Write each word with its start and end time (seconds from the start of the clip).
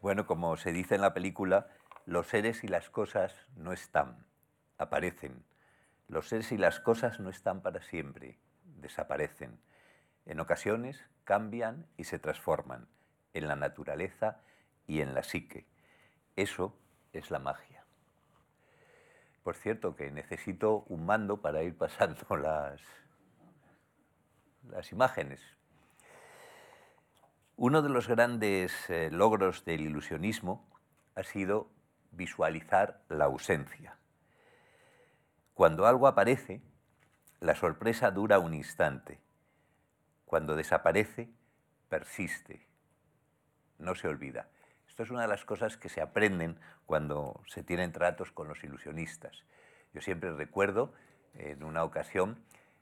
Bueno, 0.00 0.26
como 0.26 0.56
se 0.56 0.72
dice 0.72 0.94
en 0.94 1.00
la 1.00 1.12
película, 1.12 1.68
los 2.06 2.28
seres 2.28 2.62
y 2.62 2.68
las 2.68 2.88
cosas 2.88 3.34
no 3.56 3.72
están, 3.72 4.26
aparecen. 4.78 5.44
Los 6.06 6.28
seres 6.28 6.52
y 6.52 6.56
las 6.56 6.78
cosas 6.78 7.18
no 7.18 7.30
están 7.30 7.62
para 7.62 7.82
siempre, 7.82 8.38
desaparecen. 8.62 9.58
En 10.24 10.38
ocasiones 10.38 11.04
cambian 11.24 11.86
y 11.96 12.04
se 12.04 12.20
transforman 12.20 12.86
en 13.34 13.48
la 13.48 13.56
naturaleza 13.56 14.40
y 14.86 15.00
en 15.00 15.14
la 15.14 15.24
psique. 15.24 15.66
Eso 16.36 16.78
es 17.12 17.32
la 17.32 17.40
magia. 17.40 17.84
Por 19.42 19.56
cierto, 19.56 19.96
que 19.96 20.12
necesito 20.12 20.84
un 20.88 21.06
mando 21.06 21.40
para 21.40 21.64
ir 21.64 21.76
pasando 21.78 22.36
las, 22.36 22.80
las 24.70 24.92
imágenes. 24.92 25.57
Uno 27.60 27.82
de 27.82 27.88
los 27.88 28.06
grandes 28.06 28.88
eh, 28.88 29.10
logros 29.10 29.64
del 29.64 29.80
ilusionismo 29.80 30.64
ha 31.16 31.24
sido 31.24 31.68
visualizar 32.12 33.00
la 33.08 33.24
ausencia. 33.24 33.98
Cuando 35.54 35.84
algo 35.88 36.06
aparece, 36.06 36.62
la 37.40 37.56
sorpresa 37.56 38.12
dura 38.12 38.38
un 38.38 38.54
instante. 38.54 39.18
Cuando 40.24 40.54
desaparece, 40.54 41.30
persiste, 41.88 42.64
no 43.78 43.96
se 43.96 44.06
olvida. 44.06 44.46
Esto 44.86 45.02
es 45.02 45.10
una 45.10 45.22
de 45.22 45.28
las 45.28 45.44
cosas 45.44 45.76
que 45.76 45.88
se 45.88 46.00
aprenden 46.00 46.60
cuando 46.86 47.42
se 47.48 47.64
tienen 47.64 47.90
tratos 47.90 48.30
con 48.30 48.46
los 48.46 48.62
ilusionistas. 48.62 49.42
Yo 49.92 50.00
siempre 50.00 50.32
recuerdo 50.32 50.94
en 51.34 51.64
una 51.64 51.82
ocasión 51.82 52.38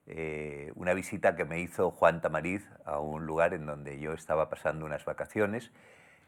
eh, 0.06 0.72
una 0.76 0.94
visita 0.94 1.34
que 1.34 1.44
me 1.44 1.58
hizo 1.58 1.90
Juan 1.90 2.20
Tamariz 2.20 2.68
a 2.84 3.00
un 3.00 3.26
lugar 3.26 3.54
en 3.54 3.66
donde 3.66 3.98
yo 3.98 4.12
estaba 4.12 4.48
pasando 4.48 4.84
unas 4.84 5.04
vacaciones. 5.04 5.72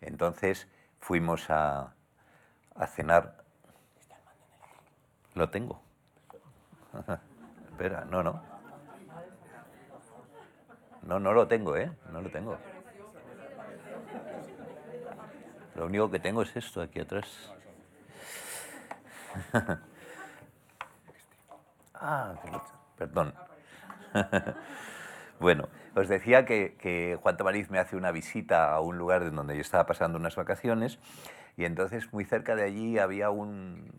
Entonces 0.01 0.69
fuimos 1.01 1.49
a, 1.51 1.95
a 2.75 2.87
cenar. 2.87 3.45
Lo 5.35 5.49
tengo. 5.51 5.81
Espera, 7.71 8.05
no, 8.05 8.23
no. 8.23 8.43
No, 11.03 11.21
no 11.21 11.33
lo 11.33 11.47
tengo, 11.47 11.77
¿eh? 11.77 11.91
No 12.11 12.21
lo 12.21 12.31
tengo. 12.31 12.59
Lo 15.77 15.87
único 15.87 16.11
que 16.11 16.19
tengo 16.19 16.43
es 16.43 16.57
esto 16.57 16.83
aquí 16.83 16.99
atrás. 16.99 17.53
ah, 21.95 22.35
perdón. 22.97 23.33
bueno, 25.41 25.69
os 25.95 26.09
decía 26.09 26.45
que, 26.45 27.19
Juan 27.23 27.37
Tamariz 27.37 27.71
me 27.71 27.79
hace 27.79 27.97
una 27.97 28.13
visita 28.13 28.73
a 28.73 28.81
un 28.81 28.99
lugar 28.99 29.23
en 29.23 29.35
donde 29.35 29.55
yo 29.55 29.61
estaba 29.61 29.87
pasando 29.87 30.19
unas 30.19 30.37
vacaciones 30.37 30.99
y 31.57 31.65
entonces 31.65 32.13
muy 32.13 32.25
cerca 32.25 32.55
de 32.55 32.65
allí 32.65 32.99
había 32.99 33.31
un 33.31 33.91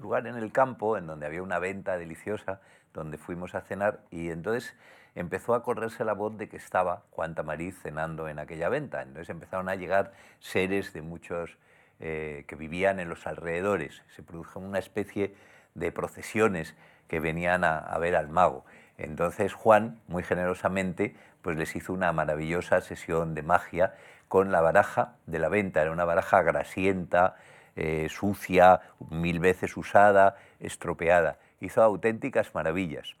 lugar 0.00 0.26
en 0.26 0.36
el 0.36 0.52
campo 0.52 0.96
en 0.96 1.06
donde 1.06 1.26
había 1.26 1.42
una 1.42 1.58
venta 1.58 1.98
deliciosa 1.98 2.60
donde 2.94 3.18
fuimos 3.18 3.54
a 3.54 3.60
cenar 3.62 4.00
y 4.10 4.30
entonces 4.30 4.76
empezó 5.14 5.54
a 5.54 5.62
correrse 5.62 6.04
la 6.04 6.12
voz 6.12 6.36
de 6.36 6.48
que 6.48 6.56
estaba 6.56 7.02
Juan 7.10 7.34
Tamariz 7.34 7.76
cenando 7.82 8.28
en 8.28 8.38
aquella 8.38 8.68
venta. 8.68 9.02
Entonces 9.02 9.30
empezaron 9.30 9.68
a 9.68 9.74
llegar 9.74 10.12
seres 10.38 10.92
de 10.92 11.02
muchos 11.02 11.58
eh, 11.98 12.44
que 12.46 12.54
vivían 12.54 13.00
en 13.00 13.08
los 13.08 13.26
alrededores. 13.26 14.02
Se 14.14 14.22
produjo 14.22 14.60
una 14.60 14.78
especie 14.78 15.34
de 15.74 15.90
procesiones 15.90 16.76
que 17.08 17.18
venían 17.18 17.64
a 17.64 17.98
ver 17.98 18.14
al 18.14 18.28
mago. 18.28 18.64
Entonces 18.98 19.54
Juan, 19.54 20.00
muy 20.08 20.24
generosamente, 20.24 21.14
pues 21.40 21.56
les 21.56 21.74
hizo 21.76 21.92
una 21.92 22.12
maravillosa 22.12 22.80
sesión 22.80 23.34
de 23.34 23.42
magia 23.42 23.94
con 24.26 24.50
la 24.52 24.60
baraja 24.60 25.14
de 25.26 25.38
la 25.38 25.48
venta. 25.48 25.80
Era 25.80 25.92
una 25.92 26.04
baraja 26.04 26.42
grasienta, 26.42 27.36
eh, 27.76 28.08
sucia, 28.10 28.80
mil 29.10 29.38
veces 29.38 29.76
usada, 29.76 30.36
estropeada. 30.58 31.38
Hizo 31.60 31.82
auténticas 31.82 32.54
maravillas. 32.54 33.14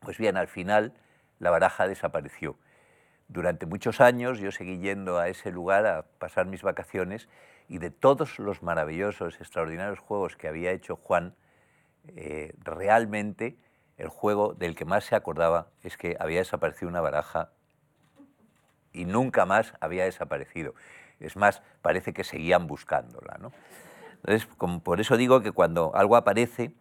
Pues 0.00 0.16
bien, 0.16 0.36
al 0.38 0.48
final 0.48 0.94
la 1.38 1.50
baraja 1.50 1.86
desapareció. 1.86 2.56
Durante 3.28 3.66
muchos 3.66 4.00
años 4.00 4.38
yo 4.38 4.50
seguí 4.50 4.78
yendo 4.78 5.18
a 5.18 5.28
ese 5.28 5.50
lugar 5.50 5.86
a 5.86 6.02
pasar 6.18 6.46
mis 6.46 6.62
vacaciones 6.62 7.28
y 7.68 7.78
de 7.78 7.90
todos 7.90 8.38
los 8.38 8.62
maravillosos, 8.62 9.40
extraordinarios 9.40 9.98
juegos 9.98 10.36
que 10.36 10.48
había 10.48 10.70
hecho 10.70 10.96
Juan, 10.96 11.34
eh, 12.08 12.54
realmente 12.62 13.56
el 13.98 14.08
juego 14.08 14.54
del 14.54 14.74
que 14.74 14.84
más 14.84 15.04
se 15.04 15.16
acordaba 15.16 15.68
es 15.82 15.96
que 15.96 16.16
había 16.20 16.38
desaparecido 16.38 16.88
una 16.88 17.00
baraja 17.00 17.50
y 18.92 19.04
nunca 19.04 19.46
más 19.46 19.74
había 19.80 20.04
desaparecido. 20.04 20.74
Es 21.20 21.36
más, 21.36 21.62
parece 21.82 22.12
que 22.12 22.24
seguían 22.24 22.66
buscándola. 22.66 23.38
¿no? 23.40 23.52
Entonces, 24.16 24.48
por 24.82 25.00
eso 25.00 25.16
digo 25.16 25.40
que 25.40 25.52
cuando 25.52 25.94
algo 25.94 26.16
aparece, 26.16 26.72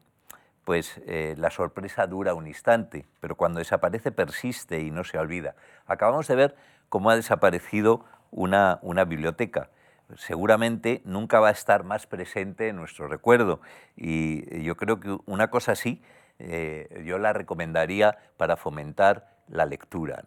pues 0.66 1.00
eh, 1.06 1.36
la 1.38 1.52
sorpresa 1.52 2.08
dura 2.08 2.34
un 2.34 2.48
instante, 2.48 3.06
pero 3.22 3.36
cuando 3.36 3.60
desaparece 3.60 4.12
persiste 4.12 4.82
y 4.82 4.92
no 4.92 5.04
se 5.04 5.18
olvida. 5.18 5.56
Acabamos 5.86 6.28
de 6.28 6.36
ver 6.36 6.56
cómo 6.90 7.12
ha 7.12 7.16
desaparecido 7.16 8.04
una, 8.32 8.80
una 8.82 9.06
biblioteca. 9.06 9.70
Seguramente 10.18 11.02
nunca 11.06 11.40
va 11.40 11.50
a 11.50 11.52
estar 11.52 11.84
más 11.84 12.08
presente 12.08 12.68
en 12.70 12.76
nuestro 12.76 13.08
recuerdo 13.08 13.60
y 13.96 14.64
yo 14.64 14.76
creo 14.76 15.00
que 15.00 15.18
una 15.26 15.50
cosa 15.50 15.72
así 15.72 16.02
eh, 16.40 17.04
yo 17.06 17.18
la 17.18 17.32
recomendaría 17.34 18.18
para 18.38 18.58
fomentar 18.58 19.30
la 19.48 19.66
lectura 19.66 20.24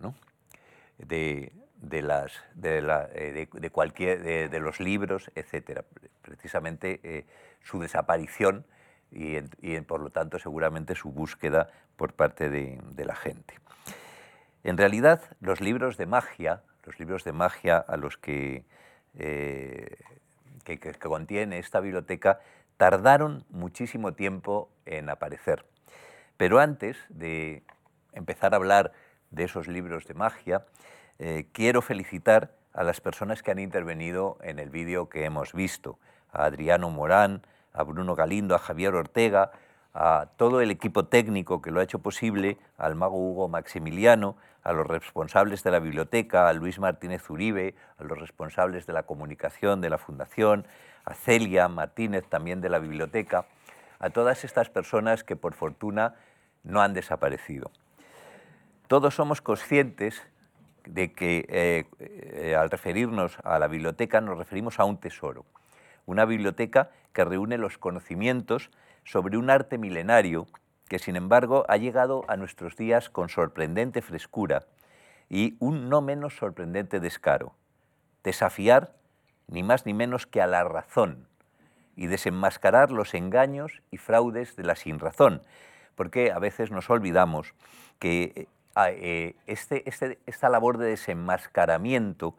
de, 0.98 1.52
las, 2.02 2.32
eh, 2.62 3.46
de, 3.52 3.70
cualquier, 3.70 4.50
de, 4.50 4.60
los 4.60 4.80
libros, 4.80 5.30
etc. 5.34 5.82
Precisamente 6.22 7.00
eh, 7.02 7.26
su 7.62 7.78
desaparición 7.78 8.64
y, 9.10 9.80
por 9.80 10.00
lo 10.00 10.10
tanto 10.10 10.38
seguramente 10.38 10.94
su 10.94 11.10
búsqueda 11.10 11.69
por 11.96 12.14
parte 12.14 12.48
de, 12.48 13.04
la 13.04 13.14
gente. 13.14 13.54
En 14.64 14.76
realidad 14.76 15.22
los 15.40 15.60
libros 15.60 15.96
de 15.96 16.06
magia, 16.06 16.62
los 16.84 16.98
libros 16.98 17.25
de 17.25 17.32
magia 17.32 17.78
a 17.78 17.96
los 17.96 18.16
que, 18.16 18.64
que 20.64 20.94
contiene 21.00 21.58
esta 21.58 21.80
biblioteca, 21.80 22.40
tardaron 22.76 23.44
muchísimo 23.50 24.14
tiempo 24.14 24.70
en 24.86 25.10
aparecer. 25.10 25.64
Pero 26.38 26.60
antes 26.60 26.97
de 27.09 27.65
empezar 28.12 28.54
a 28.54 28.56
hablar 28.56 28.93
de 29.31 29.44
esos 29.44 29.66
libros 29.66 30.06
de 30.06 30.15
magia, 30.15 30.65
eh, 31.19 31.49
quiero 31.53 31.82
felicitar 31.82 32.53
a 32.72 32.84
las 32.84 33.00
personas 33.00 33.43
que 33.43 33.50
han 33.50 33.59
intervenido 33.59 34.38
en 34.43 34.60
el 34.60 34.71
vídeo 34.71 35.09
que 35.09 35.25
hemos 35.25 35.53
visto, 35.53 35.99
a 36.32 36.44
Adriano 36.44 36.91
Morán, 36.91 37.43
a 37.72 37.82
Bruno 37.82 38.15
Galindo, 38.15 38.54
a 38.54 38.60
Javier 38.60 38.94
Ortega, 38.94 39.50
a 39.94 40.28
todo 40.37 40.60
el 40.60 40.71
equipo 40.71 41.06
técnico 41.06 41.60
que 41.60 41.72
lo 41.72 41.81
ha 41.81 41.82
hecho 41.82 41.99
posible, 41.99 42.56
al 42.76 42.94
mago 42.94 43.19
Hugo 43.19 43.49
Maximiliano, 43.49 44.37
a 44.62 44.72
los 44.72 44.87
responsables 44.87 45.65
de 45.65 45.72
la 45.72 45.81
biblioteca, 45.81 46.49
a 46.49 46.53
Luis 46.53 46.78
Martínez 46.78 47.28
Uribe, 47.28 47.75
a 47.99 48.05
los 48.05 48.16
responsables 48.16 48.87
de 48.87 48.93
la 48.93 49.03
comunicación 49.03 49.81
de 49.81 49.91
la 49.91 49.99
Fundación, 49.99 50.69
a 51.05 51.15
Celia 51.15 51.66
Martínez 51.66 52.28
también 52.28 52.60
de 52.60 52.69
la 52.69 52.78
biblioteca, 52.78 53.47
a 53.99 54.10
todas 54.10 54.44
estas 54.44 54.70
personas 54.70 55.25
que 55.25 55.34
por 55.34 55.55
fortuna 55.55 56.15
no 56.64 56.80
han 56.80 56.94
desaparecido. 56.94 57.70
Todos 58.86 59.14
somos 59.14 59.41
conscientes 59.41 60.22
de 60.84 61.12
que 61.12 61.46
eh, 61.48 61.84
eh, 61.98 62.56
al 62.56 62.70
referirnos 62.70 63.36
a 63.44 63.58
la 63.58 63.69
biblioteca 63.69 64.20
nos 64.20 64.38
referimos 64.38 64.80
a 64.80 64.84
un 64.84 64.98
tesoro, 64.98 65.44
una 66.06 66.24
biblioteca 66.24 66.91
que 67.12 67.24
reúne 67.24 67.58
los 67.58 67.76
conocimientos 67.76 68.70
sobre 69.04 69.36
un 69.36 69.50
arte 69.50 69.76
milenario 69.78 70.46
que 70.88 70.98
sin 70.98 71.16
embargo 71.16 71.64
ha 71.69 71.76
llegado 71.76 72.24
a 72.28 72.36
nuestros 72.36 72.76
días 72.76 73.10
con 73.10 73.28
sorprendente 73.28 74.00
frescura 74.00 74.64
y 75.28 75.56
un 75.60 75.88
no 75.90 76.00
menos 76.00 76.36
sorprendente 76.36 77.00
descaro, 77.00 77.54
desafiar 78.25 78.94
ni 79.46 79.62
más 79.62 79.84
ni 79.86 79.92
menos 79.92 80.26
que 80.26 80.40
a 80.40 80.46
la 80.46 80.64
razón 80.64 81.26
y 81.96 82.06
desenmascarar 82.06 82.90
los 82.90 83.14
engaños 83.14 83.82
y 83.90 83.99
fraudes 83.99 84.56
de 84.56 84.64
la 84.64 84.76
sinrazón, 84.76 85.43
porque 85.99 86.31
a 86.31 86.39
veces 86.39 86.71
nos 86.71 86.89
olvidamos 86.91 87.55
que 87.99 88.33
eh, 88.37 88.47
eh, 88.77 89.35
este, 89.49 89.87
este, 89.89 90.21
esta 90.27 90.49
labor 90.49 90.79
de 90.79 90.91
desenmascaramiento 90.91 92.37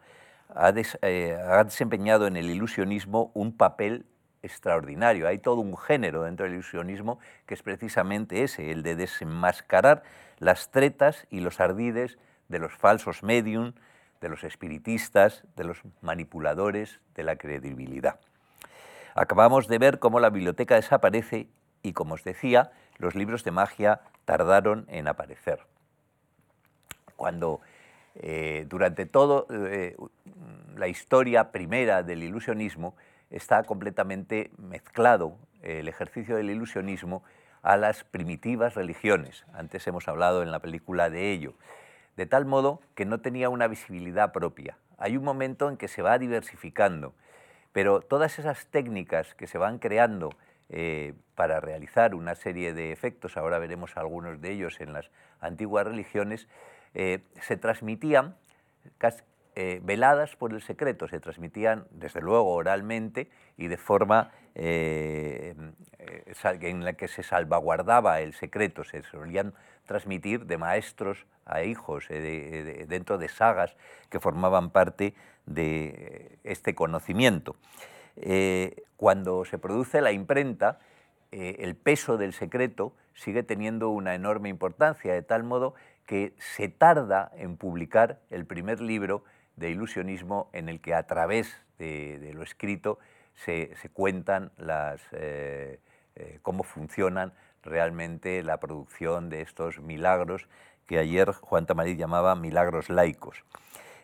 eh, 1.02 1.38
ha, 1.46 1.62
desempeñado 1.62 2.26
en 2.26 2.38
el 2.38 2.48
ilusionismo 2.48 3.30
un 3.34 3.54
papel 3.54 4.06
extraordinario. 4.42 5.28
Hay 5.28 5.38
todo 5.40 5.56
un 5.56 5.76
género 5.76 6.22
dentro 6.22 6.44
del 6.44 6.54
ilusionismo 6.54 7.18
que 7.44 7.52
es 7.52 7.62
precisamente 7.62 8.44
ese, 8.44 8.70
el 8.70 8.82
de 8.82 8.96
desenmascarar 8.96 10.04
las 10.38 10.70
tretas 10.70 11.26
y 11.28 11.40
los 11.40 11.60
ardides 11.60 12.16
de 12.48 12.60
los 12.60 12.72
falsos 12.72 13.22
medium, 13.22 13.74
de 14.22 14.30
los 14.30 14.42
espiritistas, 14.42 15.44
de 15.54 15.64
los 15.64 15.82
manipuladores 16.00 16.98
de 17.14 17.24
la 17.24 17.36
credibilidad. 17.36 18.20
Acabamos 19.14 19.68
de 19.68 19.76
ver 19.76 19.98
cómo 19.98 20.18
la 20.18 20.30
biblioteca 20.30 20.76
desaparece 20.76 21.48
y, 21.82 21.92
como 21.92 22.14
os 22.14 22.24
decía, 22.24 22.72
los 23.00 23.16
libros 23.16 23.42
de 23.42 23.50
magia 23.50 24.02
tardaron 24.24 24.86
en 24.88 25.08
aparecer. 25.08 25.58
Cuando 27.16 27.60
Eh, 28.22 28.66
durante 28.68 29.06
toda 29.06 29.44
la 30.76 30.88
historia 30.88 31.52
primera 31.52 32.02
del 32.02 32.24
ilusionismo 32.24 32.96
está 33.30 33.62
completamente 33.62 34.50
mezclado 34.58 35.38
el 35.62 35.86
ejercicio 35.86 36.34
del 36.34 36.50
ilusionismo 36.50 37.22
a 37.62 37.76
las 37.76 38.02
primitivas 38.02 38.74
religiones. 38.74 39.46
Antes 39.54 39.86
hemos 39.86 40.08
hablado 40.08 40.42
en 40.42 40.50
la 40.50 40.58
película 40.58 41.08
de 41.08 41.30
ello. 41.30 41.54
De 42.16 42.26
tal 42.26 42.46
modo 42.46 42.80
que 42.96 43.04
no 43.04 43.20
tenía 43.20 43.48
una 43.48 43.68
visibilidad 43.68 44.32
propia. 44.32 44.76
Hay 44.98 45.16
un 45.16 45.22
momento 45.22 45.68
en 45.68 45.76
que 45.76 45.86
se 45.86 46.02
va 46.02 46.18
diversificando, 46.18 47.14
pero 47.72 48.00
todas 48.00 48.40
esas 48.40 48.66
técnicas 48.66 49.34
que 49.36 49.46
se 49.46 49.56
van 49.56 49.78
creando 49.78 50.30
eh, 50.72 51.14
para 51.34 51.58
realizar 51.58 52.14
una 52.14 52.36
serie 52.36 52.72
de 52.72 52.92
efectos, 52.92 53.36
ahora 53.36 53.58
veremos 53.58 53.96
algunos 53.96 54.40
de 54.40 54.52
ellos 54.52 54.80
en 54.80 54.92
las 54.92 55.10
antiguas 55.40 55.84
religiones, 55.84 56.46
eh, 56.94 57.24
se 57.40 57.56
transmitían 57.56 58.36
eh, 59.56 59.80
veladas 59.82 60.36
por 60.36 60.52
el 60.52 60.62
secreto, 60.62 61.08
se 61.08 61.18
transmitían 61.18 61.88
desde 61.90 62.20
luego 62.20 62.52
oralmente 62.52 63.28
y 63.56 63.66
de 63.66 63.78
forma 63.78 64.30
en 64.54 65.74
la 66.84 66.92
que 66.92 67.08
se 67.08 67.24
salvaguardaba 67.24 68.20
el 68.20 68.34
secreto, 68.34 68.84
se 68.84 69.02
solían 69.02 69.54
transmitir 69.86 70.46
de 70.46 70.56
maestros 70.56 71.26
a 71.46 71.62
hijos 71.62 72.06
dentro 72.08 73.18
de 73.18 73.28
sagas 73.28 73.76
que 74.08 74.20
formaban 74.20 74.70
parte 74.70 75.14
de 75.46 76.38
este 76.44 76.76
conocimiento. 76.76 77.56
Eh, 78.22 78.84
cuando 78.96 79.44
se 79.44 79.58
produce 79.58 80.00
la 80.02 80.12
imprenta, 80.12 80.78
eh, 81.32 81.56
el 81.60 81.74
peso 81.74 82.18
del 82.18 82.34
secreto 82.34 82.92
sigue 83.14 83.42
teniendo 83.42 83.88
una 83.90 84.14
enorme 84.14 84.48
importancia, 84.50 85.12
de 85.12 85.22
tal 85.22 85.42
modo 85.42 85.74
que 86.06 86.34
se 86.38 86.68
tarda 86.68 87.30
en 87.34 87.56
publicar 87.56 88.20
el 88.30 88.44
primer 88.44 88.80
libro 88.80 89.24
de 89.56 89.70
ilusionismo 89.70 90.50
en 90.52 90.68
el 90.68 90.80
que 90.80 90.94
a 90.94 91.06
través 91.06 91.56
de, 91.78 92.32
lo 92.34 92.42
escrito 92.42 92.98
se, 93.34 93.74
cuentan 93.94 94.52
las, 94.58 95.00
eh, 95.12 95.78
cómo 96.42 96.62
funcionan 96.62 97.32
realmente 97.62 98.42
la 98.42 98.58
producción 98.58 99.30
de 99.30 99.40
estos 99.40 99.80
milagros 99.80 100.46
que 100.86 100.98
ayer 100.98 101.32
Juan 101.32 101.66
Tamarit 101.66 101.98
llamaba 101.98 102.34
milagros 102.34 102.90
laicos. 102.90 103.44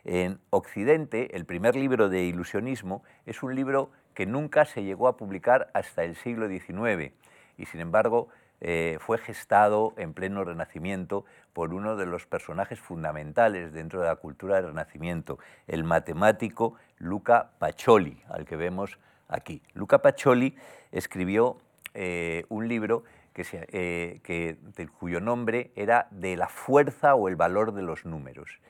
En 0.05 0.39
Occidente, 0.51 1.37
el 1.37 1.45
primer 1.45 1.75
libro 1.75 2.09
de 2.09 2.23
ilusionismo 2.23 3.03
es 3.27 3.43
un 3.43 3.57
libro 3.57 3.91
que 4.17 4.25
nunca 4.25 4.65
se 4.65 4.83
llegó 4.83 5.09
a 5.09 5.19
publicar 5.19 5.71
hasta 5.75 6.03
el 6.03 6.17
siglo 6.17 6.49
XIX 6.49 7.13
y 7.59 7.67
sin 7.67 7.81
embargo 7.81 8.29
eh, 8.63 8.97
fue 8.99 9.19
gestado 9.19 9.93
en 9.99 10.15
pleno 10.15 10.43
Renacimiento 10.43 11.27
por 11.53 11.75
uno 11.75 11.97
de 11.97 12.07
los 12.07 12.27
personajes 12.27 12.81
fundamentales 12.81 13.75
dentro 13.75 14.01
de 14.01 14.07
la 14.07 14.17
cultura 14.17 14.57
del 14.57 14.69
Renacimiento, 14.69 15.39
el 15.67 15.85
matemático 15.85 16.77
Luca 16.97 17.51
Pacioli, 17.59 18.23
al 18.31 18.47
que 18.47 18.57
vemos 18.57 18.99
aquí. 19.29 19.63
Luca 19.75 19.99
Pacioli 19.99 20.57
escribió 20.93 21.59
eh, 21.93 22.47
un 22.49 22.69
libro 22.69 23.05
que, 23.35 23.45
eh, 23.71 24.89
cuyo 24.99 25.21
nombre 25.21 25.73
era 25.77 26.09
De 26.11 26.37
la 26.37 26.49
fuerza 26.49 27.15
o 27.15 27.29
el 27.29 27.37
valor 27.37 27.75
de 27.75 27.83
los 27.83 28.07
números. 28.07 28.61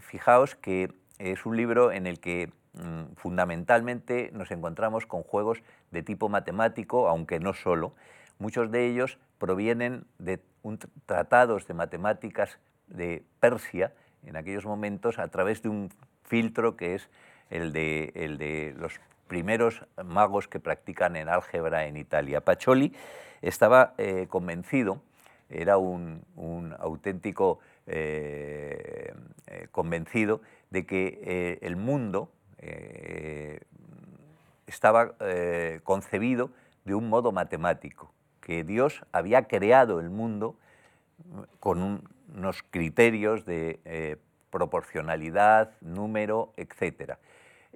Fijaos 0.00 0.54
que 0.54 0.94
es 1.18 1.44
un 1.44 1.56
libro 1.56 1.92
en 1.92 2.06
el 2.06 2.20
que 2.20 2.50
fundamentalmente 3.16 4.30
nos 4.32 4.50
encontramos 4.50 5.06
con 5.06 5.22
juegos 5.22 5.62
de 5.90 6.02
tipo 6.02 6.28
matemático, 6.28 7.08
aunque 7.08 7.40
no 7.40 7.52
solo. 7.52 7.94
Muchos 8.38 8.70
de 8.70 8.86
ellos 8.86 9.18
provienen 9.38 10.04
de 10.18 10.40
tratados 11.06 11.66
de 11.66 11.74
matemáticas 11.74 12.58
de 12.86 13.24
Persia 13.40 13.92
en 14.24 14.36
aquellos 14.36 14.66
momentos 14.66 15.18
a 15.18 15.28
través 15.28 15.62
de 15.62 15.68
un 15.68 15.90
filtro 16.24 16.76
que 16.76 16.94
es 16.94 17.08
el 17.50 17.72
de, 17.72 18.74
los 18.78 19.00
primeros 19.26 19.84
magos 20.04 20.48
que 20.48 20.60
practican 20.60 21.16
en 21.16 21.28
álgebra 21.28 21.86
en 21.86 21.96
Italia. 21.96 22.40
Pacioli 22.40 22.94
estaba 23.42 23.94
eh, 23.98 24.26
convencido, 24.28 25.02
era 25.48 25.78
un, 25.78 26.24
auténtico 26.78 27.58
eh, 27.86 29.12
eh, 29.46 29.68
convencido 29.72 30.40
de 30.70 30.86
que 30.86 31.58
el 31.62 31.76
mundo 31.76 32.30
estaba 34.66 35.14
concebido 35.82 36.50
de 36.84 36.94
un 36.94 37.08
modo 37.08 37.32
matemático, 37.32 38.12
que 38.40 38.64
Dios 38.64 39.02
había 39.12 39.44
creado 39.44 40.00
el 40.00 40.10
mundo 40.10 40.56
con 41.58 42.02
unos 42.34 42.62
criterios 42.70 43.44
de 43.44 44.18
proporcionalidad, 44.50 45.72
número, 45.80 46.52
etc. 46.56 47.14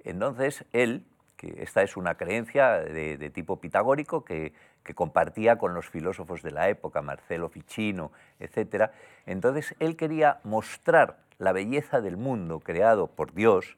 Entonces, 0.03 0.65
él, 0.73 1.03
que 1.37 1.63
esta 1.63 1.81
es 1.81 1.97
una 1.97 2.15
creencia 2.15 2.79
de 2.79 3.29
tipo 3.29 3.59
pitagórico 3.59 4.23
que 4.23 4.53
que 4.85 4.93
compartía 4.93 5.57
con 5.57 5.73
los 5.73 5.89
filósofos 5.89 6.43
de 6.43 6.51
la 6.51 6.69
época, 6.69 7.01
Marcelo 7.01 7.49
Ficino, 7.49 8.11
etc. 8.39 8.91
Entonces 9.25 9.75
él 9.79 9.97
quería 9.97 10.39
mostrar 10.43 11.17
la 11.39 11.51
belleza 11.51 11.99
del 11.99 12.17
mundo 12.17 12.59
creado 12.59 13.07
por 13.07 13.33
Dios 13.33 13.77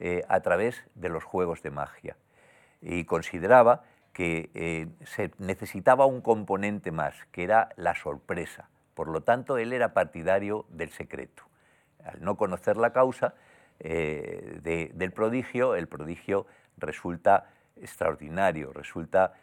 eh, 0.00 0.22
a 0.28 0.40
través 0.40 0.84
de 0.94 1.08
los 1.08 1.24
juegos 1.24 1.62
de 1.62 1.70
magia. 1.70 2.16
Y 2.80 3.04
consideraba 3.04 3.84
que 4.12 4.50
eh, 4.54 4.88
se 5.04 5.32
necesitaba 5.38 6.06
un 6.06 6.20
componente 6.20 6.92
más, 6.92 7.14
que 7.32 7.44
era 7.44 7.70
la 7.76 7.94
sorpresa. 7.94 8.68
Por 8.94 9.08
lo 9.08 9.22
tanto, 9.22 9.58
él 9.58 9.72
era 9.72 9.94
partidario 9.94 10.66
del 10.68 10.90
secreto. 10.90 11.44
Al 12.04 12.22
no 12.22 12.36
conocer 12.36 12.76
la 12.76 12.92
causa 12.92 13.34
eh, 13.80 14.90
del 14.94 15.12
prodigio, 15.12 15.74
el 15.74 15.88
prodigio 15.88 16.46
resulta 16.76 17.50
extraordinario, 17.76 18.72
resulta 18.72 19.34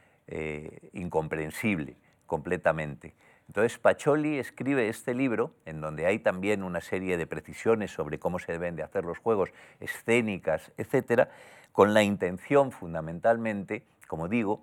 incomprensible 0.93 1.97
completamente. 2.25 3.13
Entonces 3.47 3.77
Pacholi 3.77 4.39
escribe 4.39 4.89
este 4.89 5.13
libro, 5.13 5.53
en 5.65 5.81
donde 5.81 6.05
hay 6.05 6.19
también 6.19 6.63
una 6.63 6.81
serie 6.81 7.17
de 7.17 7.27
precisiones 7.27 7.91
sobre 7.91 8.19
cómo 8.19 8.39
se 8.39 8.51
deben 8.51 8.75
de 8.75 8.83
hacer 8.83 9.05
los 9.05 9.17
juegos, 9.19 9.51
escénicas, 9.79 10.71
etcétera, 10.77 11.29
con 11.71 11.93
la 11.93 12.03
intención 12.03 12.71
fundamentalmente, 12.71 13.83
como 14.07 14.27
digo, 14.27 14.61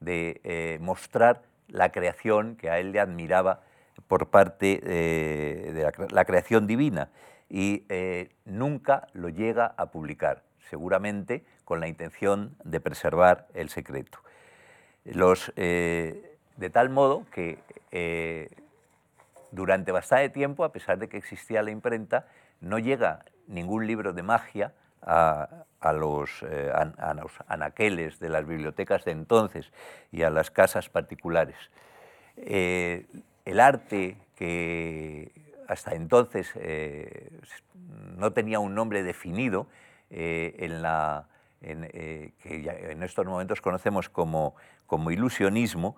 de 0.00 0.40
eh, 0.44 0.78
mostrar 0.80 1.42
la 1.68 1.92
creación 1.92 2.56
que 2.56 2.70
a 2.70 2.78
él 2.78 2.92
le 2.92 3.00
admiraba 3.00 3.62
por 4.08 4.28
parte 4.28 4.80
eh, 4.82 5.72
de 5.72 6.08
la, 6.10 6.24
creación 6.24 6.66
divina 6.66 7.10
y 7.48 7.84
nunca 8.44 9.06
lo 9.12 9.28
llega 9.28 9.74
a 9.76 9.86
publicar, 9.86 10.42
seguramente 10.68 11.44
con 11.64 11.80
la 11.80 11.88
intención 11.88 12.56
de 12.64 12.80
preservar 12.80 13.46
el 13.54 13.68
secreto. 13.68 14.18
Los, 15.04 15.52
eh, 15.56 16.38
de 16.56 16.70
tal 16.70 16.90
modo 16.90 17.26
que 17.30 17.58
eh, 17.94 18.50
durante 19.52 19.92
bastante 19.92 20.28
tiempo, 20.28 20.64
a 20.64 20.72
pesar 20.72 20.98
de 20.98 21.08
que 21.08 21.16
existía 21.16 21.62
la 21.62 21.70
imprenta, 21.70 22.26
no 22.60 22.78
llega 22.78 23.24
ningún 23.46 23.86
libro 23.86 24.12
de 24.12 24.22
magia 24.22 24.74
a, 25.00 25.92
los, 25.92 26.42
eh, 26.42 26.72
anaqueles 27.46 28.18
de 28.18 28.28
las 28.28 28.46
bibliotecas 28.46 29.04
de 29.04 29.12
entonces 29.12 29.70
y 30.10 30.22
a 30.22 30.30
las 30.30 30.50
casas 30.50 30.88
particulares. 30.88 31.56
el 32.36 33.60
arte 33.60 34.16
que 34.34 35.30
hasta 35.68 35.94
entonces 35.94 36.52
no 38.16 38.32
tenía 38.32 38.58
un 38.58 38.74
nombre 38.74 39.02
definido 39.02 39.68
en 40.10 40.82
la 40.82 41.28
eh, 41.66 42.32
que 42.42 42.90
en 42.90 43.02
estos 43.02 43.24
momentos 43.24 43.62
conocemos 43.62 44.10
como, 44.10 44.54
como 44.86 45.10
ilusionismo, 45.10 45.96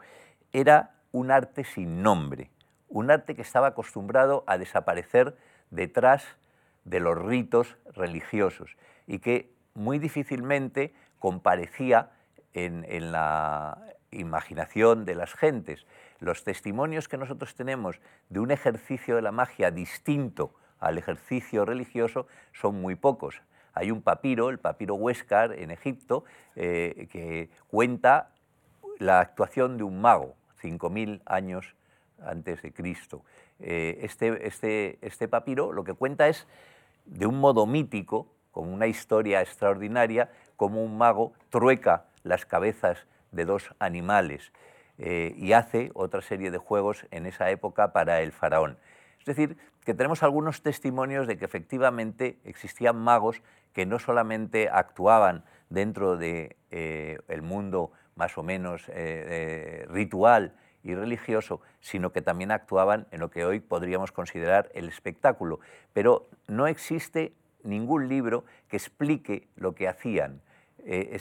era 0.52 0.94
un 1.16 1.30
arte 1.30 1.64
sin 1.64 2.02
nombre, 2.02 2.50
un 2.90 3.10
arte 3.10 3.34
que 3.34 3.40
estaba 3.40 3.68
acostumbrado 3.68 4.44
a 4.46 4.58
desaparecer 4.58 5.34
detrás 5.70 6.22
de 6.84 7.00
los 7.00 7.16
ritos 7.16 7.74
religiosos 7.94 8.76
y 9.06 9.20
que 9.20 9.50
muy 9.72 9.98
difícilmente 9.98 10.92
comparecía 11.18 12.10
en, 12.52 12.84
la 13.10 13.78
imaginación 14.10 15.06
de 15.06 15.14
las 15.14 15.32
gentes. 15.32 15.86
Los 16.20 16.44
testimonios 16.44 17.08
que 17.08 17.16
nosotros 17.16 17.54
tenemos 17.54 17.98
de 18.28 18.40
un 18.40 18.50
ejercicio 18.50 19.16
de 19.16 19.22
la 19.22 19.32
magia 19.32 19.70
distinto 19.70 20.52
al 20.80 20.98
ejercicio 20.98 21.64
religioso 21.64 22.26
son 22.52 22.78
muy 22.78 22.94
pocos. 22.94 23.40
Hay 23.72 23.90
un 23.90 24.02
papiro, 24.02 24.50
el 24.50 24.58
papiro 24.58 24.96
Huéscar 24.96 25.54
en 25.54 25.70
Egipto, 25.70 26.24
eh, 26.56 27.08
que 27.10 27.48
cuenta 27.68 28.32
la 28.98 29.20
actuación 29.20 29.78
de 29.78 29.84
un 29.84 30.00
mago, 30.02 30.36
5.000 30.62 31.22
años 31.26 31.74
antes 32.24 32.62
de 32.62 32.72
Cristo. 32.72 33.22
Eh, 33.60 33.98
este, 34.02 34.46
este, 34.46 34.98
este 35.02 35.28
papiro 35.28 35.72
lo 35.72 35.84
que 35.84 35.94
cuenta 35.94 36.28
es, 36.28 36.46
de 37.04 37.26
un 37.26 37.38
modo 37.38 37.66
mítico, 37.66 38.26
con 38.50 38.72
una 38.72 38.86
historia 38.86 39.42
extraordinaria, 39.42 40.30
como 40.56 40.82
un 40.82 40.96
mago 40.96 41.32
trueca 41.50 42.06
las 42.22 42.46
cabezas 42.46 43.06
de 43.32 43.44
dos 43.44 43.74
animales 43.78 44.52
eh, 44.98 45.34
y 45.36 45.52
hace 45.52 45.90
otra 45.94 46.22
serie 46.22 46.50
de 46.50 46.58
juegos 46.58 47.06
en 47.10 47.26
esa 47.26 47.50
época 47.50 47.92
para 47.92 48.22
el 48.22 48.32
faraón. 48.32 48.78
Es 49.18 49.26
decir, 49.26 49.58
que 49.84 49.94
tenemos 49.94 50.22
algunos 50.22 50.62
testimonios 50.62 51.26
de 51.26 51.36
que 51.36 51.44
efectivamente 51.44 52.38
existían 52.44 52.96
magos 52.96 53.42
que 53.72 53.84
no 53.84 53.98
solamente 53.98 54.70
actuaban 54.70 55.44
dentro 55.68 56.16
del 56.16 56.56
de, 56.70 57.20
el 57.28 57.42
mundo 57.42 57.92
más 58.16 58.36
o 58.36 58.42
menos 58.42 58.90
ritual 59.88 60.52
y 60.82 60.94
religioso, 60.94 61.60
sino 61.80 62.12
que 62.12 62.22
también 62.22 62.50
actuaban 62.50 63.06
en 63.10 63.20
lo 63.20 63.30
que 63.30 63.44
hoy 63.44 63.60
podríamos 63.60 64.12
considerar 64.12 64.70
el 64.74 64.88
espectáculo. 64.88 65.60
Pero 65.92 66.26
no 66.48 66.66
existe 66.66 67.32
ningún 67.62 68.08
libro 68.08 68.44
que 68.68 68.76
explique 68.76 69.48
lo 69.56 69.74
que 69.74 69.88
hacían. 69.88 70.40
Eh, 70.78 71.18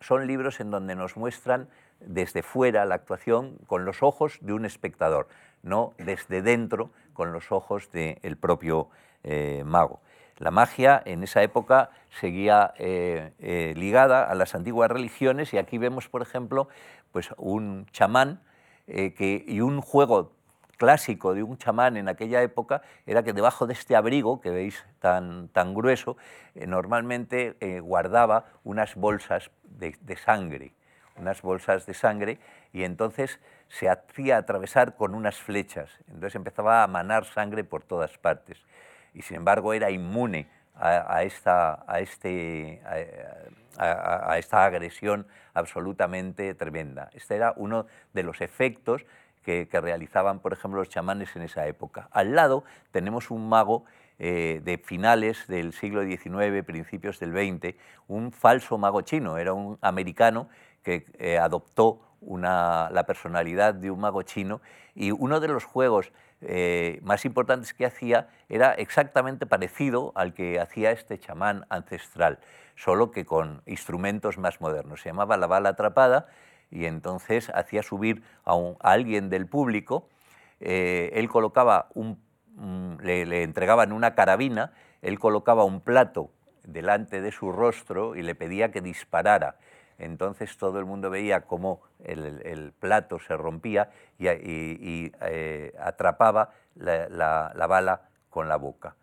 son 0.00 0.26
libros 0.26 0.60
en 0.60 0.70
donde 0.70 0.94
nos 0.94 1.16
muestran 1.16 1.68
desde 2.00 2.42
fuera 2.42 2.84
la 2.84 2.94
actuación 2.94 3.58
con 3.66 3.84
los 3.84 4.02
ojos 4.02 4.38
de 4.40 4.52
un 4.52 4.64
espectador, 4.64 5.28
no 5.62 5.94
desde 5.98 6.40
dentro 6.40 6.90
con 7.12 7.32
los 7.32 7.50
ojos 7.50 7.90
del 7.90 8.36
propio 8.36 8.88
eh, 9.24 9.64
mago. 9.66 10.00
La 10.38 10.50
magia 10.50 11.02
en 11.04 11.22
esa 11.22 11.42
época 11.42 11.90
seguía 12.20 12.72
eh, 12.78 13.74
ligada 13.76 14.24
a 14.24 14.34
las 14.34 14.54
antiguas 14.54 14.90
religiones 14.90 15.52
y 15.52 15.58
aquí 15.58 15.78
vemos, 15.78 16.08
por 16.08 16.22
ejemplo, 16.22 16.68
pues 17.12 17.30
un 17.36 17.86
chamán 17.92 18.40
que, 18.86 19.44
y 19.46 19.60
un 19.60 19.82
juego 19.82 20.32
clásico 20.78 21.34
de 21.34 21.42
un 21.42 21.58
chamán 21.58 21.98
en 21.98 22.08
aquella 22.08 22.40
época 22.40 22.80
era 23.04 23.22
que 23.22 23.34
debajo 23.34 23.66
de 23.66 23.74
este 23.74 23.96
abrigo 23.96 24.40
que 24.40 24.50
veis 24.50 24.86
tan, 25.00 25.48
tan 25.48 25.74
grueso, 25.74 26.16
eh, 26.54 26.66
normalmente 26.66 27.56
eh, 27.60 27.80
guardaba 27.80 28.46
unas 28.64 28.94
bolsas 28.94 29.50
de, 29.64 30.16
sangre, 30.16 30.72
unas 31.16 31.42
bolsas 31.42 31.84
de 31.84 31.94
sangre, 31.94 32.38
y 32.72 32.84
entonces 32.84 33.38
se 33.68 33.88
hacía 33.88 34.38
atravesar 34.38 34.96
con 34.96 35.14
unas 35.14 35.36
flechas. 35.36 35.90
Entonces 36.06 36.36
empezaba 36.36 36.82
a 36.82 36.86
manar 36.86 37.26
sangre 37.26 37.64
por 37.64 37.82
todas 37.82 38.16
partes. 38.16 38.58
Y 39.18 39.22
sin 39.22 39.38
embargo 39.38 39.74
era 39.74 39.90
inmune 39.90 40.48
a, 40.76 41.24
esta, 41.24 41.84
a, 41.88 41.98
este, 41.98 42.80
a, 43.76 44.38
esta 44.38 44.64
agresión 44.64 45.26
absolutamente 45.54 46.54
tremenda. 46.54 47.10
Este 47.12 47.34
era 47.34 47.52
uno 47.56 47.86
de 48.12 48.22
los 48.22 48.40
efectos 48.40 49.04
que, 49.42 49.66
realizaban, 49.72 50.38
por 50.38 50.52
ejemplo, 50.52 50.78
los 50.78 50.88
chamanes 50.88 51.34
en 51.34 51.42
esa 51.42 51.66
época. 51.66 52.08
Al 52.12 52.36
lado 52.36 52.62
tenemos 52.92 53.32
un 53.32 53.48
mago 53.48 53.86
eh, 54.20 54.60
de 54.62 54.78
finales 54.78 55.48
del 55.48 55.72
siglo 55.72 56.04
XIX, 56.04 56.64
principios 56.64 57.18
del 57.18 57.32
XX, 57.32 57.74
un 58.06 58.30
falso 58.30 58.78
mago 58.78 59.00
chino, 59.00 59.36
era 59.36 59.52
un 59.52 59.78
americano 59.80 60.48
que 60.84 61.06
eh, 61.18 61.38
adoptó 61.38 62.02
la 62.20 63.04
personalidad 63.04 63.74
de 63.74 63.90
un 63.90 64.00
mago 64.00 64.22
chino 64.22 64.60
y 64.94 65.10
uno 65.10 65.40
de 65.40 65.48
los 65.48 65.64
juegos 65.64 66.12
eh, 66.40 67.00
más 67.02 67.24
importantes 67.24 67.74
que 67.74 67.84
hacía 67.84 68.28
era 68.48 68.72
exactamente 68.74 69.44
parecido 69.46 70.12
al 70.14 70.34
que 70.34 70.60
hacía 70.60 70.92
este 70.92 71.18
chamán 71.18 71.66
ancestral, 71.68 72.38
solo 72.76 73.10
que 73.10 73.24
con 73.24 73.62
instrumentos 73.66 74.38
más 74.38 74.60
modernos. 74.60 75.02
Se 75.02 75.08
llamaba 75.08 75.36
la 75.36 75.48
bala 75.48 75.70
atrapada 75.70 76.28
y 76.70 76.84
entonces 76.84 77.50
hacía 77.54 77.82
subir 77.82 78.22
a, 78.44 78.54
alguien 78.80 79.30
del 79.30 79.46
público, 79.46 80.08
eh, 80.60 81.10
él 81.14 81.28
colocaba 81.28 81.88
un, 81.94 82.20
le, 83.02 83.26
le, 83.26 83.42
entregaban 83.42 83.92
una 83.92 84.14
carabina, 84.14 84.72
él 85.02 85.18
colocaba 85.18 85.64
un 85.64 85.80
plato 85.80 86.30
delante 86.64 87.20
de 87.20 87.32
su 87.32 87.50
rostro 87.50 88.14
y 88.14 88.22
le 88.22 88.34
pedía 88.34 88.70
que 88.70 88.80
disparara. 88.80 89.56
Entonces 89.98 90.56
todo 90.56 90.78
el 90.78 90.84
mundo 90.84 91.10
veía 91.10 91.42
cómo 91.42 91.82
el, 92.04 92.72
plato 92.78 93.18
se 93.18 93.36
rompía 93.36 93.90
y, 94.18 94.26
eh, 95.20 95.74
atrapaba 95.78 96.50
la, 96.76 97.66
bala 97.68 98.08
con 98.30 98.48
la 98.48 98.56
boca. 98.56 98.96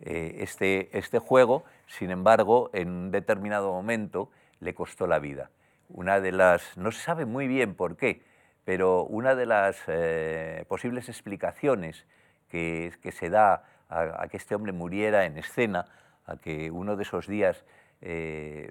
Eh, 0.00 0.38
este, 0.40 0.96
este 0.96 1.18
juego, 1.18 1.64
sin 1.86 2.10
embargo, 2.10 2.70
en 2.72 2.88
un 2.88 3.10
determinado 3.10 3.72
momento 3.72 4.30
le 4.60 4.74
costó 4.74 5.06
la 5.06 5.18
vida 5.18 5.50
una 5.88 6.20
de 6.20 6.32
las, 6.32 6.76
no 6.76 6.92
se 6.92 7.00
sabe 7.00 7.24
muy 7.24 7.48
bien 7.48 7.74
por 7.74 7.96
qué, 7.96 8.22
pero 8.64 9.04
una 9.04 9.34
de 9.34 9.46
las 9.46 9.76
eh, 9.86 10.64
posibles 10.68 11.08
explicaciones 11.08 12.06
que, 12.48 12.92
que 13.02 13.12
se 13.12 13.30
da 13.30 13.64
a, 13.88 14.28
que 14.28 14.36
este 14.36 14.54
hombre 14.54 14.72
muriera 14.72 15.24
en 15.24 15.38
escena, 15.38 15.86
a 16.26 16.36
que 16.36 16.70
uno 16.70 16.96
de 16.96 17.02
esos 17.04 17.26
días 17.26 17.64
eh, 18.00 18.70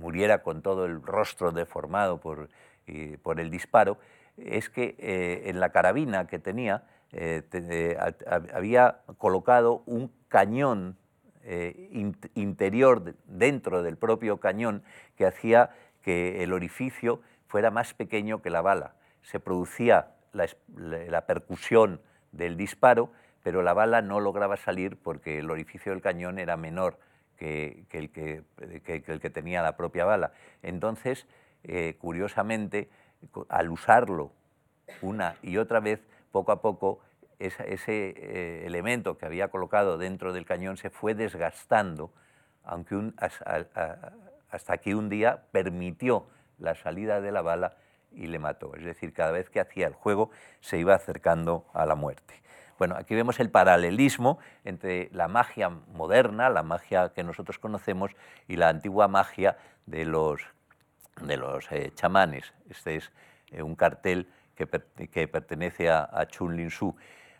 muriera 0.00 0.42
con 0.42 0.62
todo 0.62 0.86
el 0.86 1.02
rostro 1.02 1.52
deformado 1.52 2.18
por, 2.18 2.48
por 3.22 3.40
el 3.40 3.50
disparo, 3.50 3.98
es 4.36 4.70
que 4.70 4.94
eh, 4.98 5.42
en 5.46 5.60
la 5.60 5.70
carabina 5.70 6.26
que 6.26 6.38
tenía 6.38 6.84
había 8.52 9.00
colocado 9.16 9.82
un 9.86 10.12
cañón 10.28 10.98
interior 12.34 13.14
dentro 13.24 13.82
del 13.82 13.96
propio 13.96 14.36
cañón 14.36 14.82
que 15.16 15.24
hacía 15.24 15.70
que 16.02 16.42
el 16.42 16.52
orificio 16.52 17.22
fuera 17.48 17.70
más 17.70 17.94
pequeño 17.94 18.42
que 18.42 18.50
la 18.50 18.60
bala. 18.60 18.94
Se 19.22 19.40
producía 19.40 20.14
la, 20.32 21.26
percusión 21.26 22.00
del 22.32 22.56
disparo, 22.56 23.10
pero 23.42 23.62
la 23.62 23.72
bala 23.72 24.02
no 24.02 24.20
lograba 24.20 24.56
salir 24.56 24.96
porque 24.96 25.38
el 25.38 25.50
orificio 25.50 25.92
del 25.92 26.02
cañón 26.02 26.38
era 26.38 26.56
menor 26.56 26.98
que, 27.38 27.86
el, 27.92 28.10
que, 28.10 28.42
el, 28.58 29.20
que, 29.20 29.30
tenía 29.30 29.62
la 29.62 29.76
propia 29.76 30.04
bala. 30.04 30.32
Entonces, 30.62 31.26
eh, 31.62 31.96
curiosamente, 31.98 32.90
al 33.48 33.70
usarlo 33.70 34.32
una 35.00 35.36
y 35.42 35.56
otra 35.56 35.80
vez, 35.80 36.00
poco 36.32 36.52
a 36.52 36.60
poco, 36.60 37.00
ese, 37.38 37.64
eh, 37.68 38.66
elemento 38.66 39.16
que 39.16 39.24
había 39.24 39.48
colocado 39.48 39.96
dentro 39.96 40.32
del 40.32 40.44
cañón 40.44 40.76
se 40.76 40.90
fue 40.90 41.14
desgastando, 41.14 42.12
aunque 42.64 42.96
un, 42.96 43.14
hasta 44.50 44.78
que 44.78 44.94
un 44.94 45.08
día 45.08 45.44
permitió 45.52 46.26
la 46.58 46.74
salida 46.74 47.20
de 47.20 47.30
la 47.30 47.42
bala 47.42 47.76
y 48.12 48.26
le 48.26 48.40
mató. 48.40 48.74
Es 48.74 48.84
decir, 48.84 49.12
cada 49.12 49.30
vez 49.30 49.48
que 49.50 49.60
hacía 49.60 49.86
el 49.86 49.94
juego 49.94 50.30
se 50.60 50.78
iba 50.78 50.94
acercando 50.94 51.66
a 51.72 51.86
la 51.86 51.94
muerte. 51.94 52.34
Bueno, 52.78 52.94
aquí 52.96 53.14
vemos 53.14 53.40
el 53.40 53.50
paralelismo 53.50 54.38
entre 54.64 55.10
la 55.12 55.26
magia 55.26 55.68
moderna, 55.68 56.48
la 56.48 56.62
magia 56.62 57.12
que 57.12 57.24
nosotros 57.24 57.58
conocemos, 57.58 58.12
y 58.46 58.56
la 58.56 58.68
antigua 58.68 59.08
magia 59.08 59.58
de 59.86 60.04
los, 60.04 60.42
de 61.20 61.36
los 61.36 61.70
eh, 61.72 61.90
chamanes. 61.94 62.54
Este 62.70 62.96
es 62.96 63.12
eh, 63.50 63.62
un 63.62 63.74
cartel 63.74 64.28
que, 64.54 64.66
pertenece 64.66 65.90
a, 65.90 66.08
a 66.12 66.26
Chun 66.26 66.56
Lin 66.56 66.70
Su. 66.70 66.94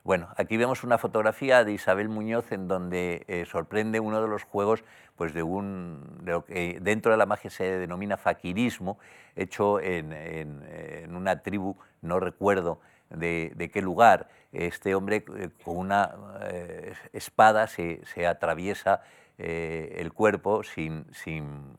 Bueno, 0.09 0.29
aquí 0.37 0.57
vemos 0.57 0.85
una 0.85 0.97
fotografía 0.97 1.65
de 1.65 1.73
Isabel 1.73 2.09
Muñoz 2.09 2.51
en 2.51 2.67
donde 2.67 3.25
eh, 3.29 3.45
sorprende 3.45 4.01
uno 4.01 4.23
de 4.23 4.29
los 4.29 4.43
juegos 4.43 4.83
pues 5.17 5.35
de, 5.35 5.43
un, 5.43 6.21
lo 6.25 6.45
que 6.45 6.79
dentro 6.81 7.13
de 7.13 7.19
la 7.19 7.27
magia 7.27 7.51
se 7.51 7.65
denomina 7.79 8.17
faquirismo, 8.17 8.99
hecho 9.37 9.81
en, 9.81 11.15
una 11.15 11.43
tribu, 11.43 11.77
no 12.01 12.21
recuerdo 12.21 12.81
de, 13.11 13.71
qué 13.73 13.83
lugar. 13.83 14.29
Este 14.53 14.95
hombre 14.95 15.25
eh, 15.37 15.51
con 15.65 15.77
una 15.77 16.15
eh, 16.43 16.95
espada 17.13 17.67
se, 17.67 18.01
atraviesa 18.27 19.03
el 19.39 20.13
cuerpo 20.13 20.65
sin, 20.65 21.07
sin 21.13 21.77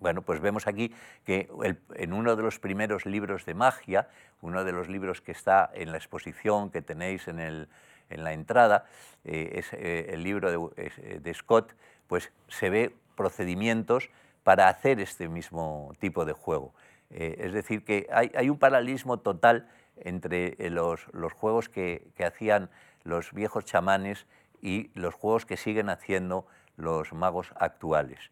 bueno, 0.00 0.22
pues 0.22 0.40
vemos 0.40 0.66
aquí 0.66 0.92
que 1.24 1.48
en 1.94 2.12
uno 2.12 2.34
de 2.34 2.42
los 2.42 2.58
primeros 2.58 3.04
libros 3.04 3.44
de 3.44 3.54
magia, 3.54 4.08
uno 4.40 4.64
de 4.64 4.72
los 4.72 4.88
libros 4.88 5.20
que 5.20 5.32
está 5.32 5.70
en 5.74 5.92
la 5.92 5.98
exposición 5.98 6.70
que 6.70 6.80
tenéis 6.80 7.28
en, 7.28 7.68
la 8.08 8.32
entrada, 8.32 8.86
eh, 9.24 9.52
es 9.56 9.72
eh, 9.74 10.06
el 10.14 10.24
libro 10.24 10.72
eh, 10.76 11.20
de, 11.22 11.34
Scott, 11.34 11.76
pues 12.08 12.32
se 12.48 12.70
ve 12.70 12.96
procedimientos 13.14 14.08
para 14.42 14.68
hacer 14.68 15.00
este 15.00 15.28
mismo 15.28 15.92
tipo 16.00 16.24
de 16.24 16.32
juego. 16.32 16.72
es 17.10 17.52
decir, 17.52 17.84
que 17.84 18.08
hay, 18.10 18.48
un 18.48 18.58
paralelismo 18.58 19.18
total 19.18 19.68
entre 20.00 20.56
los, 20.70 21.06
juegos 21.32 21.68
que, 21.68 22.12
hacían 22.24 22.70
los 23.04 23.32
viejos 23.32 23.64
chamanes 23.64 24.26
y 24.60 24.90
los 24.94 25.14
juegos 25.14 25.46
que 25.46 25.56
siguen 25.56 25.88
haciendo 25.88 26.46
los 26.76 27.12
magos 27.12 27.52
actuales. 27.56 28.30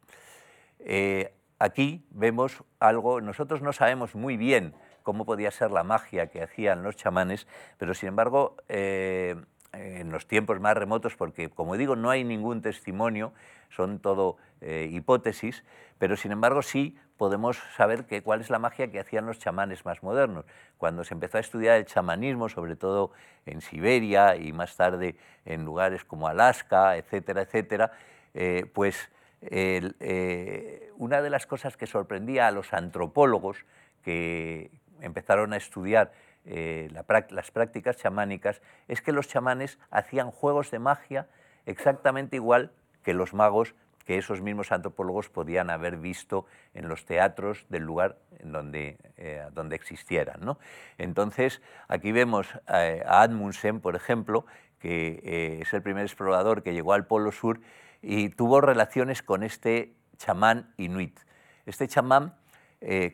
Aquí 1.60 2.06
vemos 2.10 2.62
algo, 2.78 3.20
nosotros 3.20 3.62
no 3.62 3.72
sabemos 3.72 4.14
muy 4.14 4.36
bien 4.36 4.74
cómo 5.02 5.24
podía 5.24 5.50
ser 5.50 5.72
la 5.72 5.82
magia 5.82 6.28
que 6.28 6.40
hacían 6.40 6.84
los 6.84 6.94
chamanes, 6.94 7.48
pero 7.78 7.94
sin 7.94 8.10
embargo, 8.10 8.56
eh, 8.68 9.34
en 9.72 10.10
los 10.10 10.26
tiempos 10.26 10.60
más 10.60 10.76
remotos, 10.76 11.16
porque 11.16 11.50
como 11.50 11.76
digo, 11.76 11.96
no 11.96 12.10
hay 12.10 12.24
ningún 12.24 12.62
testimonio, 12.62 13.32
son 13.70 13.98
todo 13.98 14.36
eh, 14.60 14.88
hipótesis, 14.90 15.64
pero 15.98 16.16
sin 16.16 16.32
embargo 16.32 16.62
sí 16.62 16.96
podemos 17.16 17.58
saber 17.76 18.06
que, 18.06 18.22
cuál 18.22 18.40
es 18.40 18.50
la 18.50 18.58
magia 18.58 18.90
que 18.90 19.00
hacían 19.00 19.26
los 19.26 19.38
chamanes 19.38 19.84
más 19.84 20.02
modernos. 20.02 20.44
Cuando 20.78 21.04
se 21.04 21.14
empezó 21.14 21.38
a 21.38 21.40
estudiar 21.40 21.76
el 21.76 21.84
chamanismo, 21.84 22.48
sobre 22.48 22.76
todo 22.76 23.12
en 23.44 23.60
Siberia 23.60 24.36
y 24.36 24.52
más 24.52 24.76
tarde 24.76 25.16
en 25.44 25.64
lugares 25.64 26.04
como 26.04 26.28
Alaska, 26.28 26.96
etcétera, 26.96 27.42
etcétera, 27.42 27.92
eh, 28.34 28.66
pues 28.72 29.10
eh, 29.40 30.92
una 30.96 31.20
de 31.20 31.30
las 31.30 31.46
cosas 31.46 31.76
que 31.76 31.86
sorprendía 31.86 32.46
a 32.46 32.50
los 32.50 32.72
antropólogos 32.72 33.64
que 34.02 34.70
empezaron 35.00 35.52
a 35.52 35.56
estudiar 35.56 36.12
las 36.48 37.50
prácticas 37.50 37.96
chamánicas 37.98 38.62
es 38.88 39.02
que 39.02 39.12
los 39.12 39.28
chamanes 39.28 39.78
hacían 39.90 40.30
juegos 40.30 40.70
de 40.70 40.78
magia 40.78 41.28
exactamente 41.66 42.36
igual 42.36 42.72
que 43.02 43.12
los 43.12 43.34
magos 43.34 43.74
que 44.08 44.16
esos 44.16 44.40
mismos 44.40 44.72
antropólogos 44.72 45.28
podían 45.28 45.68
haber 45.68 45.98
visto 45.98 46.46
en 46.72 46.88
los 46.88 47.04
teatros 47.04 47.66
del 47.68 47.82
lugar 47.82 48.16
en 48.38 48.52
donde, 48.52 48.96
eh, 49.18 49.46
donde 49.52 49.76
existieran. 49.76 50.40
¿no? 50.40 50.58
Entonces, 50.96 51.60
aquí 51.88 52.10
vemos 52.10 52.48
eh, 52.72 53.02
a 53.06 53.20
Admundsen, 53.20 53.80
por 53.80 53.96
ejemplo, 53.96 54.46
que 54.78 55.20
eh, 55.22 55.58
es 55.60 55.74
el 55.74 55.82
primer 55.82 56.06
explorador 56.06 56.62
que 56.62 56.72
llegó 56.72 56.94
al 56.94 57.06
Polo 57.06 57.32
Sur 57.32 57.60
y 58.00 58.30
tuvo 58.30 58.62
relaciones 58.62 59.22
con 59.22 59.42
este 59.42 59.92
chamán 60.16 60.72
inuit. 60.78 61.20
Este 61.66 61.86
chamán, 61.86 62.34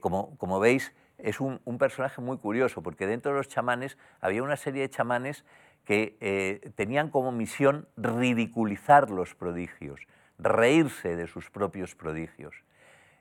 como, 0.01 0.39
como, 0.39 0.61
veis, 0.61 0.95
es 1.19 1.41
un, 1.41 1.61
un, 1.65 1.79
personaje 1.79 2.21
muy 2.21 2.39
curioso, 2.39 2.83
porque 2.83 3.07
dentro 3.07 3.33
de 3.33 3.39
los 3.39 3.49
chamanes 3.49 3.99
había 4.21 4.43
una 4.43 4.57
serie 4.57 4.83
de 4.83 4.91
chamanes 4.91 5.45
que 5.85 6.73
tenían 6.77 7.11
como 7.11 7.31
misión 7.31 7.87
ridiculizar 7.97 9.11
los 9.11 9.35
prodigios 9.35 10.01
reírse 10.39 11.17
de 11.17 11.27
sus 11.27 11.51
propios 11.51 11.95
prodigios. 11.95 12.55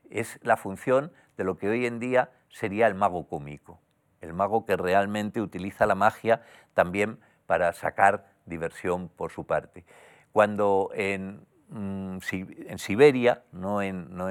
Es 0.10 0.40
la 0.44 0.58
función 0.58 1.12
de 1.38 1.44
lo 1.44 1.58
que 1.58 1.70
hoy 1.70 1.86
en 1.86 2.00
día 2.00 2.32
sería 2.50 2.88
el 2.88 2.96
mago 2.96 3.28
cómico, 3.28 3.80
el 4.22 4.34
mago 4.34 4.66
que 4.66 4.78
realmente 4.78 5.42
utiliza 5.42 5.86
la 5.86 5.96
magia 5.96 6.44
también 6.74 7.20
para 7.46 7.74
sacar 7.74 8.32
diversión 8.46 9.10
por 9.10 9.32
su 9.32 9.46
parte. 9.46 9.86
Cuando 10.32 10.90
en, 10.94 11.46
mm, 11.70 12.18
Siberia, 12.78 13.44
no, 13.52 13.82
no 13.82 14.30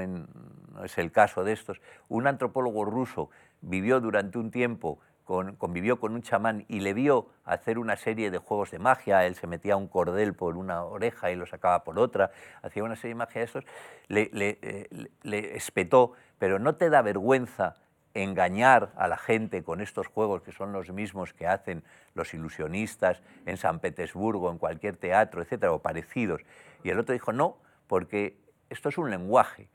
es 0.85 0.99
el 0.99 1.12
caso 1.12 1.45
de 1.45 1.52
estos, 1.52 1.81
un 2.09 2.26
antropólogo 2.26 2.85
ruso 2.85 3.31
vivió 3.62 4.00
durante 4.00 4.38
un 4.38 4.50
tiempo 4.50 5.00
convivió 5.25 5.99
con 5.99 6.14
un 6.14 6.23
chamán 6.23 6.64
y 6.69 6.81
le 6.81 6.95
vio 6.95 7.28
hacer 7.45 7.78
una 7.78 7.97
serie 7.97 8.31
de 8.31 8.38
juegos 8.38 8.71
de 8.71 8.78
magia, 8.78 9.25
él 9.25 9.35
se 9.35 9.47
metía 9.47 9.76
un 9.76 9.88
cordel 9.88 10.35
por 10.35 10.57
una 10.57 10.85
oreja 10.85 11.31
y 11.31 11.37
lo 11.37 11.47
sacaba 11.47 11.85
por 11.85 11.99
otra, 11.99 12.33
hacía 12.61 12.85
una 12.85 12.97
serie 12.97 13.11
de 13.11 13.19
magia 13.19 13.40
de 13.40 13.45
estos, 13.47 13.64
le, 14.09 14.31
eh, 14.35 15.09
le 15.23 15.57
espetó, 15.57 16.12
pero 16.38 16.59
no 16.59 16.75
te 16.75 16.90
da 16.90 17.02
vergüenza 17.02 17.76
engañar 18.14 18.92
a 18.97 19.09
la 19.09 19.16
gente 19.16 19.62
con 19.62 19.81
estos 19.81 20.07
juegos 20.07 20.42
que 20.42 20.52
son 20.52 20.73
los 20.73 20.90
mismos 20.90 21.33
que 21.33 21.47
hacen 21.47 21.83
los 22.14 22.35
ilusionistas 22.35 23.23
en 23.47 23.57
San 23.57 23.78
Petersburgo, 23.78 24.50
en 24.50 24.59
cualquier 24.59 24.97
teatro, 24.97 25.40
etcétera, 25.40 25.73
o 25.73 25.81
parecidos. 25.81 26.42
Y 26.85 26.90
el 26.90 26.99
otro 26.99 27.14
dijo, 27.14 27.33
no, 27.33 27.57
porque 27.87 28.37
esto 28.69 28.90
es 28.90 28.99
un 28.99 29.11
lenguaje. 29.11 29.71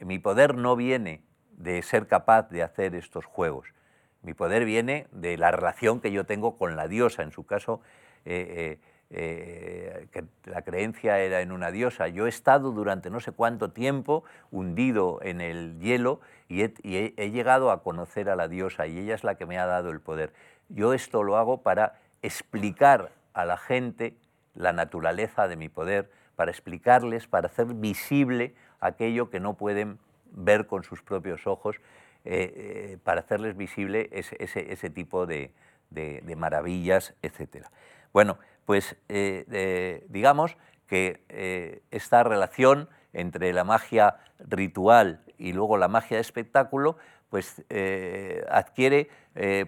Mi 0.00 0.18
poder 0.18 0.54
no 0.54 0.76
viene 0.76 1.22
de 1.56 1.82
ser 1.82 2.06
capaz 2.06 2.48
de 2.50 2.62
hacer 2.62 2.94
estos 2.94 3.24
juegos. 3.24 3.68
Mi 4.22 4.34
poder 4.34 4.64
viene 4.64 5.06
de 5.12 5.36
la 5.36 5.50
relación 5.50 6.00
que 6.00 6.12
yo 6.12 6.24
tengo 6.24 6.56
con 6.58 6.76
la 6.76 6.88
diosa, 6.88 7.22
en 7.22 7.32
su 7.32 7.44
caso, 7.46 7.80
eh, 8.24 8.78
eh, 8.80 8.80
eh, 9.08 10.08
que 10.10 10.24
la 10.50 10.62
creencia 10.62 11.20
era 11.20 11.40
en 11.40 11.52
una 11.52 11.70
diosa. 11.70 12.08
Yo 12.08 12.26
he 12.26 12.28
estado 12.28 12.72
durante 12.72 13.08
no 13.08 13.20
sé 13.20 13.30
cuánto 13.30 13.70
tiempo 13.70 14.24
hundido 14.50 15.20
en 15.22 15.40
el 15.40 15.78
hielo 15.78 16.20
y, 16.48 16.62
he, 16.62 17.30
llegado 17.30 17.70
a 17.70 17.84
conocer 17.84 18.28
a 18.28 18.36
la 18.36 18.48
diosa 18.48 18.88
y 18.88 18.98
ella 18.98 19.14
es 19.14 19.22
la 19.22 19.36
que 19.36 19.46
me 19.46 19.58
ha 19.58 19.66
dado 19.66 19.90
el 19.90 20.00
poder. 20.00 20.32
Yo 20.68 20.92
esto 20.92 21.22
lo 21.22 21.36
hago 21.36 21.62
para 21.62 22.00
explicar 22.22 23.12
a 23.32 23.44
la 23.44 23.56
gente 23.56 24.16
la 24.54 24.72
naturaleza 24.72 25.46
de 25.46 25.56
mi 25.56 25.68
poder, 25.68 26.10
para 26.34 26.50
explicarles, 26.50 27.28
para 27.28 27.46
hacer 27.46 27.66
visible 27.66 28.54
aquello 28.80 29.30
que 29.30 29.38
no 29.38 29.54
pueden 29.54 30.00
ver 30.32 30.66
con 30.66 30.84
sus 30.84 31.02
propios 31.02 31.46
ojos 31.46 31.80
eh, 32.28 32.52
eh, 32.56 32.98
para 33.04 33.20
hacerles 33.20 33.56
visible 33.56 34.10
ese, 34.10 34.90
tipo 34.90 35.26
de, 35.26 35.52
maravillas, 36.36 37.14
etc. 37.22 37.66
Bueno, 38.12 38.36
pues 38.64 38.96
eh, 39.08 40.04
digamos 40.08 40.56
que 40.88 41.84
esta 41.92 42.24
relación 42.24 42.88
entre 43.12 43.52
la 43.52 43.62
magia 43.62 44.16
ritual 44.40 45.22
y 45.38 45.52
luego 45.52 45.78
la 45.78 45.86
magia 45.86 46.16
de 46.16 46.20
espectáculo, 46.20 46.96
pues 47.30 47.64
adquiere 48.50 49.08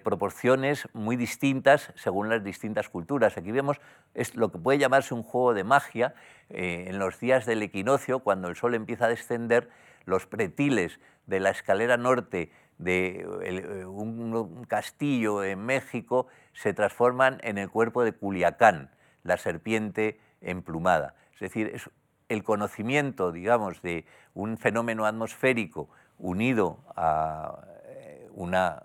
proporciones 0.03 0.89
muy 0.91 1.15
distintas 1.15 1.93
según 1.95 2.27
las 2.27 2.43
distintas 2.43 2.89
culturas. 2.89 3.37
Aquí 3.37 3.53
vemos 3.53 3.79
es 4.13 4.35
lo 4.35 4.51
que 4.51 4.57
puede 4.57 4.79
llamarse 4.79 5.13
un 5.13 5.23
juego 5.23 5.53
de 5.53 5.63
magia 5.63 6.13
en 6.49 6.99
los 6.99 7.21
días 7.21 7.45
del 7.45 7.63
equinoccio, 7.63 8.19
cuando 8.19 8.49
el 8.49 8.57
sol 8.57 8.75
empieza 8.75 9.05
a 9.05 9.09
descender, 9.09 9.69
los 10.05 10.25
pretiles 10.25 10.99
de 11.25 11.39
la 11.39 11.51
escalera 11.51 11.97
norte 11.97 12.51
de 12.77 13.27
eh, 13.43 13.85
un, 13.85 14.65
castillo 14.67 15.43
en 15.43 15.65
México 15.65 16.27
se 16.53 16.73
transforman 16.73 17.39
en 17.43 17.57
el 17.57 17.69
cuerpo 17.69 18.03
de 18.03 18.13
Culiacán, 18.13 18.89
la 19.23 19.37
serpiente 19.37 20.19
emplumada. 20.41 21.15
Es 21.33 21.41
decir, 21.41 21.71
es 21.73 21.89
el 22.29 22.43
conocimiento, 22.43 23.31
digamos, 23.31 23.81
de 23.81 24.05
un 24.33 24.57
fenómeno 24.57 25.05
atmosférico 25.05 25.89
unido 26.17 26.79
a 26.95 27.59
eh, 27.85 28.27
una 28.33 28.83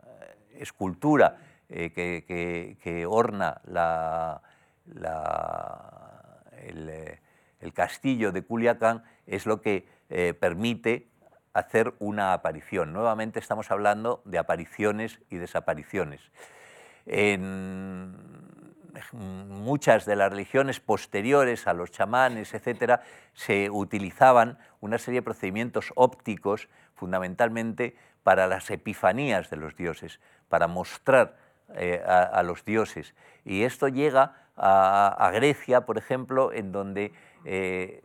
escultura 0.52 1.38
eh, 1.68 1.90
que, 1.92 3.06
orna 3.06 3.60
el, 7.60 7.72
castillo 7.72 8.30
de 8.32 8.42
Culiacán 8.42 9.02
es 9.26 9.46
lo 9.46 9.60
que 9.60 9.86
permite 10.08 11.08
hacer 11.54 11.94
una 12.00 12.32
aparición. 12.32 12.92
Nuevamente 12.92 13.38
estamos 13.38 13.70
hablando 13.70 14.20
de 14.24 14.38
apariciones 14.38 15.20
y 15.30 15.36
desapariciones. 15.36 16.20
En 17.06 18.16
muchas 19.12 20.04
de 20.04 20.16
las 20.16 20.30
religiones 20.30 20.80
posteriores 20.80 21.66
a 21.66 21.74
los 21.74 21.90
chamanes, 21.90 22.54
etcétera, 22.54 23.02
se 23.32 23.70
utilizaban 23.70 24.58
una 24.80 24.98
serie 24.98 25.20
de 25.20 25.24
procedimientos 25.24 25.92
ópticos 25.94 26.68
fundamentalmente 26.94 27.96
para 28.22 28.46
las 28.46 28.70
epifanías 28.70 29.50
de 29.50 29.56
los 29.56 29.76
dioses, 29.76 30.20
para 30.48 30.66
mostrar 30.66 31.36
eh, 31.74 32.02
a, 32.06 32.42
los 32.42 32.64
dioses. 32.64 33.14
Y 33.44 33.62
esto 33.62 33.88
llega 33.88 34.36
a 34.56 35.30
Grecia, 35.34 35.84
por 35.84 35.98
ejemplo, 35.98 36.52
en 36.52 36.70
donde 36.70 37.12
eh, 37.44 38.02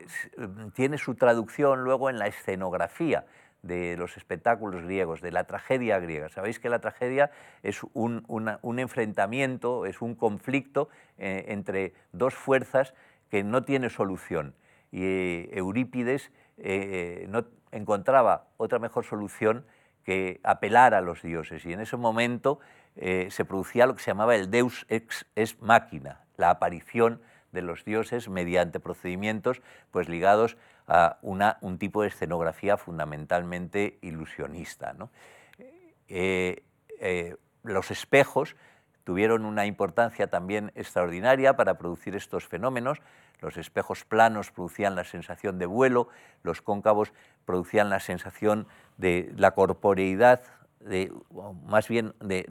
tiene 0.74 0.98
su 0.98 1.16
traducción 1.16 1.84
luego 1.84 2.10
en 2.10 2.20
la 2.20 2.28
escenografía 2.28 3.26
de 3.62 3.98
los 3.98 4.18
espectáculos 4.18 4.84
griegos, 4.84 5.22
de 5.22 5.32
la 5.32 5.46
tragedia 5.46 6.00
griega. 6.00 6.30
Sabéis 6.30 6.60
que 6.60 6.70
la 6.70 6.80
tragedia 6.80 7.32
es 7.64 7.82
un, 7.94 8.80
enfrentamiento, 8.80 9.86
es 9.86 10.02
un 10.02 10.16
conflicto 10.16 10.90
eh, 11.18 11.46
entre 11.50 11.94
dos 12.14 12.34
fuerzas 12.34 12.94
que 13.30 13.44
no 13.44 13.64
tiene 13.64 13.90
solución. 13.90 14.56
Y 14.92 15.04
eh, 15.04 15.50
Eurípides 15.54 16.32
no 17.30 17.46
encontraba 17.72 18.48
otra 18.58 18.80
mejor 18.80 19.06
solución 19.06 19.66
que 20.04 20.42
apelar 20.44 20.94
a 20.94 21.00
los 21.00 21.22
dioses. 21.22 21.66
Y 21.66 21.72
en 21.72 21.80
ese 21.80 21.96
momento 21.96 22.60
se 22.98 23.46
producía 23.46 23.86
lo 23.86 23.96
que 23.96 24.04
se 24.04 24.12
llamaba 24.12 24.36
el 24.36 24.52
Deus 24.52 24.86
ex, 24.90 25.26
ex 25.38 25.62
machina, 25.62 26.26
la 26.36 26.50
aparición 26.50 27.22
de 27.52 27.62
los 27.62 27.86
dioses 27.86 28.30
mediante 28.30 28.80
procedimientos 28.80 29.62
pues, 29.92 30.10
ligados 30.10 30.58
a 30.88 31.18
una, 31.22 31.58
un 31.62 31.78
tipo 31.78 32.02
de 32.02 32.10
escenografía 32.10 32.78
fundamentalmente 32.78 34.00
ilusionista. 34.02 34.96
Eh, 36.08 36.64
eh, 37.00 37.36
los 37.64 37.92
espejos 37.92 38.56
tuvieron 39.04 39.46
una 39.46 39.66
importancia 39.66 40.28
también 40.28 40.72
extraordinaria 40.76 41.56
para 41.56 41.78
producir 41.78 42.16
estos 42.16 42.48
fenómenos. 42.48 43.02
Los 43.42 43.58
espejos 43.58 44.04
planos 44.06 44.52
producían 44.52 44.96
la 44.96 45.04
sensación 45.04 45.60
de 45.60 45.66
vuelo, 45.66 46.10
los 46.44 46.62
cóncavos 46.62 47.14
producían 47.46 47.90
la 47.90 48.00
sensación 48.00 48.68
de 48.98 49.32
la 49.36 49.52
corporeidad, 49.52 50.42
de, 50.80 51.12
más 51.66 51.88
bien 51.88 52.14
de 52.20 52.46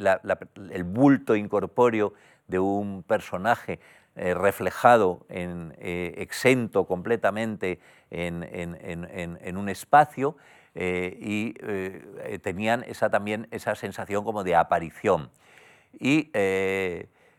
el 0.70 0.84
bulto 0.84 1.36
incorpóreo 1.36 2.14
de 2.46 2.58
un 2.58 3.02
personaje 3.02 3.80
eh, 4.20 4.34
reflejado, 4.34 5.24
en, 5.28 5.76
eh, 5.78 6.14
exento 6.16 6.86
completamente 6.86 7.78
en, 8.10 9.56
un 9.56 9.68
espacio 9.68 10.36
eh, 10.74 11.16
y 11.20 11.52
tenían 12.40 12.82
esa, 12.88 13.10
también 13.10 13.46
esa 13.52 13.76
sensación 13.76 14.24
como 14.24 14.42
de 14.42 14.56
aparición. 14.56 15.30
Y 16.00 16.32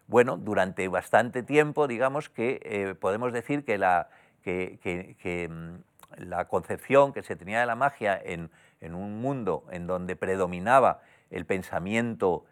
bueno, 0.07 0.37
durante 0.37 0.87
bastante 0.87 1.43
tiempo, 1.43 1.85
digamos 1.85 2.29
que 2.29 2.95
podemos 3.01 3.33
decir 3.33 3.65
que 3.65 3.77
la, 3.77 4.07
que, 4.41 5.49
mm, 5.51 6.29
la 6.29 6.47
concepción 6.47 7.11
que 7.11 7.23
se 7.23 7.35
tenía 7.35 7.59
de 7.59 7.65
la 7.65 7.75
magia 7.75 8.17
en, 8.23 8.49
un 8.81 9.19
mundo 9.19 9.65
en 9.69 9.85
donde 9.85 10.15
predominaba 10.15 11.01
el 11.29 11.45
pensamiento 11.45 12.45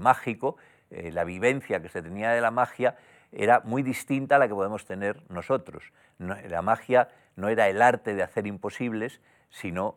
mágico, 0.00 0.56
la 0.90 1.22
vivencia 1.22 1.80
que 1.80 1.88
se 1.88 2.02
tenía 2.02 2.30
de 2.30 2.40
la 2.40 2.50
magia, 2.50 2.96
era 3.34 3.60
muy 3.64 3.82
distinta 3.82 4.36
a 4.36 4.38
la 4.38 4.48
que 4.48 4.54
podemos 4.54 4.84
tener 4.84 5.22
nosotros. 5.28 5.92
la 6.18 6.62
magia 6.62 7.08
no 7.36 7.48
era 7.48 7.68
el 7.68 7.82
arte 7.82 8.14
de 8.14 8.22
hacer 8.22 8.46
imposibles, 8.46 9.20
sino 9.50 9.96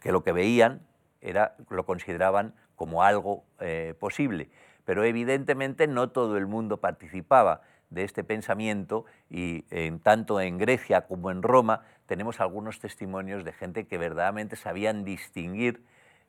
que 0.00 0.12
lo 0.12 0.24
que 0.24 0.32
veían 0.32 0.80
era, 1.20 1.54
lo 1.68 1.84
consideraban 1.84 2.54
como 2.74 3.02
algo 3.02 3.44
eh, 3.60 3.94
posible. 3.98 4.50
pero 4.84 5.04
evidentemente 5.04 5.86
no 5.86 6.10
todo 6.10 6.36
el 6.36 6.48
mundo 6.48 6.78
participaba 6.78 7.60
de 7.90 8.02
este 8.02 8.24
pensamiento 8.24 9.04
y 9.30 9.64
en, 9.70 10.00
tanto 10.00 10.40
en 10.40 10.58
Grecia 10.58 11.02
como 11.02 11.30
en 11.30 11.42
Roma 11.42 11.82
tenemos 12.06 12.40
algunos 12.40 12.80
testimonios 12.80 13.44
de 13.44 13.52
gente 13.52 13.86
que 13.86 13.98
verdaderamente 13.98 14.56
sabían 14.56 15.04
distinguir 15.04 15.84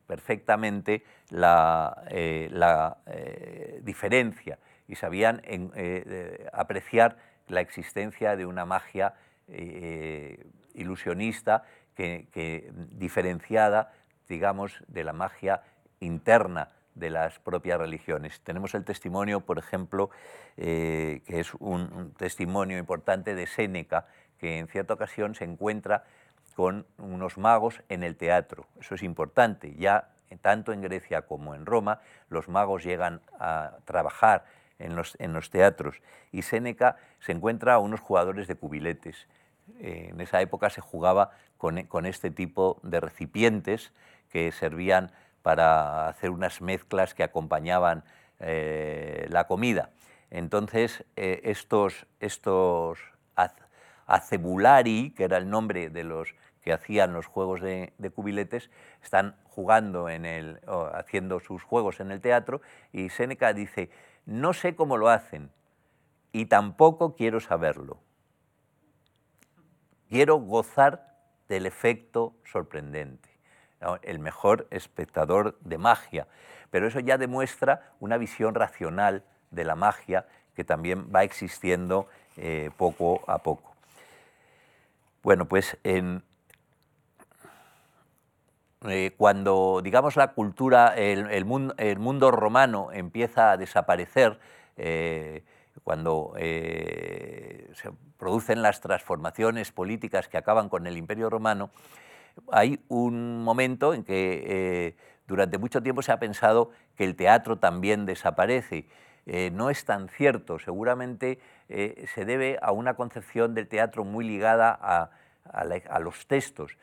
perfectamente 0.06 1.04
la, 1.30 2.04
eh, 2.10 2.52
eh, 3.08 3.80
diferencia 3.84 4.60
y 4.88 4.96
sabían 4.96 5.42
eh, 5.46 6.48
apreciar 6.54 7.18
la 7.48 7.62
existencia 7.62 8.36
de 8.36 8.46
una 8.46 8.66
magia 8.66 9.14
ilusionista 10.74 11.64
que, 11.96 12.72
diferenciada, 12.92 13.92
digamos, 14.30 14.82
de 14.88 15.04
la 15.04 15.14
magia 15.14 15.62
interna 16.00 16.70
de 16.96 17.10
las 17.10 17.40
propias 17.40 17.78
religiones. 17.78 18.40
Tenemos 18.42 18.74
el 18.74 18.86
testimonio, 18.86 19.42
por 19.42 19.60
ejemplo, 19.60 20.10
que 20.56 21.22
es 21.28 21.54
un, 21.56 22.14
testimonio 22.18 22.78
importante 22.78 23.36
de 23.36 23.48
Séneca, 23.48 24.08
que 24.40 24.60
en 24.60 24.68
cierta 24.68 24.94
ocasión 24.94 25.36
se 25.36 25.44
encuentra 25.44 26.06
con 26.56 26.86
unos 26.98 27.38
magos 27.38 27.82
en 27.90 28.04
el 28.04 28.16
teatro. 28.16 28.68
Eso 28.80 28.96
es 28.96 29.04
importante. 29.04 29.76
Ya 29.76 30.10
tanto 30.42 30.74
en 30.74 30.82
Grecia 30.82 31.24
como 31.24 31.56
en 31.56 31.66
Roma, 31.66 32.00
los 32.30 32.48
magos 32.48 32.84
llegan 32.84 33.22
a 33.40 33.78
trabajar 33.86 34.46
en 34.80 34.96
los, 34.96 35.16
en 35.20 35.34
los 35.34 35.50
teatros 35.50 36.02
y 36.32 36.42
Séneca 36.42 36.98
se 37.20 37.32
encuentra 37.32 37.76
a 37.76 37.80
unos 37.80 38.00
jugadores 38.00 38.48
de 38.48 38.56
cubiletes. 38.56 39.28
Eh, 39.80 40.10
en 40.12 40.22
esa 40.22 40.42
época 40.42 40.70
se 40.70 40.82
jugaba 40.82 41.32
con, 41.58 41.84
con, 41.84 42.06
este 42.06 42.32
tipo 42.32 42.80
de 42.84 43.00
recipientes 43.00 43.94
que 44.30 44.52
servían 44.52 45.12
para 45.42 46.10
hacer 46.10 46.32
unas 46.32 46.62
mezclas 46.62 47.14
que 47.14 47.24
acompañaban 47.24 48.04
eh, 48.40 49.28
la 49.30 49.46
comida. 49.46 49.92
Entonces, 50.32 51.06
eh, 51.16 51.42
estos, 51.44 52.08
estos 52.20 53.00
acebulari, 54.06 55.14
que 55.16 55.24
era 55.24 55.38
el 55.38 55.50
nombre 55.50 55.90
de 55.90 56.04
los 56.04 56.36
que 56.62 56.74
hacían 56.74 57.14
los 57.14 57.26
juegos 57.26 57.62
de, 57.62 57.94
cubiletes, 58.14 58.70
están 59.02 59.36
jugando 59.44 60.10
en 60.10 60.26
el, 60.26 60.60
haciendo 60.94 61.40
sus 61.40 61.64
juegos 61.64 62.00
en 62.00 62.12
el 62.12 62.20
teatro 62.20 62.62
y 62.92 63.10
Séneca 63.10 63.54
dice, 63.54 63.90
no 64.26 64.54
sé 64.54 64.76
cómo 64.76 64.98
lo 64.98 65.10
hacen 65.10 65.52
y 66.32 66.46
tampoco 66.46 67.16
quiero 67.16 67.40
saberlo. 67.40 68.00
Quiero 70.10 70.38
gozar 70.38 71.18
del 71.50 71.66
efecto 71.66 72.36
sorprendente, 72.46 73.30
el 74.02 74.20
mejor 74.20 74.68
espectador 74.72 75.58
de 75.62 75.78
magia, 75.78 76.28
pero 76.72 76.88
eso 76.88 77.00
ya 77.00 77.18
demuestra 77.18 77.94
una 78.00 78.18
visión 78.18 78.56
racional 78.56 79.24
de 79.52 79.64
la 79.64 79.76
magia 79.76 80.26
que 80.56 80.64
también 80.64 81.12
va 81.14 81.24
existiendo 81.24 82.08
eh, 82.38 82.72
poco 82.78 83.24
a 83.28 83.40
poco. 83.40 83.76
Bueno, 85.24 85.46
pues 85.46 85.78
en, 85.84 86.24
eh, 88.90 89.14
cuando, 89.16 89.82
digamos, 89.84 90.16
la 90.18 90.34
cultura, 90.34 90.96
el, 90.96 91.46
mundo, 91.46 92.32
romano 92.32 92.90
empieza 92.92 93.52
a 93.52 93.58
desaparecer, 93.58 94.40
eh, 94.78 95.44
cuando 95.84 96.34
eh, 96.38 97.70
se 97.76 97.92
producen 98.18 98.62
las 98.62 98.82
transformaciones 98.82 99.72
políticas 99.72 100.28
que 100.28 100.38
acaban 100.38 100.70
con 100.70 100.86
el 100.88 100.98
imperio 100.98 101.30
romano, 101.30 101.72
hay 102.52 102.80
un 102.90 103.44
momento 103.44 103.94
en 103.94 104.04
que 104.04 104.96
durante 105.28 105.58
mucho 105.58 105.82
tiempo 105.82 106.02
se 106.02 106.12
ha 106.12 106.20
pensado 106.20 106.72
que 106.96 107.04
el 107.04 107.16
teatro 107.16 107.58
también 107.58 108.06
desaparece. 108.06 108.88
no 109.52 109.70
es 109.70 109.86
tan 109.86 110.10
cierto, 110.10 110.58
seguramente 110.58 111.40
se 111.68 112.26
debe 112.26 112.58
a 112.62 112.72
una 112.72 112.96
concepción 112.96 113.54
del 113.54 113.68
teatro 113.68 114.04
muy 114.04 114.26
ligada 114.26 114.78
a, 114.82 115.12
a 115.54 116.00
los 116.00 116.26
textos, 116.26 116.78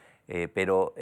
pero 0.54 0.94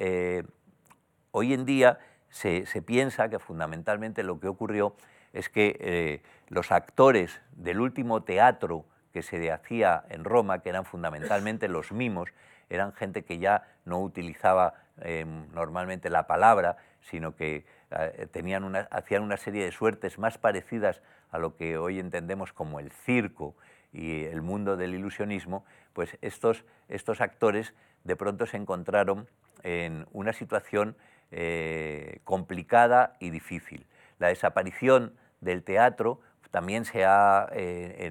Hoy 1.30 1.52
en 1.52 1.64
día 1.64 1.98
se, 2.30 2.64
piensa 2.82 3.28
que 3.28 3.38
fundamentalmente 3.38 4.22
lo 4.22 4.40
que 4.40 4.48
ocurrió 4.48 4.94
es 5.32 5.48
que 5.48 5.76
eh, 5.80 6.22
los 6.48 6.72
actores 6.72 7.40
del 7.52 7.80
último 7.80 8.22
teatro 8.22 8.84
que 9.12 9.22
se 9.22 9.50
hacía 9.52 10.04
en 10.08 10.24
Roma, 10.24 10.60
que 10.60 10.70
eran 10.70 10.84
fundamentalmente 10.84 11.68
los 11.68 11.92
mimos, 11.92 12.30
eran 12.70 12.92
gente 12.92 13.24
que 13.24 13.38
ya 13.38 13.66
no 13.84 14.00
utilizaba 14.00 14.74
em, 15.00 15.46
normalmente 15.52 16.10
la 16.10 16.26
palabra, 16.26 16.76
sino 17.02 17.34
que 17.34 17.64
eh, 17.90 18.26
tenían 18.30 18.64
una, 18.64 18.80
hacían 18.90 19.22
una 19.22 19.36
serie 19.36 19.64
de 19.64 19.72
suertes 19.72 20.18
más 20.18 20.38
parecidas 20.38 21.02
a 21.30 21.38
lo 21.38 21.56
que 21.56 21.78
hoy 21.78 21.98
entendemos 21.98 22.52
como 22.52 22.80
el 22.80 22.90
circo 22.90 23.54
y 23.92 24.24
el 24.24 24.42
mundo 24.42 24.76
del 24.76 24.94
ilusionismo, 24.94 25.64
pues 25.92 26.18
estos, 26.20 26.64
estos 26.88 27.20
actores 27.20 27.74
de 28.04 28.16
pronto 28.16 28.46
se 28.46 28.56
encontraron 28.56 29.28
en 29.62 30.06
una 30.12 30.32
situación 30.32 30.96
eh, 31.30 32.20
complicada 32.24 33.16
y 33.20 33.30
difícil. 33.30 33.86
La 34.18 34.28
desaparición 34.28 35.12
del 35.40 35.62
teatro 35.62 36.20
también 36.50 36.86
se 36.86 37.04
ha, 37.04 37.48
eh, 37.52 38.10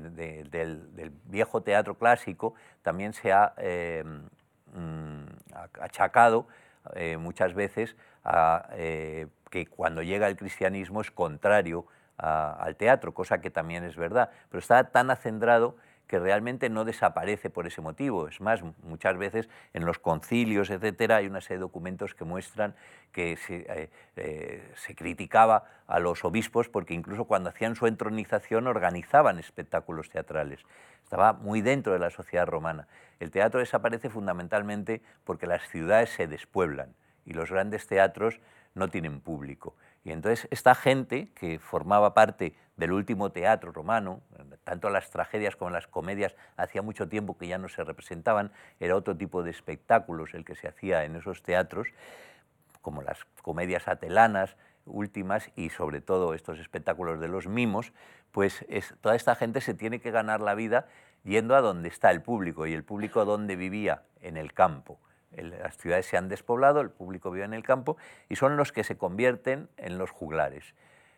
del, 0.54 1.12
viejo 1.26 1.62
teatro 1.62 1.96
clásico, 1.96 2.54
también 2.84 3.14
se 3.14 3.34
ha 3.34 3.54
eh, 3.58 4.04
mm, 4.74 5.24
achacado 5.82 6.48
muchas 7.20 7.54
veces 7.54 7.98
a 8.24 8.70
que 9.50 9.66
cuando 9.66 10.04
llega 10.04 10.28
el 10.28 10.38
cristianismo 10.38 11.02
es 11.02 11.12
contrario 11.12 11.86
al 12.18 12.78
teatro, 12.78 13.14
cosa 13.14 13.42
que 13.42 13.50
también 13.50 13.84
es 13.84 13.98
verdad, 13.98 14.30
pero 14.50 14.60
está 14.60 14.86
tan 14.86 15.12
acendrado 15.12 15.76
que 16.08 16.20
realmente 16.20 16.70
no 16.70 16.86
desaparece 16.86 17.50
por 17.50 17.68
ese 17.68 17.82
motivo. 17.82 18.28
Es 18.28 18.42
más, 18.42 18.62
muchas 18.84 19.18
veces 19.18 19.50
en 19.74 19.86
los 19.86 20.00
concilios, 20.00 20.70
etcétera, 20.70 21.18
hay 21.18 21.28
una 21.28 21.42
serie 21.42 21.58
de 21.58 21.62
documentos 21.62 22.16
que 22.16 22.24
muestran 22.24 22.76
que 23.12 23.38
se, 23.38 23.66
eh, 23.70 23.90
eh, 24.16 24.72
se, 24.76 24.96
criticaba 24.96 25.66
a 25.88 26.00
los 26.00 26.24
obispos 26.24 26.70
porque 26.70 26.94
incluso 26.94 27.26
cuando 27.26 27.50
hacían 27.50 27.76
su 27.76 27.88
entronización 27.88 28.68
organizaban 28.68 29.40
espectáculos 29.40 30.10
teatrales. 30.10 30.62
Estaba 31.04 31.34
muy 31.34 31.62
dentro 31.62 31.94
de 31.94 32.00
la 32.00 32.10
sociedad 32.10 32.46
romana. 32.46 32.88
El 33.20 33.32
teatro 33.32 33.60
desaparece 33.60 34.10
fundamentalmente 34.10 35.02
porque 35.24 35.48
las 35.48 35.68
ciudades 35.70 36.10
se 36.12 36.28
despueblan 36.28 36.94
y 37.26 37.34
los 37.34 37.52
grandes 37.52 37.88
teatros 37.88 38.40
no 38.76 38.90
tienen 38.90 39.20
público. 39.20 39.76
Y 40.08 40.14
entonces 40.14 40.48
esta 40.52 40.74
gente 40.74 41.28
que 41.36 41.60
formaba 41.60 42.14
parte 42.14 42.56
del 42.78 42.94
último 42.94 43.30
teatro 43.30 43.74
romano, 43.74 44.22
tanto 44.64 44.90
las 44.90 45.10
tragedias 45.10 45.58
como 45.58 45.70
las 45.70 45.86
comedias, 45.86 46.34
hacía 46.56 46.82
mucho 46.82 47.10
tiempo 47.10 47.38
que 47.38 47.46
ya 47.46 47.58
no 47.58 47.68
se 47.68 47.84
representaban, 47.84 48.54
era 48.80 48.96
otro 48.96 49.18
tipo 49.18 49.44
de 49.44 49.52
espectáculos 49.52 50.34
el 50.34 50.46
que 50.46 50.56
se 50.56 50.70
hacía 50.70 51.04
en 51.04 51.18
esos 51.18 51.44
teatros, 51.44 51.90
como 52.82 53.02
las 53.02 53.26
comedias 53.42 53.90
atelanas 53.90 54.56
últimas 54.86 55.52
y 55.58 55.72
sobre 55.72 56.00
todo 56.00 56.34
estos 56.34 56.58
espectáculos 56.58 57.20
de 57.20 57.28
los 57.28 57.48
mimos, 57.48 57.92
pues 58.32 58.66
toda 59.02 59.14
esta 59.14 59.36
gente 59.36 59.60
se 59.60 59.74
tiene 59.74 60.00
que 60.00 60.12
ganar 60.12 60.40
la 60.40 60.56
vida 60.56 60.88
yendo 61.26 61.54
a 61.54 61.60
donde 61.60 61.90
está 61.90 62.12
el 62.12 62.22
público 62.22 62.66
y 62.66 62.72
el 62.74 62.86
público 62.86 63.26
donde 63.26 63.58
vivía, 63.58 64.04
en 64.22 64.38
el 64.38 64.54
campo 64.54 65.02
las 65.36 65.78
ciudades 65.78 66.06
se 66.06 66.18
han 66.18 66.30
despoblado, 66.30 66.82
el 66.82 66.90
público 66.90 67.32
vive 67.32 67.46
en 67.46 67.54
el 67.54 67.64
campo 67.64 67.98
y 68.30 68.36
son 68.36 68.58
los 68.58 68.72
que 68.72 68.84
se 68.84 68.98
convierten 68.98 69.70
en 69.78 69.98
los 69.98 70.10
juglares. 70.12 70.74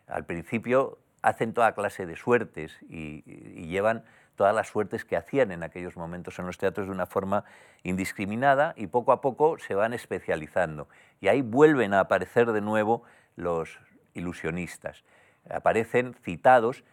Al 0.06 0.24
principio 0.24 0.98
hacen 1.22 1.52
toda 1.52 1.74
clase 1.74 2.06
de 2.06 2.16
suertes 2.16 2.76
y, 2.88 3.22
llevan 3.70 4.04
todas 4.34 4.54
las 4.54 4.68
suertes 4.68 5.04
que 5.04 5.16
hacían 5.16 5.52
en 5.52 5.62
aquellos 5.62 5.96
momentos 5.96 6.38
en 6.38 6.46
los 6.46 6.58
teatros 6.58 6.86
de 6.86 6.92
una 6.92 7.06
forma 7.06 7.44
indiscriminada 7.82 8.72
y 8.76 8.86
poco 8.86 9.12
a 9.12 9.20
poco 9.20 9.58
se 9.58 9.74
van 9.74 9.92
especializando. 9.92 10.88
Y 11.20 11.28
ahí 11.28 11.42
vuelven 11.42 11.94
a 11.94 12.00
aparecer 12.00 12.50
de 12.52 12.60
nuevo 12.60 13.04
los 13.36 13.78
ilusionistas. 14.14 15.04
Aparecen 15.48 16.14
citados 16.14 16.84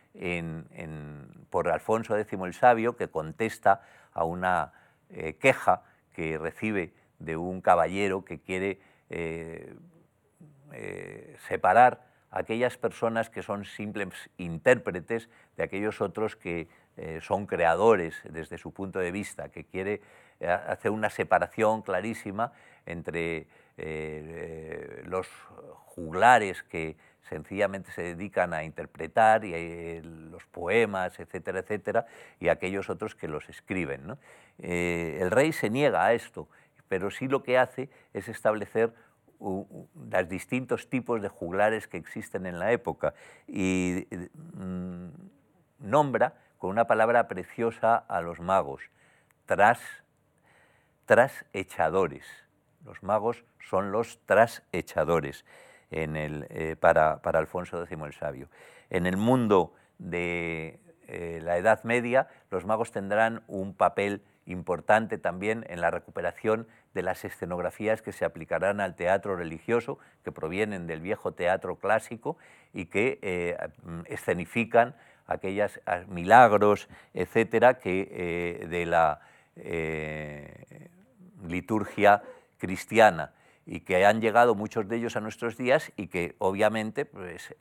por 1.49 1.69
Alfonso 1.69 2.17
X 2.17 2.39
el 2.39 2.53
Sabio, 2.53 2.95
que 2.95 3.07
contesta 3.07 3.81
a 4.13 4.23
una 4.23 4.73
eh, 5.09 5.35
queja 5.35 5.83
que 6.13 6.37
recibe 6.37 6.93
de 7.19 7.37
un 7.37 7.61
caballero 7.61 8.23
que 8.23 8.39
quiere 8.39 8.79
eh, 9.09 9.73
eh, 10.73 11.35
separar 11.47 12.05
a 12.29 12.39
aquellas 12.39 12.77
personas 12.77 13.29
que 13.29 13.41
son 13.41 13.65
simples 13.65 14.29
intérpretes 14.37 15.29
de 15.55 15.63
aquellos 15.63 16.01
otros 16.01 16.35
que 16.35 16.67
eh, 16.97 17.19
son 17.21 17.45
creadores 17.45 18.21
desde 18.29 18.57
su 18.57 18.73
punto 18.73 18.99
de 18.99 19.11
vista, 19.11 19.49
que 19.49 19.63
quiere 19.65 20.01
hacer 20.67 20.91
una 20.91 21.09
separación 21.09 21.81
clarísima 21.81 22.53
entre 22.85 23.47
los 25.05 25.27
juglares 25.85 26.61
que 26.61 26.95
sencillamente 27.27 27.91
se 27.91 28.03
dedican 28.03 28.53
a 28.53 28.63
interpretar 28.63 29.43
y, 29.45 30.01
los 30.01 30.45
poemas, 30.45 31.19
etcétera, 31.19 31.59
etcétera, 31.59 32.05
y 32.39 32.49
aquellos 32.49 32.89
otros 32.91 33.15
que 33.15 33.27
los 33.27 33.49
escriben. 33.49 34.15
el 34.59 35.31
rey 35.31 35.53
se 35.53 35.71
niega 35.71 36.05
a 36.05 36.13
esto 36.13 36.47
pero 36.87 37.11
sí 37.11 37.27
lo 37.27 37.43
que 37.43 37.57
hace 37.57 37.89
es 38.13 38.27
establecer 38.27 38.93
los 39.39 40.27
distintos 40.27 40.89
tipos 40.89 41.21
de 41.21 41.29
juglares 41.29 41.87
que 41.87 41.97
existen 41.97 42.45
en 42.45 42.59
la 42.59 42.71
época 42.71 43.13
y 43.47 44.07
mm, 44.55 45.09
nombra 45.79 46.33
con 46.57 46.71
una 46.71 46.87
palabra 46.87 47.27
preciosa 47.27 47.95
a 47.95 48.21
los 48.21 48.39
magos, 48.39 48.81
tras, 49.45 49.79
trasechadores. 51.05 52.25
Los 52.83 53.03
magos 53.03 53.43
son 53.69 53.91
los 53.91 54.19
trasechadores 54.25 55.45
en 55.91 56.15
el, 56.15 56.47
eh, 56.49 56.75
para, 56.79 57.19
Alfonso 57.23 57.81
X 57.83 57.97
el 58.03 58.13
Sabio. 58.13 58.49
En 58.89 59.05
el 59.05 59.17
mundo 59.17 59.73
de 59.99 60.79
eh, 61.07 61.39
la 61.43 61.57
Edad 61.57 61.83
Media, 61.83 62.27
los 62.49 62.65
magos 62.65 62.91
tendrán 62.91 63.43
un 63.47 63.73
papel 63.73 64.23
importante 64.47 65.17
también 65.17 65.65
en 65.69 65.81
la 65.81 65.91
recuperación 65.91 66.67
de 66.93 67.03
las 67.03 67.23
escenografías 67.25 68.01
que 68.01 68.11
se 68.11 68.25
aplicarán 68.25 68.79
al 68.79 68.95
teatro 68.95 69.35
religioso, 69.35 69.99
que 70.23 70.31
provienen 70.31 70.87
del 70.87 71.01
viejo 71.01 71.33
teatro 71.33 71.75
clásico 71.75 72.37
y 72.73 72.85
que 72.85 73.19
eh, 73.21 73.57
escenifican 74.05 74.95
aquellos 75.27 75.79
milagros, 76.07 76.87
etcétera, 77.13 77.77
que 77.77 78.07
eh, 78.09 78.67
de 78.67 78.85
la 78.85 79.19
eh, 79.57 80.89
liturgia 81.45 82.23
cristiana 82.57 83.33
y 83.65 83.81
que 83.81 84.05
han 84.05 84.21
llegado 84.21 84.55
muchos 84.55 84.87
de 84.87 84.95
ellos 84.95 85.17
a 85.17 85.19
nuestros 85.19 85.57
días 85.57 85.91
y 85.97 86.07
que 86.07 86.35
obviamente 86.37 87.03
pues, 87.03 87.53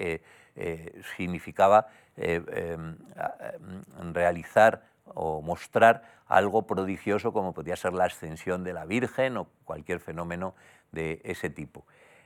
significaba 1.16 1.88
em, 2.16 2.96
realizar 4.14 4.84
o 5.14 5.42
mostrar 5.42 6.02
algo 6.26 6.66
prodigioso 6.66 7.32
como 7.32 7.52
podía 7.52 7.76
ser 7.76 7.92
la 7.92 8.04
ascensión 8.04 8.64
de 8.64 8.72
la 8.72 8.84
Virgen 8.84 9.36
o 9.36 9.48
cualquier 9.64 10.00
fenómeno 10.00 10.54
de 10.92 11.20
ese 11.24 11.50
tipo. 11.50 11.84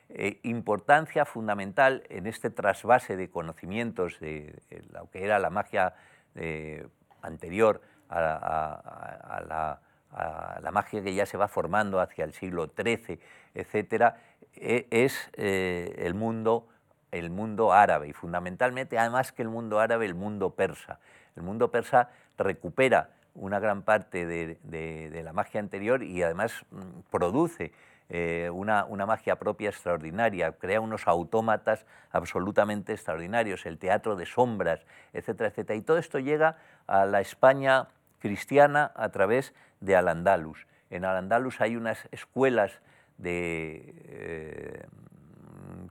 Eh, 0.08 0.40
importancia 0.42 1.24
fundamental 1.24 2.02
en 2.08 2.26
este 2.26 2.50
trasvase 2.50 3.16
de 3.16 3.30
conocimientos 3.30 4.18
de, 4.18 4.60
lo 4.92 5.08
que 5.10 5.24
era 5.24 5.38
la 5.38 5.50
magia 5.50 5.94
eh, 6.34 6.86
anterior 7.22 7.80
a, 8.08 9.40
la, 9.46 10.70
magia 10.72 11.02
que 11.02 11.14
ya 11.14 11.26
se 11.26 11.36
va 11.36 11.46
formando 11.46 12.00
hacia 12.00 12.24
el 12.24 12.32
siglo 12.32 12.72
XIII, 12.76 13.20
etcétera, 13.54 14.16
e, 14.54 14.88
es 14.90 15.30
eh, 15.34 15.94
el 15.98 16.14
mundo 16.14 16.66
el 17.12 17.30
mundo 17.30 17.72
árabe 17.72 18.08
y 18.08 18.12
fundamentalmente, 18.12 18.98
además 18.98 19.32
que 19.32 19.42
el 19.42 19.48
mundo 19.48 19.80
árabe, 19.80 20.06
el 20.06 20.14
mundo 20.14 20.50
persa. 20.50 21.00
El 21.36 21.42
mundo 21.42 21.70
persa 21.70 22.10
recupera 22.40 23.10
una 23.34 23.60
gran 23.60 23.82
parte 23.82 24.26
de, 24.26 25.22
la 25.22 25.32
magia 25.32 25.60
anterior 25.60 26.02
y 26.02 26.22
además 26.22 26.52
mm, 26.70 27.00
produce 27.10 27.72
eh, 28.08 28.50
una, 28.52 28.84
magia 29.06 29.36
propia 29.36 29.68
extraordinaria, 29.68 30.52
crea 30.52 30.80
unos 30.80 31.06
autómatas 31.06 31.86
absolutamente 32.10 32.92
extraordinarios, 32.92 33.66
el 33.66 33.78
teatro 33.78 34.16
de 34.16 34.26
sombras, 34.26 34.80
etcétera, 35.12 35.50
etcétera. 35.50 35.76
Y 35.76 35.82
todo 35.82 35.98
esto 35.98 36.18
llega 36.18 36.56
a 36.88 37.06
la 37.06 37.20
España 37.20 37.86
cristiana 38.18 38.90
a 38.96 39.10
través 39.10 39.54
de 39.80 39.94
Al-Andalus. 39.94 40.66
En 40.90 41.04
Al-Andalus 41.04 41.60
hay 41.60 41.76
unas 41.76 42.08
escuelas 42.10 42.80
eh, 43.22 44.82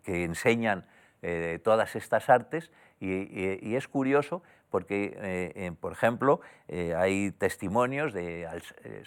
que 0.04 0.24
enseñan 0.26 0.86
eh, 1.22 1.60
todas 1.64 1.96
estas 1.96 2.30
artes 2.30 2.72
y, 3.00 3.76
es 3.76 3.88
curioso 3.88 4.44
porque, 4.70 5.18
eh, 5.18 5.72
por 5.80 5.92
ejemplo, 5.92 6.42
eh, 6.68 6.96
hay 6.96 7.32
testimonios 7.32 8.14
de 8.14 8.48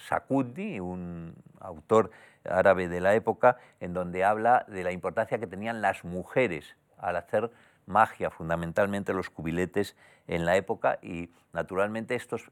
Sakundi, 0.09 0.81
un 0.81 1.35
autor 1.61 2.11
árabe 2.45 2.89
de 2.89 3.01
la 3.01 3.15
época, 3.15 3.59
en 3.81 3.95
donde 3.95 4.25
habla 4.25 4.65
de 4.69 4.85
la 4.85 4.93
importancia 4.93 5.39
que 5.39 5.47
tenían 5.47 5.81
las 5.81 6.05
mujeres 6.05 6.77
al 6.99 7.17
hacer 7.17 7.51
magia, 7.87 8.31
fundamentalmente 8.31 9.13
los 9.13 9.31
cubiletes 9.31 9.97
en 10.27 10.45
la 10.45 10.57
época 10.57 10.99
y 11.03 11.31
naturalmente 11.53 12.15
estos, 12.15 12.51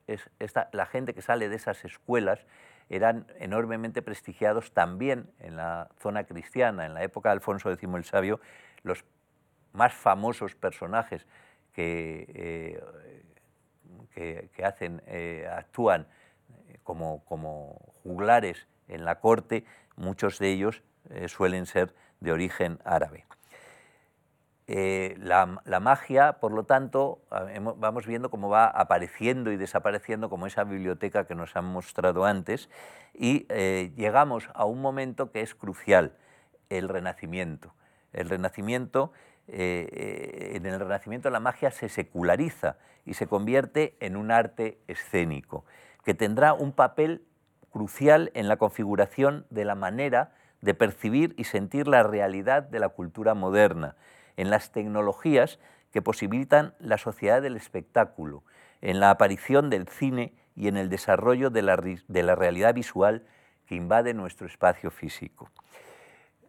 la 0.72 0.86
gente 0.86 1.14
que 1.14 1.22
sale 1.22 1.48
de 1.48 1.56
esas 1.56 1.84
escuelas 1.84 2.44
eran 2.88 3.26
enormemente 3.38 4.02
prestigiados 4.02 4.72
también 4.72 5.30
en 5.38 5.56
la 5.56 5.88
zona 6.00 6.24
cristiana. 6.24 6.86
En 6.86 6.94
la 6.94 7.04
época 7.04 7.28
de 7.28 7.34
Alfonso 7.34 7.70
X 7.70 7.88
el 7.94 8.04
Sabio, 8.04 8.40
los 8.82 9.04
más 9.72 9.94
famosos 9.94 10.56
personajes 10.56 11.26
que, 11.72 12.80
eh, 14.16 14.50
que, 14.54 14.64
hacen, 14.64 15.02
eh, 15.06 15.48
actúan 15.50 16.06
eh, 16.68 16.78
como, 16.82 17.24
como, 17.24 17.94
juglares 18.02 18.66
en 18.88 19.04
la 19.04 19.20
corte, 19.20 19.64
muchos 19.96 20.38
de 20.38 20.50
ellos 20.50 20.82
suelen 21.26 21.66
ser 21.66 21.94
de 22.20 22.32
origen 22.32 22.78
árabe. 22.84 23.24
La, 24.66 25.60
la, 25.64 25.80
magia, 25.80 26.34
por 26.34 26.52
lo 26.52 26.64
tanto, 26.64 27.22
vamos 27.76 28.06
viendo 28.06 28.30
cómo 28.30 28.48
va 28.48 28.66
apareciendo 28.66 29.50
y 29.50 29.56
desapareciendo 29.56 30.30
como 30.30 30.46
esa 30.46 30.64
biblioteca 30.64 31.26
que 31.26 31.34
nos 31.34 31.56
han 31.56 31.64
mostrado 31.64 32.24
antes 32.24 32.68
y 33.14 33.46
llegamos 33.96 34.48
a 34.54 34.66
un 34.66 34.80
momento 34.80 35.32
que 35.32 35.40
es 35.40 35.54
crucial, 35.54 36.12
el 36.68 36.88
Renacimiento. 36.88 37.74
El 38.12 38.28
Renacimiento 38.28 39.12
eh, 39.52 39.88
eh, 39.92 40.56
en 40.56 40.66
el 40.66 40.78
Renacimiento 40.78 41.30
la 41.30 41.40
magia 41.40 41.70
se 41.70 41.88
seculariza 41.88 42.76
y 43.04 43.14
se 43.14 43.26
convierte 43.26 43.96
en 44.00 44.16
un 44.16 44.30
arte 44.30 44.78
escénico, 44.86 45.64
que 46.04 46.14
tendrá 46.14 46.52
un 46.52 46.72
papel 46.72 47.24
crucial 47.70 48.30
en 48.34 48.48
la 48.48 48.56
configuración 48.56 49.46
de 49.50 49.64
la 49.64 49.74
manera 49.74 50.32
de 50.60 50.74
percibir 50.74 51.34
y 51.36 51.44
sentir 51.44 51.88
la 51.88 52.02
realidad 52.02 52.62
de 52.62 52.78
la 52.78 52.90
cultura 52.90 53.34
moderna, 53.34 53.96
en 54.36 54.50
las 54.50 54.72
tecnologías 54.72 55.58
que 55.92 56.02
posibilitan 56.02 56.74
la 56.78 56.98
sociedad 56.98 57.42
del 57.42 57.56
espectáculo, 57.56 58.44
en 58.80 59.00
la 59.00 59.10
aparición 59.10 59.70
del 59.70 59.88
cine 59.88 60.34
y 60.54 60.68
en 60.68 60.76
el 60.76 60.88
desarrollo 60.88 61.50
de 61.50 61.62
la, 61.62 61.76
de 61.76 62.22
la 62.22 62.34
realidad 62.34 62.74
visual 62.74 63.24
que 63.66 63.74
invade 63.74 64.14
nuestro 64.14 64.46
espacio 64.46 64.90
físico. 64.90 65.50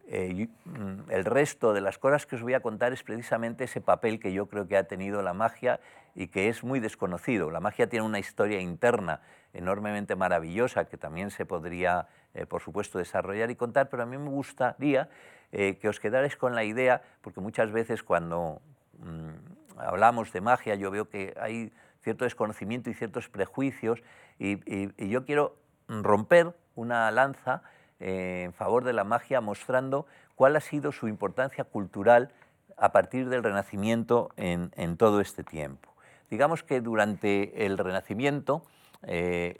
Eh, 0.08 0.48
mm, 0.64 1.10
el 1.10 1.24
resto 1.24 1.72
de 1.72 1.80
las 1.80 1.98
cosas 1.98 2.26
que 2.26 2.36
os 2.36 2.42
voy 2.42 2.54
a 2.54 2.60
contar 2.60 2.92
es 2.92 3.02
precisamente 3.02 3.64
ese 3.64 3.80
papel 3.80 4.18
que 4.18 4.32
yo 4.32 4.46
creo 4.46 4.66
que 4.66 4.76
ha 4.76 4.84
tenido 4.84 5.22
la 5.22 5.32
magia 5.32 5.80
y 6.14 6.26
que 6.26 6.48
es 6.48 6.64
muy 6.64 6.80
desconocido. 6.80 7.50
La 7.50 7.60
magia 7.60 7.88
tiene 7.88 8.04
una 8.04 8.18
historia 8.18 8.60
interna 8.60 9.20
enormemente 9.54 10.16
maravillosa 10.16 10.86
que 10.86 10.96
también 10.96 11.30
se 11.30 11.46
podría, 11.46 12.08
eh, 12.34 12.46
por 12.46 12.60
supuesto, 12.60 12.98
desarrollar 12.98 13.50
y 13.50 13.56
contar, 13.56 13.88
pero 13.88 14.02
a 14.02 14.06
mí 14.06 14.18
me 14.18 14.30
gustaría 14.30 15.08
eh, 15.52 15.78
que 15.80 15.88
os 15.88 16.00
quedarais 16.00 16.36
con 16.36 16.54
la 16.54 16.64
idea, 16.64 17.02
porque 17.20 17.40
muchas 17.40 17.70
veces 17.70 18.02
cuando 18.02 18.60
mm, 18.98 19.78
hablamos 19.78 20.32
de 20.32 20.40
magia 20.40 20.74
yo 20.74 20.90
veo 20.90 21.08
que 21.08 21.34
hay 21.40 21.72
cierto 22.02 22.24
desconocimiento 22.24 22.90
y 22.90 22.94
ciertos 22.94 23.28
prejuicios 23.28 24.02
y 24.38 25.08
yo 25.08 25.24
quiero 25.24 25.56
romper 25.86 26.52
una 26.74 27.10
lanza 27.10 27.62
en 28.02 28.52
favor 28.52 28.84
de 28.84 28.92
la 28.92 29.04
magia, 29.04 29.40
mostrando 29.40 30.06
cuál 30.34 30.56
ha 30.56 30.60
sido 30.60 30.92
su 30.92 31.08
importancia 31.08 31.64
cultural 31.64 32.30
a 32.76 32.90
partir 32.92 33.28
del 33.28 33.42
Renacimiento 33.44 34.30
en, 34.36 34.96
todo 34.96 35.20
este 35.20 35.44
tiempo. 35.44 35.88
Digamos 36.30 36.62
que 36.62 36.80
durante 36.80 37.64
el 37.64 37.78
Renacimiento 37.78 38.64
eh, 39.04 39.56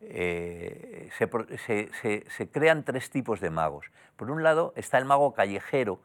eh, 0.00 1.08
se, 1.16 2.50
crean 2.50 2.84
tres 2.84 3.10
tipos 3.10 3.40
de 3.40 3.50
magos. 3.50 3.86
Por 4.16 4.30
un 4.30 4.42
lado 4.42 4.72
está 4.76 4.98
el 4.98 5.04
mago 5.04 5.32
callejero, 5.32 6.00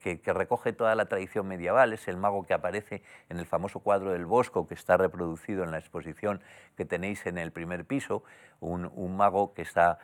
que, 0.00 0.20
recoge 0.32 0.72
toda 0.72 0.94
la 0.94 1.06
tradición 1.06 1.46
medieval, 1.46 1.92
es 1.92 2.08
el 2.08 2.16
mago 2.16 2.44
que 2.46 2.54
aparece 2.54 3.02
en 3.28 3.38
el 3.38 3.46
famoso 3.46 3.80
cuadro 3.80 4.12
del 4.12 4.26
Bosco, 4.26 4.66
que 4.66 4.74
está 4.74 4.96
reproducido 4.96 5.62
en 5.62 5.70
la 5.70 5.78
exposición 5.78 6.40
que 6.76 6.84
tenéis 6.84 7.26
en 7.26 7.38
el 7.38 7.52
primer 7.52 7.84
piso, 7.84 8.24
un, 8.60 9.16
mago 9.16 9.52
que 9.52 9.62
está 9.62 9.98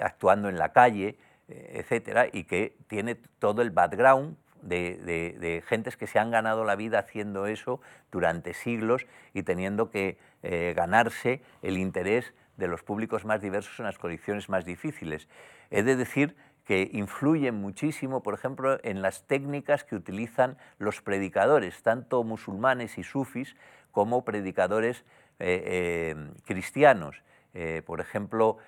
actuando 0.00 0.48
en 0.48 0.58
la 0.58 0.72
calle, 0.72 1.18
eh, 1.48 1.80
etcétera, 1.80 2.26
y 2.32 2.44
que 2.44 2.76
tiene 2.86 3.16
todo 3.38 3.62
el 3.62 3.70
background 3.70 4.36
de, 4.62 5.62
gentes 5.66 5.96
que 5.96 6.06
se 6.06 6.18
han 6.18 6.30
ganado 6.30 6.64
la 6.64 6.76
vida 6.76 6.98
haciendo 6.98 7.46
eso 7.46 7.80
durante 8.10 8.54
siglos 8.54 9.06
y 9.34 9.42
teniendo 9.42 9.90
que 9.90 10.18
eh, 10.42 10.74
ganarse 10.76 11.42
el 11.62 11.78
interés 11.78 12.34
de 12.56 12.68
los 12.68 12.82
públicos 12.82 13.24
más 13.24 13.40
diversos 13.40 13.78
en 13.80 13.86
las 13.86 13.98
condiciones 13.98 14.48
más 14.48 14.64
difíciles. 14.64 15.28
He 15.70 15.82
de 15.82 15.96
decir 15.96 16.36
que 16.64 16.90
influyen 16.92 17.54
muchísimo, 17.54 18.22
por 18.22 18.34
ejemplo, 18.34 18.78
en 18.82 19.02
las 19.02 19.26
técnicas 19.26 19.84
que 19.84 19.96
utilizan 19.96 20.56
los 20.78 21.02
predicadores, 21.02 21.82
tanto 21.82 22.22
musulmanes 22.22 22.98
y 22.98 23.02
sufis 23.02 23.56
como 23.90 24.24
predicadores 24.24 25.04
eh, 25.38 25.62
eh, 25.64 26.30
cristianos. 26.44 27.22
Eh, 27.54 27.82
por 27.84 28.00
ejemplo, 28.00 28.58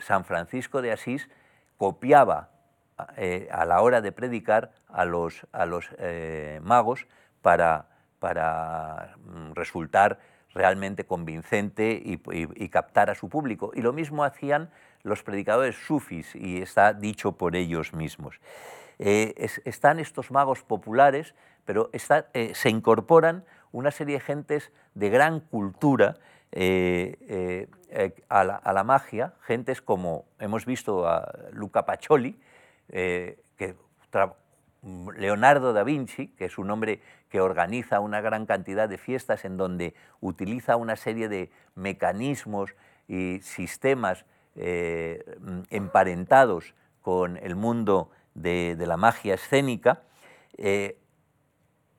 San 0.00 0.24
Francisco 0.24 0.80
de 0.80 0.90
Asís 0.90 1.28
copiaba 1.76 2.48
a 2.96 3.64
la 3.66 3.82
hora 3.82 4.00
de 4.00 4.10
predicar 4.10 4.72
a 4.88 5.04
los, 5.04 5.46
a 5.52 5.66
los 5.66 5.90
magos 6.62 7.06
para, 7.42 7.88
para 8.18 9.16
mm, 9.18 9.52
resultar 9.52 10.18
realmente 10.54 11.04
convincente 11.04 12.00
y, 12.04 12.68
captar 12.68 13.10
a 13.10 13.14
su 13.14 13.28
público. 13.28 13.72
Y 13.74 13.82
lo 13.82 13.92
mismo 13.92 14.24
hacían 14.24 14.70
los 15.02 15.22
predicadores 15.22 15.76
sufis 15.76 16.34
y 16.34 16.60
está 16.60 16.92
dicho 16.92 17.32
por 17.32 17.56
ellos 17.56 17.92
mismos. 17.92 18.40
Eh, 18.98 19.48
están 19.64 19.98
estos 19.98 20.30
magos 20.30 20.62
populares, 20.62 21.34
pero 21.64 21.90
eh, 21.92 22.52
se 22.54 22.68
incorporan 22.68 23.44
una 23.72 23.90
serie 23.90 24.16
de 24.16 24.20
gentes 24.20 24.72
de 24.94 25.08
gran 25.08 25.40
cultura 25.40 26.18
eh, 26.52 27.68
a 28.28 28.44
la, 28.44 28.84
magia, 28.84 29.34
gentes 29.42 29.80
como 29.80 30.26
hemos 30.38 30.66
visto 30.66 31.08
a 31.08 31.32
Luca 31.52 31.86
Pacioli, 31.86 32.38
que 32.88 33.76
Leonardo 35.16 35.72
da 35.72 35.84
Vinci, 35.84 36.28
que 36.28 36.46
es 36.46 36.58
un 36.58 36.70
hombre 36.70 37.00
que 37.28 37.40
organiza 37.40 38.00
una 38.00 38.20
gran 38.20 38.46
cantidad 38.46 38.88
de 38.88 38.98
fiestas 38.98 39.44
en 39.44 39.56
donde 39.56 39.94
utiliza 40.20 40.76
una 40.76 40.96
serie 40.96 41.28
de 41.28 41.50
mecanismos 41.74 42.74
y 43.06 43.40
sistemas 43.42 44.24
eh, 44.56 45.24
emparentados 45.70 46.74
con 47.02 47.36
el 47.38 47.56
mundo 47.56 48.10
de, 48.34 48.76
la 48.78 48.96
magia 48.96 49.34
escénica, 49.34 50.02
eh, 50.56 50.98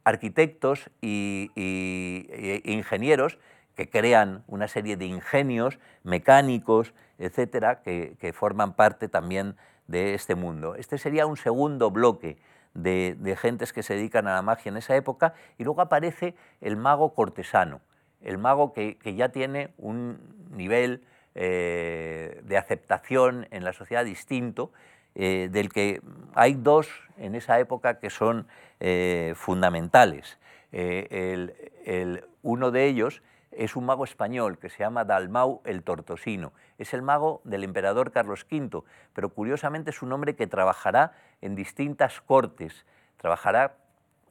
arquitectos 0.04 0.90
y, 1.02 1.52
e 1.56 2.62
ingenieros 2.66 3.38
que 3.76 3.90
crean 3.90 4.44
una 4.48 4.68
serie 4.68 4.98
de 4.98 5.06
ingenios 5.06 5.80
mecánicos, 6.04 6.94
etcétera, 7.20 7.82
que 7.84 8.34
forman 8.34 8.74
parte 8.74 9.08
también 9.08 9.56
de 9.88 10.14
este 10.14 10.36
mundo. 10.36 10.76
Este 10.76 10.98
sería 10.98 11.26
un 11.26 11.38
segundo 11.38 11.92
bloque 11.92 12.38
de, 12.74 13.38
gentes 13.40 13.74
que 13.74 13.84
se 13.84 13.96
dedican 13.96 14.28
a 14.28 14.34
la 14.34 14.42
magia 14.42 14.70
en 14.70 14.78
esa 14.78 14.96
época, 14.96 15.34
y 15.58 15.64
luego 15.64 15.82
aparece 15.82 16.36
el 16.62 16.78
mago 16.78 17.14
cortesano, 17.14 17.82
el 18.22 18.38
mago 18.38 18.74
que, 18.74 18.98
ya 19.16 19.30
tiene 19.30 19.74
un 19.78 20.20
nivel 20.52 21.04
eh, 21.34 22.42
de 22.44 22.58
aceptación 22.58 23.48
en 23.52 23.64
la 23.64 23.72
sociedad 23.72 24.04
distinto, 24.04 24.74
eh, 25.16 25.48
del 25.50 25.72
que 25.72 26.02
hay 26.34 26.56
dos 26.56 26.90
en 27.18 27.36
esa 27.36 27.58
época 27.60 28.00
que 28.00 28.10
son 28.10 28.48
eh, 28.82 29.34
fundamentales. 29.38 30.38
el, 30.74 32.26
uno 32.42 32.72
de 32.72 32.86
ellos 32.86 33.22
es 33.52 33.78
un 33.78 33.86
mago 33.86 34.04
español 34.04 34.58
que 34.58 34.70
se 34.70 34.80
llama 34.80 35.06
Dalmau 35.06 35.62
el 35.64 35.84
Tortosino. 35.84 36.52
Es 36.78 36.94
el 36.94 37.02
mago 37.02 37.40
del 37.46 37.64
emperador 37.64 38.12
Carlos 38.12 38.46
V, 38.52 38.84
pero 39.14 39.30
curiosamente 39.30 39.92
es 39.92 40.02
un 40.02 40.12
hombre 40.12 40.36
que 40.36 40.48
trabajará 40.48 41.14
en 41.42 41.56
distintas 41.56 42.20
cortes. 42.20 42.86
Trabajará, 43.16 43.78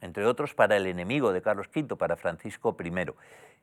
entre 0.01 0.25
otros, 0.25 0.53
para 0.53 0.77
el 0.77 0.85
enemigo 0.85 1.33
de 1.33 1.41
Carlos 1.41 1.67
V, 1.73 1.95
para 1.95 2.15
Francisco 2.15 2.77
I. 2.79 3.05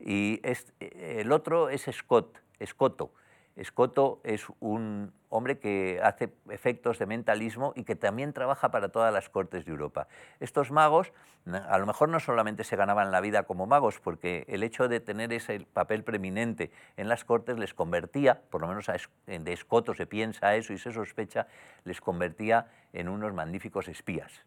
Y 0.01 0.40
el 0.81 1.31
otro 1.31 1.68
es 1.68 1.88
Scott, 1.92 2.38
Escoto. 2.59 3.12
Escoto 3.59 4.21
es 4.23 4.47
un 4.61 5.12
hombre 5.31 5.59
que 5.59 6.01
hace 6.03 6.33
efectos 6.49 7.01
de 7.01 7.07
mentalismo 7.07 7.73
y 7.75 7.83
que 7.83 7.97
también 7.97 8.33
trabaja 8.33 8.71
para 8.71 8.90
todas 8.90 9.12
las 9.12 9.29
cortes 9.29 9.64
de 9.64 9.73
Europa. 9.73 10.07
Estos 10.38 10.71
magos 10.71 11.12
a 11.68 11.79
lo 11.79 11.87
mejor 11.87 12.09
no 12.09 12.21
solamente 12.21 12.62
se 12.62 12.77
ganaban 12.77 13.11
la 13.11 13.21
vida 13.21 13.42
como 13.42 13.66
magos, 13.66 13.99
porque 13.99 14.44
el 14.47 14.62
hecho 14.62 14.87
de 14.87 15.01
tener 15.01 15.33
ese 15.33 15.66
papel 15.73 16.05
preeminente 16.05 16.71
en 16.97 17.09
las 17.09 17.25
cortes 17.25 17.59
les 17.59 17.75
convertía, 17.75 18.42
por 18.49 18.61
lo 18.61 18.68
menos 18.68 18.87
de 19.27 19.53
Escoto 19.53 19.92
se 19.92 20.07
piensa 20.07 20.55
eso 20.55 20.73
y 20.73 20.79
se 20.79 20.92
sospecha, 20.92 21.49
les 21.83 22.01
convertía 22.01 22.68
en 22.92 23.09
unos 23.09 23.35
magníficos 23.35 23.88
espías. 23.88 24.44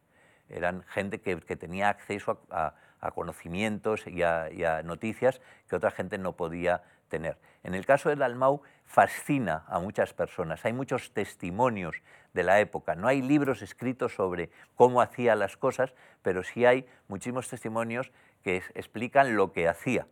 Eran 0.47 0.83
gente 0.83 1.19
que, 1.19 1.35
tenía 1.57 1.89
acceso 1.89 2.41
a, 2.49 2.75
conocimientos 3.13 4.05
y 4.07 4.23
a 4.23 4.83
noticias 4.83 5.41
que 5.67 5.75
otra 5.75 5.91
gente 5.91 6.17
no 6.17 6.33
podía 6.33 6.83
En 7.13 7.73
el 7.73 7.85
caso 7.85 8.09
del 8.09 8.21
Almau 8.21 8.61
fascina 8.85 9.63
a 9.67 9.79
muchas 9.79 10.13
personas, 10.13 10.65
hay 10.65 10.73
muchos 10.73 11.13
testimonios 11.13 11.95
de 12.33 12.43
la 12.43 12.59
época, 12.59 12.95
no 12.95 13.07
hay 13.07 13.21
libros 13.21 13.61
escritos 13.61 14.13
sobre 14.13 14.49
cómo 14.75 15.01
hacía 15.01 15.35
las 15.35 15.57
cosas, 15.57 15.93
pero 16.21 16.43
sí 16.43 16.65
hay 16.65 16.85
muchísimos 17.07 17.47
testimonios 17.47 18.11
que 18.43 18.63
explican 18.73 19.35
lo 19.35 19.51
que 19.51 19.67
hacía. 19.67 20.07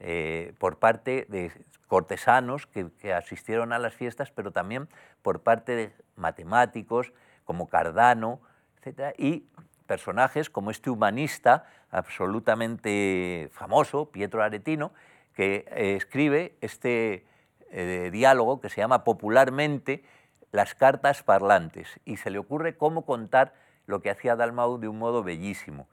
Eh, 0.00 0.54
por 0.58 0.78
parte 0.78 1.26
de 1.28 1.52
cortesanos 1.86 2.66
que, 2.66 3.12
asistieron 3.12 3.72
a 3.72 3.78
las 3.78 3.94
fiestas, 3.94 4.30
pero 4.32 4.50
también 4.50 4.88
por 5.22 5.42
parte 5.42 5.76
de 5.76 5.92
matemáticos 6.16 7.12
como 7.44 7.68
Cardano, 7.68 8.40
etc. 8.82 9.14
Y 9.18 9.46
personajes 9.86 10.50
como 10.50 10.70
este 10.70 10.90
humanista 10.90 11.66
absolutamente 11.90 13.48
famoso, 13.52 14.10
Pietro 14.10 14.42
Aretino, 14.42 14.92
que 15.34 15.66
eh, 15.70 15.96
escribe 15.96 16.56
este 16.60 17.26
eh, 17.70 18.10
diálogo 18.12 18.60
que 18.60 18.70
se 18.70 18.80
llama 18.80 19.04
popularmente 19.04 20.04
Las 20.52 20.74
cartas 20.74 21.22
parlantes 21.22 22.00
y 22.04 22.16
se 22.16 22.30
le 22.30 22.38
ocurre 22.38 22.76
cómo 22.76 23.04
contar 23.04 23.54
lo 23.86 24.00
que 24.00 24.10
hacía 24.10 24.36
Dalmau 24.36 24.78
de 24.78 24.88
un 24.88 24.98
modo 24.98 25.22
bellísimo. 25.22 25.88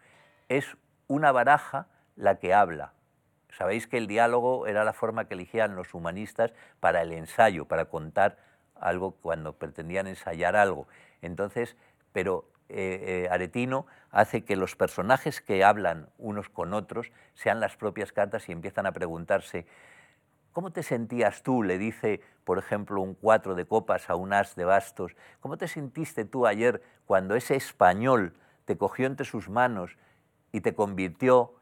Es 0.49 0.77
una 1.07 1.31
baraja 1.31 1.87
la 2.15 2.35
que 2.35 2.53
habla. 2.53 2.93
Sabéis 3.49 3.87
que 3.87 3.97
el 3.97 4.07
diálogo 4.07 4.67
era 4.67 4.83
la 4.83 4.93
forma 4.93 5.25
que 5.25 5.33
elegían 5.33 5.75
los 5.75 5.93
humanistas 5.93 6.53
para 6.79 7.01
el 7.01 7.11
ensayo, 7.11 7.65
para 7.65 7.85
contar 7.85 8.37
algo 8.79 9.11
cuando 9.11 9.53
pretendían 9.53 10.07
ensayar 10.07 10.55
algo. 10.55 10.87
Entonces, 11.21 11.75
pero 12.13 12.45
eh, 12.73 13.27
Aretino 13.29 13.85
hace 14.11 14.43
que 14.43 14.55
los 14.55 14.75
personajes 14.75 15.41
que 15.41 15.63
hablan 15.63 16.09
unos 16.17 16.49
con 16.49 16.73
otros 16.73 17.11
sean 17.33 17.59
las 17.59 17.75
propias 17.77 18.11
cartas 18.11 18.47
y 18.49 18.51
empiezan 18.51 18.85
a 18.85 18.91
preguntarse, 18.91 19.65
¿cómo 20.51 20.71
te 20.71 20.83
sentías 20.83 21.43
tú? 21.43 21.63
Le 21.63 21.77
dice, 21.77 22.21
por 22.43 22.57
ejemplo, 22.57 23.01
un 23.01 23.13
cuatro 23.13 23.55
de 23.55 23.65
copas 23.65 24.09
a 24.09 24.15
un 24.15 24.33
as 24.33 24.55
de 24.55 24.65
bastos. 24.65 25.15
¿Cómo 25.39 25.57
te 25.57 25.67
sentiste 25.67 26.25
tú 26.25 26.45
ayer 26.45 26.81
cuando 27.05 27.35
ese 27.35 27.55
español 27.55 28.33
te 28.65 28.77
cogió 28.77 29.07
entre 29.07 29.25
sus 29.25 29.49
manos 29.49 29.97
y 30.51 30.61
te 30.61 30.75
convirtió 30.75 31.53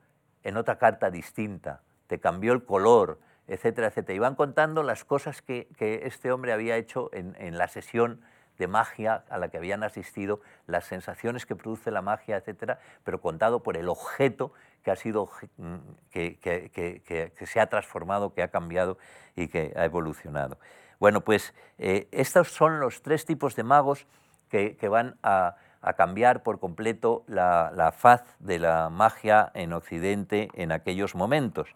en 0.43 0.57
otra 0.57 0.77
carta 0.77 1.11
distinta? 1.11 1.81
Te 2.07 2.19
cambió 2.19 2.53
el 2.53 2.65
color, 2.65 3.19
etcétera, 3.47 3.87
etcétera. 3.87 4.15
Y 4.15 4.19
van 4.19 4.35
contando 4.35 4.83
las 4.83 5.05
cosas 5.05 5.41
que, 5.41 5.67
este 5.79 6.31
hombre 6.31 6.53
había 6.53 6.77
hecho 6.77 7.09
en 7.13 7.57
la 7.57 7.67
sesión 7.67 8.21
de 8.59 8.67
magia 8.67 9.23
a 9.29 9.37
la 9.39 9.47
que 9.47 9.57
habían 9.57 9.83
asistido, 9.83 10.41
las 10.67 10.85
sensaciones 10.85 11.47
que 11.47 11.55
produce 11.55 11.89
la 11.89 12.03
magia, 12.03 12.37
etcétera, 12.37 12.79
pero 13.03 13.21
contado 13.21 13.63
por 13.63 13.77
el 13.77 13.89
objeto 13.89 14.53
que 14.83 14.91
ha 14.91 14.95
sido 14.95 15.29
mm, 15.57 15.75
que, 16.11 17.31
se 17.45 17.59
ha 17.59 17.67
transformado, 17.67 18.33
que 18.33 18.43
ha 18.43 18.49
cambiado 18.49 18.97
y 19.35 19.47
que 19.47 19.73
ha 19.75 19.85
evolucionado. 19.85 20.59
Bueno, 20.99 21.21
pues 21.21 21.53
eh, 21.77 22.07
estos 22.11 22.49
son 22.51 22.79
los 22.79 23.01
tres 23.01 23.25
tipos 23.25 23.55
de 23.55 23.63
magos 23.63 24.05
que, 24.49 24.75
van 24.89 25.15
a, 25.23 25.55
cambiar 25.95 26.43
por 26.43 26.59
completo 26.59 27.23
la, 27.27 27.93
faz 27.97 28.23
de 28.39 28.59
la 28.59 28.89
magia 28.89 29.51
en 29.53 29.71
Occidente 29.71 30.49
en 30.53 30.73
aquellos 30.73 31.15
momentos. 31.15 31.73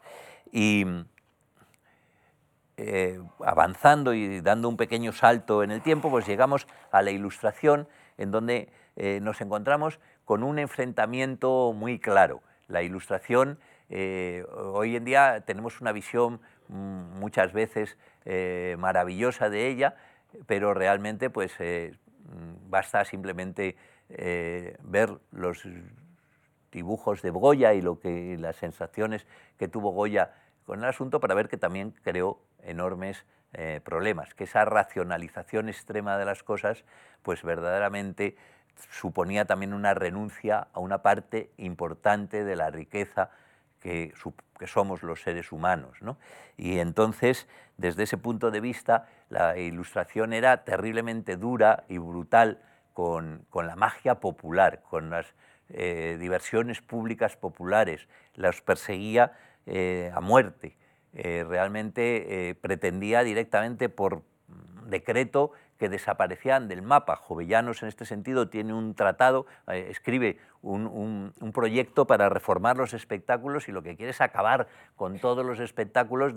Y 0.52 0.86
eh, 2.76 3.22
avanzando 3.46 4.16
y 4.16 4.42
dando 4.42 4.68
un 4.68 4.78
pequeño 4.78 5.12
salto 5.12 5.62
en 5.62 5.70
el 5.70 5.84
tiempo, 5.84 6.10
pues 6.10 6.26
llegamos 6.26 6.68
a 6.92 7.04
la 7.04 7.12
ilustración 7.12 7.88
en 8.18 8.32
donde 8.32 8.70
eh, 8.96 9.20
nos 9.22 9.42
encontramos 9.42 10.00
con 10.26 10.42
un 10.42 10.58
enfrentamiento 10.58 11.72
muy 11.74 12.00
claro. 12.00 12.42
La 12.68 12.82
ilustración, 12.82 13.60
eh, 13.90 14.44
hoy 14.56 14.96
en 14.96 15.06
día 15.06 15.44
tenemos 15.46 15.82
una 15.82 15.92
visión 15.92 16.42
mm, 16.70 17.20
muchas 17.20 17.54
veces 17.54 17.96
maravillosa 18.78 19.50
de 19.50 19.68
ella, 19.68 19.96
pero 20.48 20.74
realmente 20.74 21.30
pues 21.30 21.54
mm, 21.60 22.70
basta 22.72 23.06
simplemente 23.06 23.76
ver 24.08 25.20
los 25.32 25.68
dibujos 26.72 27.22
de 27.22 27.30
Goya 27.30 27.74
y 27.74 27.82
lo 27.82 28.00
que 28.00 28.38
las 28.40 28.56
sensaciones 28.56 29.28
que 29.58 29.68
tuvo 29.68 29.92
Goya 29.92 30.34
con 30.66 30.80
el 30.80 30.86
asunto 30.86 31.20
para 31.20 31.36
ver 31.36 31.50
que 31.50 31.58
también 31.58 31.94
creó 32.04 32.40
enormes 32.66 33.26
eh, 33.54 33.82
problemas, 33.84 34.34
que 34.34 34.46
esa 34.46 34.66
racionalización 34.66 35.70
extrema 35.70 36.18
de 36.18 36.26
las 36.26 36.44
cosas, 36.44 36.84
pues 37.22 37.44
verdaderamente 37.44 38.36
suponía 38.90 39.46
también 39.46 39.74
una 39.74 39.94
renuncia 39.94 40.68
a 40.74 40.80
una 40.80 41.04
parte 41.04 41.52
importante 41.58 42.44
de 42.44 42.56
la 42.56 42.72
riqueza 42.72 43.30
que, 43.80 44.14
somos 44.66 45.04
los 45.04 45.22
seres 45.22 45.52
humanos. 45.52 45.98
Y 46.56 46.80
entonces, 46.80 47.48
desde 47.78 48.04
ese 48.04 48.18
punto 48.18 48.50
de 48.50 48.62
vista, 48.62 49.10
la 49.30 49.58
ilustración 49.58 50.32
era 50.32 50.64
terriblemente 50.64 51.36
dura 51.36 51.84
y 51.90 51.98
brutal 51.98 52.60
con, 52.94 53.46
la 53.54 53.76
magia 53.76 54.22
popular, 54.22 54.82
con 54.90 55.10
las 55.10 55.36
eh, 55.70 56.18
diversiones 56.20 56.82
públicas 56.82 57.36
populares, 57.36 58.08
las 58.36 58.62
perseguía 58.62 59.34
eh, 59.66 60.12
a 60.16 60.22
muerte. 60.22 60.78
Eh, 61.14 61.46
realmente 61.48 62.50
eh, 62.50 62.56
pretendía 62.56 63.24
directamente 63.24 63.90
por 63.90 64.24
decreto 64.88 65.52
que 65.78 65.90
desaparecían 65.90 66.68
del 66.68 66.82
mapa. 66.82 67.16
Jovellanos 67.16 67.82
en 67.84 67.90
este 67.90 68.06
sentido 68.06 68.50
tiene 68.50 68.74
un 68.74 68.96
tratado, 68.96 69.46
escribe 69.68 70.38
un, 70.62 71.34
proyecto 71.54 72.06
para 72.06 72.30
reformar 72.30 72.78
los 72.78 72.94
espectáculos 72.94 73.68
y 73.68 73.72
lo 73.72 73.84
que 73.84 73.96
quiere 73.96 74.12
es 74.12 74.22
acabar 74.22 74.68
con 74.96 75.20
todos 75.20 75.46
los 75.46 75.60
espectáculos 75.60 76.34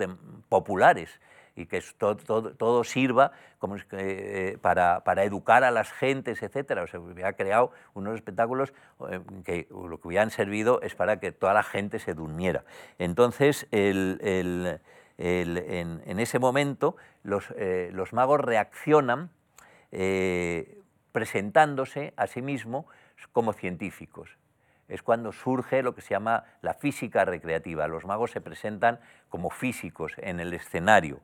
populares 0.49 1.21
y 1.57 1.67
que 1.67 1.83
todo, 1.99 2.85
sirva 2.85 3.33
como, 3.59 3.77
eh, 3.93 4.59
para, 4.61 5.25
educar 5.25 5.65
a 5.65 5.71
las 5.71 5.91
gentes, 5.91 6.43
etc. 6.43 6.83
O 6.83 6.87
sea, 6.87 7.01
hubiera 7.01 7.33
creado 7.33 7.73
unos 7.95 8.15
espectáculos 8.15 8.75
eh, 9.11 9.21
que 9.45 9.67
lo 9.71 9.99
que 9.99 10.09
hubieran 10.09 10.31
servido 10.31 10.83
es 10.83 10.95
para 10.95 11.19
que 11.19 11.33
toda 11.33 11.55
la 11.55 11.63
gente 11.63 11.99
se 11.99 12.13
durmiera. 12.13 12.65
Entonces, 12.99 13.67
en, 13.71 14.79
ese 15.17 16.39
momento 16.39 16.97
los, 17.23 17.51
eh, 17.57 17.91
los 17.93 18.13
magos 18.13 18.41
reaccionan 18.41 19.31
presentándose 21.13 22.13
a 22.17 22.27
sí 22.27 22.43
mismos 22.43 22.85
como 23.33 23.55
científicos 23.55 24.37
es 24.89 25.03
cuando 25.03 25.33
surge 25.33 25.83
lo 25.83 25.95
que 25.95 26.01
se 26.01 26.11
llama 26.11 26.45
la 26.63 26.75
física 26.75 27.25
recreativa. 27.25 27.89
Los 27.89 28.05
magos 28.05 28.31
se 28.31 28.41
presentan 28.41 29.01
como 29.29 29.51
físicos 29.51 30.13
en 30.19 30.39
el 30.39 30.55
escenario 30.55 31.21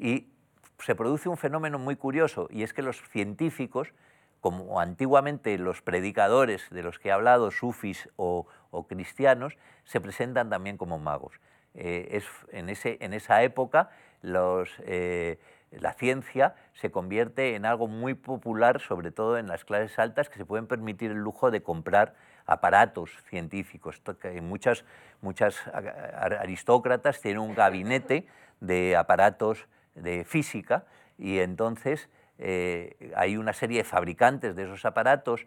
y 0.00 0.32
se 0.78 0.94
produce 0.94 1.28
un 1.28 1.36
fenómeno 1.36 1.78
muy 1.78 1.94
curioso 1.94 2.48
y 2.50 2.62
es 2.62 2.72
que 2.72 2.82
los 2.82 3.00
científicos, 3.10 3.92
como 4.40 4.80
antiguamente 4.80 5.56
los 5.58 5.82
predicadores 5.82 6.68
de 6.70 6.82
los 6.82 6.98
que 6.98 7.10
he 7.10 7.12
hablado, 7.12 7.50
sufis 7.50 8.08
o, 8.16 8.46
cristianos, 8.88 9.58
se 9.84 10.00
presentan 10.00 10.48
también 10.48 10.78
como 10.78 10.98
magos. 10.98 11.34
Eh, 11.74 12.08
es, 12.12 12.24
en, 12.50 12.70
ese, 12.70 12.96
en, 13.00 13.12
esa 13.12 13.42
época 13.42 13.90
eh, 14.22 15.38
la 15.70 15.92
ciencia 15.92 16.56
se 16.72 16.90
convierte 16.90 17.54
en 17.54 17.66
algo 17.66 17.86
muy 17.86 18.14
popular, 18.14 18.80
sobre 18.80 19.12
todo 19.12 19.38
en 19.38 19.48
las 19.48 19.64
clases 19.64 19.98
altas, 19.98 20.30
que 20.30 20.38
se 20.38 20.46
pueden 20.46 20.66
permitir 20.66 21.10
el 21.10 21.18
lujo 21.18 21.50
de 21.50 21.62
comprar 21.62 22.14
aparatos 22.46 23.10
científicos. 23.28 24.00
Muchas, 24.42 24.84
muchas 25.20 25.56
aristócratas 25.68 27.20
tienen 27.20 27.42
un 27.42 27.54
gabinete 27.54 28.26
de 28.60 28.96
aparatos 28.96 29.68
de 29.94 30.24
física 30.24 30.84
y 31.18 31.38
entonces 31.38 32.08
eh, 32.38 33.12
hay 33.16 33.36
una 33.36 33.52
serie 33.52 33.78
de 33.78 33.84
fabricantes 33.84 34.56
de 34.56 34.64
esos 34.64 34.84
aparatos, 34.84 35.46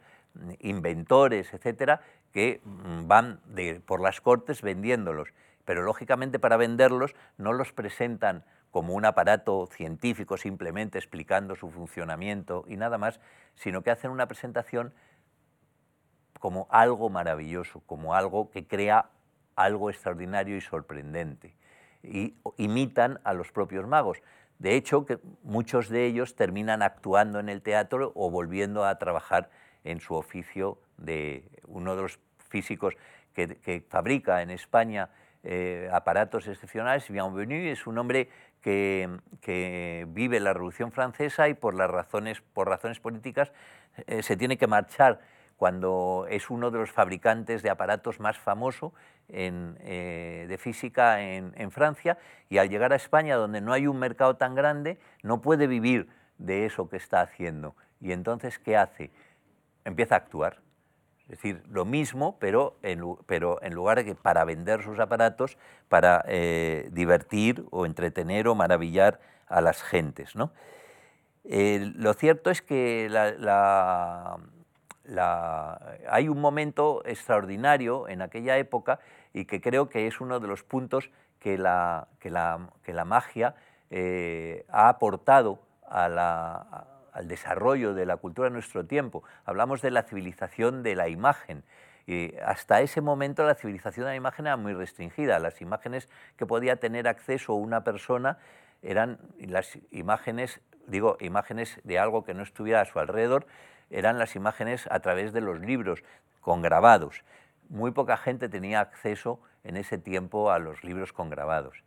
inventores, 0.60 1.54
etcétera, 1.54 2.02
que 2.32 2.62
mm, 2.64 3.08
van 3.08 3.40
por 3.86 4.02
las 4.02 4.22
cortes 4.22 4.62
vendiéndolos. 4.62 5.30
Pero 5.66 5.84
lógicamente 5.84 6.40
para 6.40 6.58
venderlos 6.58 7.16
no 7.38 7.54
los 7.54 7.72
presentan 7.72 8.44
como 8.72 8.94
un 8.96 9.06
aparato 9.06 9.68
científico 9.68 10.36
simplemente 10.36 10.98
explicando 10.98 11.56
su 11.56 11.70
funcionamiento 11.70 12.66
y 12.68 12.76
nada 12.76 12.98
más, 12.98 13.20
sino 13.56 13.84
que 13.84 13.92
hacen 13.92 14.12
una 14.12 14.28
presentación 14.28 14.94
como 16.40 16.68
algo 16.70 17.10
maravilloso, 17.10 17.82
como 17.86 18.16
algo 18.16 18.50
que 18.50 18.68
crea 18.68 19.10
algo 19.56 19.90
extraordinario 19.90 20.58
y 20.58 20.62
sorprendente. 20.62 21.56
Y 22.04 22.36
imitan 22.58 23.20
a 23.24 23.34
los 23.34 23.52
propios 23.52 23.88
magos. 23.88 24.22
De 24.60 24.76
hecho, 24.76 25.06
que 25.06 25.20
muchos 25.44 25.90
de 25.90 26.06
ellos 26.06 26.36
terminan 26.36 26.82
actuando 26.82 27.40
en 27.40 27.50
el 27.50 27.62
teatro 27.62 28.12
o 28.16 28.30
volviendo 28.30 28.86
a 28.86 28.98
trabajar 29.00 29.50
en 29.84 30.00
su 30.00 30.16
oficio 30.16 30.80
de 30.98 31.44
uno 31.68 31.96
de 31.96 32.04
los 32.04 32.20
físicos 32.50 32.96
que, 33.34 33.84
fabrica 33.90 34.42
en 34.42 34.52
España 34.52 35.10
eh, 35.44 35.90
aparatos 35.92 36.48
excepcionales, 36.48 37.10
Bienvenu, 37.10 37.56
es 37.70 37.88
un 37.88 37.98
hombre 37.98 38.30
que, 38.62 39.10
que, 39.42 40.06
vive 40.10 40.40
la 40.40 40.54
Revolución 40.54 40.92
Francesa 40.92 41.50
y 41.50 41.54
por, 41.54 41.74
las 41.74 41.90
razones, 41.90 42.42
por 42.54 42.70
razones 42.70 43.00
políticas 43.00 43.52
eh, 44.08 44.24
se 44.24 44.38
tiene 44.38 44.58
que 44.58 44.68
marchar 44.68 45.20
cuando 45.58 46.26
es 46.30 46.50
uno 46.50 46.72
de 46.72 46.80
los 46.80 46.92
fabricantes 46.92 47.62
de 47.62 47.70
aparatos 47.70 48.20
más 48.20 48.38
famoso 48.38 48.94
eh, 49.34 50.46
de 50.48 50.58
física 50.58 51.22
en, 51.22 51.72
Francia, 51.72 52.18
y 52.50 52.60
al 52.60 52.70
llegar 52.70 52.94
a 52.94 52.96
España, 52.96 53.36
donde 53.36 53.62
no 53.62 53.74
hay 53.74 53.88
un 53.88 53.98
mercado 53.98 54.36
tan 54.36 54.54
grande, 54.54 55.00
no 55.24 55.42
puede 55.42 55.68
vivir 55.68 56.08
de 56.38 56.66
eso 56.66 56.88
que 56.88 56.98
está 56.98 57.22
haciendo. 57.22 57.76
Y 58.00 58.12
entonces, 58.12 58.60
¿qué 58.60 58.78
hace? 58.78 59.12
Empieza 59.86 60.16
a 60.16 60.20
actuar. 60.20 60.62
Es 61.24 61.30
decir, 61.30 61.64
lo 61.70 61.86
mismo, 61.86 62.38
pero 62.40 62.78
en, 62.84 63.02
pero 63.26 63.62
en 63.64 63.74
lugar 63.74 63.98
de 63.98 64.06
que 64.06 64.16
para 64.16 64.44
vender 64.44 64.84
sus 64.84 65.00
aparatos, 65.00 65.58
para 65.90 66.24
eh, 66.28 66.90
divertir 66.92 67.66
o 67.72 67.86
entretener 67.86 68.48
o 68.48 68.56
maravillar 68.56 69.20
a 69.48 69.62
las 69.62 69.82
gentes. 69.82 70.36
¿no? 70.36 70.52
Eh, 71.46 71.92
lo 71.96 72.14
cierto 72.14 72.52
es 72.52 72.62
que 72.62 73.08
la 73.10 74.38
hay 76.10 76.30
un 76.30 76.40
momento 76.40 77.04
extraordinario 77.06 78.08
en 78.08 78.22
aquella 78.22 78.58
época 78.58 79.00
y 79.34 79.46
que 79.46 79.62
creo 79.62 79.90
que 79.90 80.08
es 80.08 80.22
uno 80.22 80.40
de 80.40 80.48
los 80.48 80.64
puntos 80.64 81.10
que 81.40 81.58
la, 81.58 82.08
que 82.20 82.30
la, 82.30 83.06
magia 83.06 83.56
eh, 83.90 84.66
ha 84.70 84.88
aportado 84.88 85.60
al 85.90 87.28
desarrollo 87.28 87.94
de 87.94 88.06
la 88.06 88.18
cultura 88.18 88.48
de 88.48 88.54
nuestro 88.54 88.86
tiempo. 88.86 89.24
Hablamos 89.46 89.82
de 89.82 89.92
la 89.92 90.04
civilización 90.04 90.84
de 90.84 90.96
la 90.96 91.10
imagen. 91.10 91.64
Y 92.06 92.36
hasta 92.46 92.82
ese 92.82 93.02
momento 93.02 93.46
la 93.46 93.56
civilización 93.56 94.06
de 94.06 94.12
la 94.12 94.16
imagen 94.16 94.48
era 94.48 94.58
muy 94.58 94.74
restringida. 94.74 95.40
Las 95.40 95.62
imágenes 95.62 96.10
que 96.38 96.46
podía 96.46 96.78
tener 96.78 97.08
acceso 97.08 97.54
una 97.54 97.84
persona 97.84 98.38
eran 98.82 99.20
las 99.40 99.78
imágenes, 99.92 100.62
digo, 100.88 101.18
imágenes 101.20 101.80
de 101.84 102.00
algo 102.00 102.24
que 102.24 102.34
no 102.34 102.44
estuviera 102.44 102.82
a 102.82 102.86
su 102.86 103.00
alrededor, 103.00 103.48
eran 103.90 104.18
las 104.18 104.36
imágenes 104.36 104.88
a 104.90 105.00
través 105.00 105.34
de 105.34 105.42
los 105.42 105.60
libros, 105.60 106.04
con 106.42 106.62
grabados. 106.62 107.24
Muy 107.74 107.90
poca 107.90 108.18
gente 108.18 108.50
tenía 108.50 108.82
acceso 108.82 109.40
en 109.64 109.78
ese 109.78 109.98
tiempo 109.98 110.52
a 110.52 110.60
los 110.60 110.84
libros 110.84 111.12
con 111.12 111.32
grabados. 111.32 111.84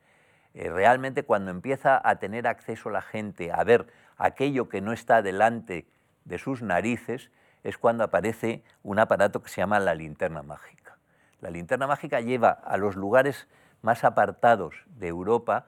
Eh, 0.52 0.68
realmente 0.68 1.22
cuando 1.22 1.52
empieza 1.52 2.00
a 2.02 2.16
tener 2.16 2.48
acceso 2.48 2.90
la 2.90 3.02
gente 3.02 3.52
a 3.52 3.62
ver 3.62 3.86
aquello 4.18 4.68
que 4.68 4.80
no 4.80 4.92
está 4.92 5.22
delante 5.22 5.86
de 6.24 6.38
sus 6.38 6.60
narices, 6.60 7.30
es 7.62 7.78
cuando 7.78 8.02
aparece 8.02 8.64
un 8.82 8.98
aparato 8.98 9.44
que 9.44 9.48
se 9.48 9.60
llama 9.60 9.78
la 9.78 9.94
linterna 9.94 10.42
mágica. 10.42 10.98
La 11.40 11.50
linterna 11.50 11.86
mágica 11.86 12.20
lleva 12.20 12.50
a 12.50 12.76
los 12.78 12.96
lugares 12.96 13.46
más 13.80 14.02
apartados 14.02 14.74
de 14.86 15.06
Europa 15.06 15.66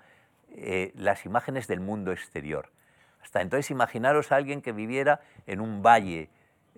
eh, 0.51 0.91
las 0.97 1.27
imágenes 1.27 1.69
del 1.69 1.79
mundo 1.79 2.11
exterior. 2.11 2.73
Hasta 3.23 3.41
entonces 3.41 3.71
imaginaros 3.71 4.33
a 4.33 4.37
alguien 4.37 4.63
que 4.63 4.73
viviera 4.73 5.21
en 5.47 5.61
un 5.61 5.81
valle, 5.81 6.29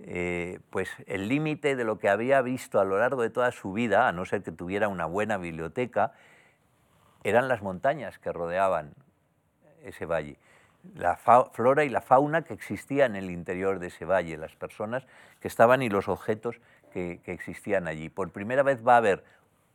eh, 0.04 0.60
pues 0.70 0.90
el 1.06 1.28
límite 1.28 1.76
de 1.76 1.84
lo 1.84 1.98
que 1.98 2.08
había 2.08 2.40
visto 2.42 2.80
a 2.80 2.84
lo 2.84 2.98
largo 2.98 3.22
de 3.22 3.30
toda 3.30 3.52
su 3.52 3.72
vida, 3.72 4.08
a 4.08 4.12
no 4.12 4.24
ser 4.24 4.42
que 4.42 4.52
tuviera 4.52 4.88
una 4.88 5.06
buena 5.06 5.36
biblioteca, 5.36 6.12
eran 7.22 7.48
las 7.48 7.62
montañas 7.62 8.18
que 8.18 8.32
rodeaban 8.32 8.94
ese 9.84 10.06
valle, 10.06 10.38
la 10.94 11.16
flora 11.16 11.84
y 11.84 11.90
la 11.90 12.00
fauna 12.00 12.42
que 12.42 12.54
existía 12.54 13.04
en 13.04 13.16
el 13.16 13.30
interior 13.30 13.78
de 13.78 13.88
ese 13.88 14.04
valle, 14.04 14.36
las 14.38 14.56
personas 14.56 15.06
que 15.40 15.48
estaban 15.48 15.82
y 15.82 15.90
los 15.90 16.08
objetos 16.08 16.60
que, 16.92 17.20
existían 17.26 17.86
allí. 17.86 18.08
Por 18.08 18.30
primera 18.30 18.62
vez 18.62 18.86
va 18.86 18.94
a 18.94 18.98
haber 18.98 19.24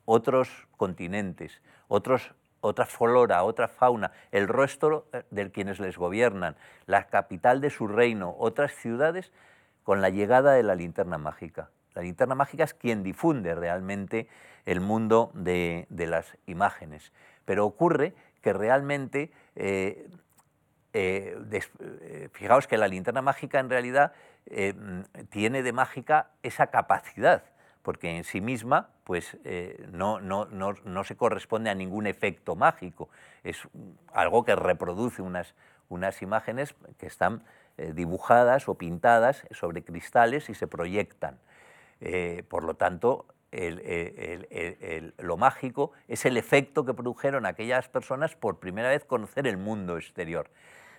otros 0.06 0.68
continentes, 0.78 1.62
otros 1.88 2.34
otra 2.62 2.88
flora, 2.88 3.44
otra 3.44 3.68
fauna, 3.68 4.12
el 4.32 4.48
rostro 4.48 5.06
eh, 5.14 5.22
de 5.30 5.52
quienes 5.52 5.80
les 5.80 5.98
gobiernan, 6.00 6.56
la 6.88 7.06
capital 7.06 7.62
de 7.62 7.70
su 7.70 7.88
reino, 7.88 8.36
otras 8.40 8.74
ciudades, 8.74 9.32
con 9.86 10.02
la 10.02 10.10
llegada 10.10 10.52
de 10.52 10.64
la 10.64 10.76
linterna 10.76 11.18
mágica. 11.18 11.70
La 11.94 12.02
linterna 12.02 12.36
mágica 12.36 12.66
es 12.66 12.74
quien 12.74 13.04
difunde 13.04 13.56
realmente 13.56 14.28
el 14.66 14.82
mundo 14.82 15.32
de, 15.34 15.88
las 15.90 16.38
imágenes. 16.46 17.14
Pero 17.46 17.66
ocurre 17.66 18.14
que 18.42 18.52
realmente, 18.52 19.32
eh, 19.56 20.10
eh, 20.92 22.30
fijaos 22.34 22.68
que 22.68 22.78
la 22.78 22.90
linterna 22.90 23.22
mágica 23.22 23.62
en 23.62 23.70
realidad 23.70 24.12
tiene 25.30 25.64
de 25.64 25.72
mágica 25.72 26.32
esa 26.44 26.68
capacidad 26.68 27.44
porque 27.86 28.18
en 28.18 28.24
sí 28.24 28.42
misma 28.42 28.90
pues, 29.04 29.38
eh, 29.44 29.88
no, 29.92 31.04
se 31.04 31.16
corresponde 31.16 31.70
a 31.70 31.76
ningún 31.76 32.08
efecto 32.08 32.56
mágico, 32.56 33.10
es 33.44 33.62
algo 34.12 34.44
que 34.44 34.56
reproduce 34.56 35.22
unas 35.22 36.22
imágenes 36.24 36.76
que 36.98 37.06
están 37.06 37.44
eh, 37.78 37.94
dibujadas 37.94 38.68
o 38.70 38.76
pintadas 38.76 39.46
sobre 39.52 39.84
cristales 39.84 40.50
y 40.50 40.56
se 40.56 40.68
proyectan. 40.68 41.40
Eh, 42.02 42.44
por 42.48 42.64
lo 42.64 42.76
tanto, 42.76 43.26
lo 45.18 45.38
mágico 45.38 45.92
es 46.10 46.26
el 46.26 46.36
efecto 46.36 46.86
que 46.86 46.94
produjeron 46.94 47.46
aquellas 47.46 47.88
personas 47.88 48.36
por 48.36 48.60
primera 48.60 48.90
vez 48.90 49.06
conocer 49.06 49.48
el 49.48 49.58
mundo 49.58 49.98
exterior. 49.98 50.50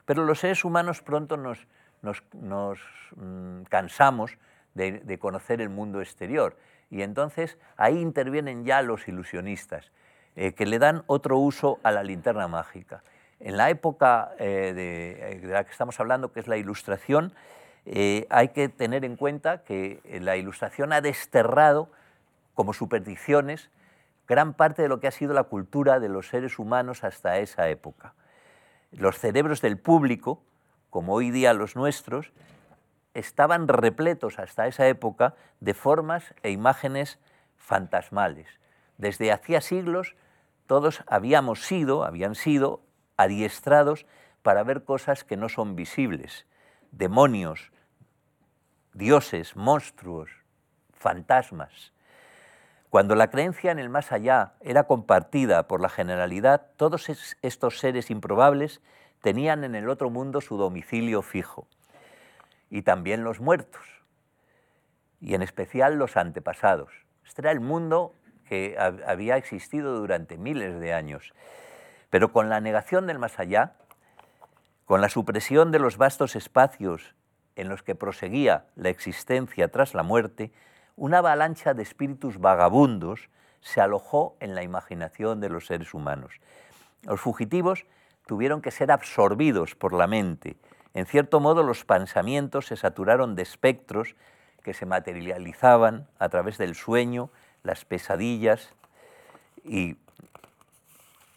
Pero 0.07 0.25
los 0.25 0.39
seres 0.39 0.65
humanos 0.65 1.03
pronto 1.03 1.37
nos, 1.37 1.67
mm, 2.03 3.63
cansamos 3.69 4.39
de 4.75 5.19
conocer 5.19 5.61
el 5.61 5.69
mundo 5.69 6.01
exterior 6.01 6.57
y 6.91 7.03
entonces 7.03 7.59
ahí 7.77 8.01
intervienen 8.01 8.65
ya 8.65 8.83
los 8.83 9.09
ilusionistas, 9.09 9.91
eh, 10.37 10.53
que 10.53 10.67
le 10.67 10.79
dan 10.79 11.03
otro 11.07 11.39
uso 11.39 11.81
a 11.83 11.91
la 11.91 12.03
linterna 12.03 12.49
mágica. 12.49 13.03
En 13.41 13.57
la 13.57 13.71
época 13.71 14.33
eh, 14.39 14.73
eh, 14.77 15.41
de, 15.43 15.49
la 15.49 15.65
que 15.65 15.71
estamos 15.71 16.01
hablando, 16.01 16.33
que 16.33 16.41
es 16.41 16.49
la 16.49 16.57
ilustración, 16.57 17.33
hay 18.31 18.49
que 18.49 18.69
tener 18.69 19.05
en 19.05 19.15
cuenta 19.15 19.63
que 19.63 20.01
la 20.21 20.37
ilustración 20.37 20.93
ha 20.93 21.01
desterrado 21.01 21.89
como 22.55 22.73
supersticiones 22.73 23.71
gran 24.27 24.55
parte 24.55 24.83
de 24.83 24.89
lo 24.89 24.99
que 24.99 25.07
ha 25.07 25.13
sido 25.13 25.35
la 25.35 25.45
cultura 25.45 26.01
de 26.01 26.09
los 26.09 26.27
seres 26.27 26.59
humanos 26.59 27.05
hasta 27.05 27.39
esa 27.39 27.69
época. 27.69 28.15
los 28.91 29.19
cerebros 29.19 29.61
del 29.61 29.79
público, 29.79 30.43
como 30.91 31.15
hoy 31.15 31.31
día 31.31 31.53
los 31.53 31.77
nuestros, 31.77 32.33
estaban 33.15 33.69
repletos 33.69 34.39
hasta 34.39 34.67
esa 34.67 34.87
época 34.89 35.35
de 35.61 35.75
formas 35.75 36.35
e 36.43 36.51
imágenes 36.51 37.19
fantasmales. 37.57 38.49
Desde 38.99 39.33
hacía 39.33 39.61
siglos 39.61 40.17
todos 40.67 41.03
habíamos 41.07 41.65
sido, 41.67 42.05
habían 42.05 42.35
sido 42.35 42.81
adiestrados 43.17 44.07
para 44.43 44.63
ver 44.63 44.85
cosas 44.85 45.25
que 45.25 45.37
no 45.37 45.49
son 45.49 45.77
visibles, 45.77 46.47
demonios, 46.93 47.73
dioses, 48.95 49.57
monstruos, 49.57 50.31
fantasmas. 50.93 51.93
Cuando 52.91 53.15
la 53.15 53.29
creencia 53.29 53.73
en 53.73 53.79
el 53.79 53.89
más 53.89 54.13
allá 54.13 54.55
era 54.61 54.85
compartida 54.85 55.67
por 55.67 55.81
la 55.81 55.89
generalidad, 55.89 56.69
todos 56.77 57.09
estos 57.43 57.79
seres 57.79 58.11
improbables 58.11 58.81
tenían 59.21 59.65
en 59.65 59.75
el 59.75 59.89
otro 59.89 60.09
mundo 60.09 60.41
su 60.41 60.57
domicilio 60.57 61.23
fijo. 61.23 61.67
Y 62.71 62.83
también 62.83 63.23
los 63.25 63.41
muertos, 63.41 63.83
y 65.21 65.35
en 65.35 65.43
especial 65.43 65.99
los 65.99 66.17
antepasados. 66.17 66.93
Este 67.25 67.43
era 67.43 67.51
el 67.51 67.61
mundo 67.61 68.15
que 68.49 68.77
había 68.79 69.37
existido 69.37 69.99
durante 69.99 70.39
miles 70.39 70.81
de 70.81 70.93
años. 70.93 71.33
Pero 72.11 72.33
con 72.33 72.49
la 72.49 72.61
negación 72.61 73.07
del 73.07 73.19
más 73.19 73.39
allá, 73.39 73.75
con 74.85 75.01
la 75.01 75.09
supresión 75.09 75.73
de 75.73 75.79
los 75.79 75.97
vastos 75.97 76.37
espacios 76.37 77.15
en 77.57 77.69
los 77.69 77.83
que 77.83 77.95
proseguía 77.95 78.67
la 78.77 78.91
existencia 78.91 79.69
tras 79.69 79.95
la 79.95 80.03
muerte, 80.03 80.53
una 80.95 81.19
avalancha 81.19 81.75
de 81.75 81.83
espíritus 81.83 82.39
vagabundos 82.39 83.29
se 83.61 83.81
alojó 83.81 84.37
en 84.41 84.55
la 84.55 84.63
imaginación 84.63 85.41
de 85.41 85.49
los 85.49 85.67
seres 85.67 85.93
humanos. 85.93 86.41
Los 87.03 87.21
fugitivos 87.21 87.85
tuvieron 88.27 88.63
que 88.63 88.71
ser 88.71 88.91
absorbidos 88.91 89.75
por 89.75 89.93
la 89.93 90.07
mente. 90.07 90.57
En 90.95 91.07
cierto 91.07 91.41
modo, 91.41 91.63
los 91.63 91.85
pensamientos 91.85 92.67
se 92.67 92.77
saturaron 92.77 93.35
de 93.35 93.43
espectros 93.43 94.17
que 94.63 94.75
se 94.75 94.87
materializaban 94.87 96.09
a 96.19 96.29
través 96.29 96.59
del 96.59 96.75
sueño, 96.75 97.31
las 97.63 97.85
pesadillas 97.85 98.75
y 99.65 99.97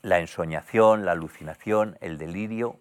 la 0.01 0.19
ensoñación, 0.19 1.05
la 1.05 1.11
alucinación, 1.11 1.97
el 2.01 2.17
delirio 2.17 2.79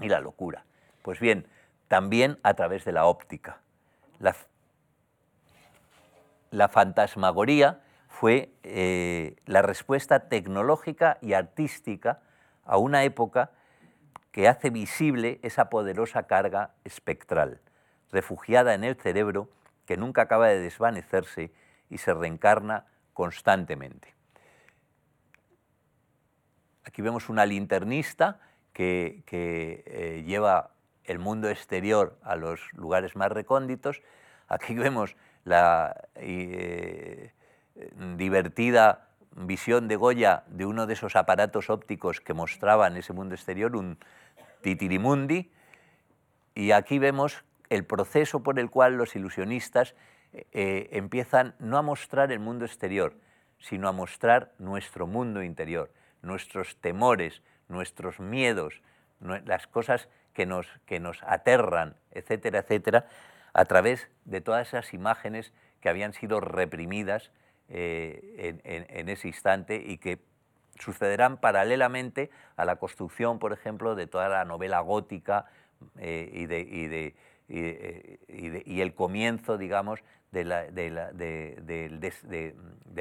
y 0.00 0.08
la 0.08 0.20
locura. 0.20 0.64
Pues 1.02 1.20
bien, 1.20 1.46
también 1.88 2.38
a 2.42 2.54
través 2.54 2.84
de 2.84 2.92
la 2.92 3.06
óptica. 3.06 3.60
La, 6.50 6.68
fantasmagoría 6.68 7.80
fue 8.08 8.52
eh, 8.62 9.36
la 9.46 9.62
respuesta 9.62 10.28
tecnológica 10.28 11.18
y 11.20 11.34
artística 11.34 12.20
a 12.64 12.78
una 12.78 13.04
época 13.04 13.50
que 14.30 14.48
hace 14.48 14.70
visible 14.70 15.40
esa 15.42 15.68
poderosa 15.68 16.24
carga 16.24 16.70
espectral, 16.84 17.60
refugiada 18.10 18.74
en 18.74 18.84
el 18.84 18.96
cerebro 18.96 19.48
que 19.86 19.96
nunca 19.96 20.22
acaba 20.22 20.48
de 20.48 20.58
desvanecerse 20.58 21.52
y 21.90 21.98
se 21.98 22.14
reencarna 22.14 22.86
constantemente. 23.12 24.13
Aquí 26.84 27.02
vemos 27.02 27.28
una 27.28 27.46
linternista 27.46 28.40
que, 28.72 29.22
eh, 29.30 30.22
lleva 30.26 30.70
el 31.04 31.18
mundo 31.18 31.48
exterior 31.48 32.18
a 32.22 32.36
los 32.36 32.60
lugares 32.72 33.16
más 33.16 33.30
recónditos. 33.30 34.02
Aquí 34.48 34.74
vemos 34.74 35.16
la 35.44 36.08
eh, 36.14 37.32
divertida 38.16 39.08
visión 39.36 39.88
de 39.88 39.96
Goya 39.96 40.44
de 40.46 40.64
uno 40.66 40.86
de 40.86 40.94
esos 40.94 41.16
aparatos 41.16 41.70
ópticos 41.70 42.20
que 42.20 42.34
mostraban 42.34 42.96
ese 42.96 43.12
mundo 43.12 43.34
exterior, 43.34 43.74
un 43.76 43.98
titirimundi, 44.62 45.50
y 46.54 46.70
aquí 46.70 46.98
vemos 46.98 47.44
el 47.68 47.84
proceso 47.84 48.42
por 48.42 48.58
el 48.58 48.70
cual 48.70 48.96
los 48.96 49.16
ilusionistas 49.16 49.94
eh, 50.52 50.88
empiezan 50.92 51.54
no 51.58 51.78
a 51.78 51.82
mostrar 51.82 52.30
el 52.32 52.38
mundo 52.38 52.64
exterior, 52.64 53.14
sino 53.58 53.88
a 53.88 53.92
mostrar 53.92 54.52
nuestro 54.58 55.06
mundo 55.06 55.42
interior, 55.42 55.90
nuestros 56.24 56.76
temores, 56.76 57.42
nuestros 57.68 58.20
miedos, 58.20 58.82
las 59.20 59.66
cosas 59.66 60.08
que 60.32 60.46
nos, 60.46 60.66
que 60.86 61.00
nos 61.00 61.22
aterran, 61.22 61.96
etcétera, 62.10 62.60
etcétera, 62.60 63.06
a 63.52 63.64
través 63.64 64.08
de 64.24 64.40
todas 64.40 64.68
esas 64.68 64.92
imágenes 64.92 65.52
que 65.80 65.88
habían 65.88 66.12
sido 66.12 66.40
reprimidas 66.40 67.30
eh, 67.68 68.60
en, 68.64 69.08
ese 69.08 69.28
instante 69.28 69.82
y 69.86 69.98
que 69.98 70.18
sucederán 70.78 71.38
paralelamente 71.38 72.30
a 72.56 72.64
la 72.64 72.76
construcción, 72.76 73.38
por 73.38 73.52
ejemplo, 73.52 73.94
de 73.94 74.06
toda 74.06 74.28
la 74.28 74.44
novela 74.44 74.80
gótica 74.80 75.46
eh, 75.98 76.30
y, 76.32 76.46
de, 76.46 77.14
y, 77.48 78.80
el 78.80 78.94
comienzo, 78.94 79.56
digamos, 79.56 80.00
de, 80.32 80.44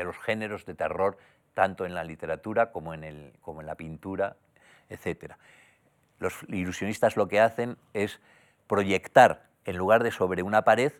los 0.04 0.18
géneros 0.20 0.66
de 0.66 0.76
terror, 0.76 1.18
tanto 1.54 1.86
en 1.86 1.94
la 1.94 2.04
literatura 2.04 2.72
como 2.72 2.94
en, 2.94 3.04
el, 3.04 3.34
como 3.42 3.62
en 3.62 3.68
la 3.68 3.76
pintura, 3.76 4.36
etc. 4.90 5.34
Los 6.20 6.44
ilusionistas 6.48 7.18
lo 7.18 7.28
que 7.28 7.40
hacen 7.40 7.78
es 7.94 8.20
proyectar, 8.68 9.44
en 9.66 9.78
lugar 9.78 10.04
de 10.04 10.12
sobre 10.12 10.44
una 10.44 10.64
pared, 10.64 10.94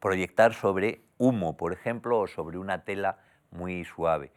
proyectar 0.00 0.54
sobre 0.54 1.00
humo, 1.18 1.56
por 1.56 1.72
ejemplo, 1.72 2.20
o 2.20 2.26
sobre 2.26 2.58
una 2.58 2.84
tela 2.84 3.18
muy 3.50 3.84
suave. 3.84 4.32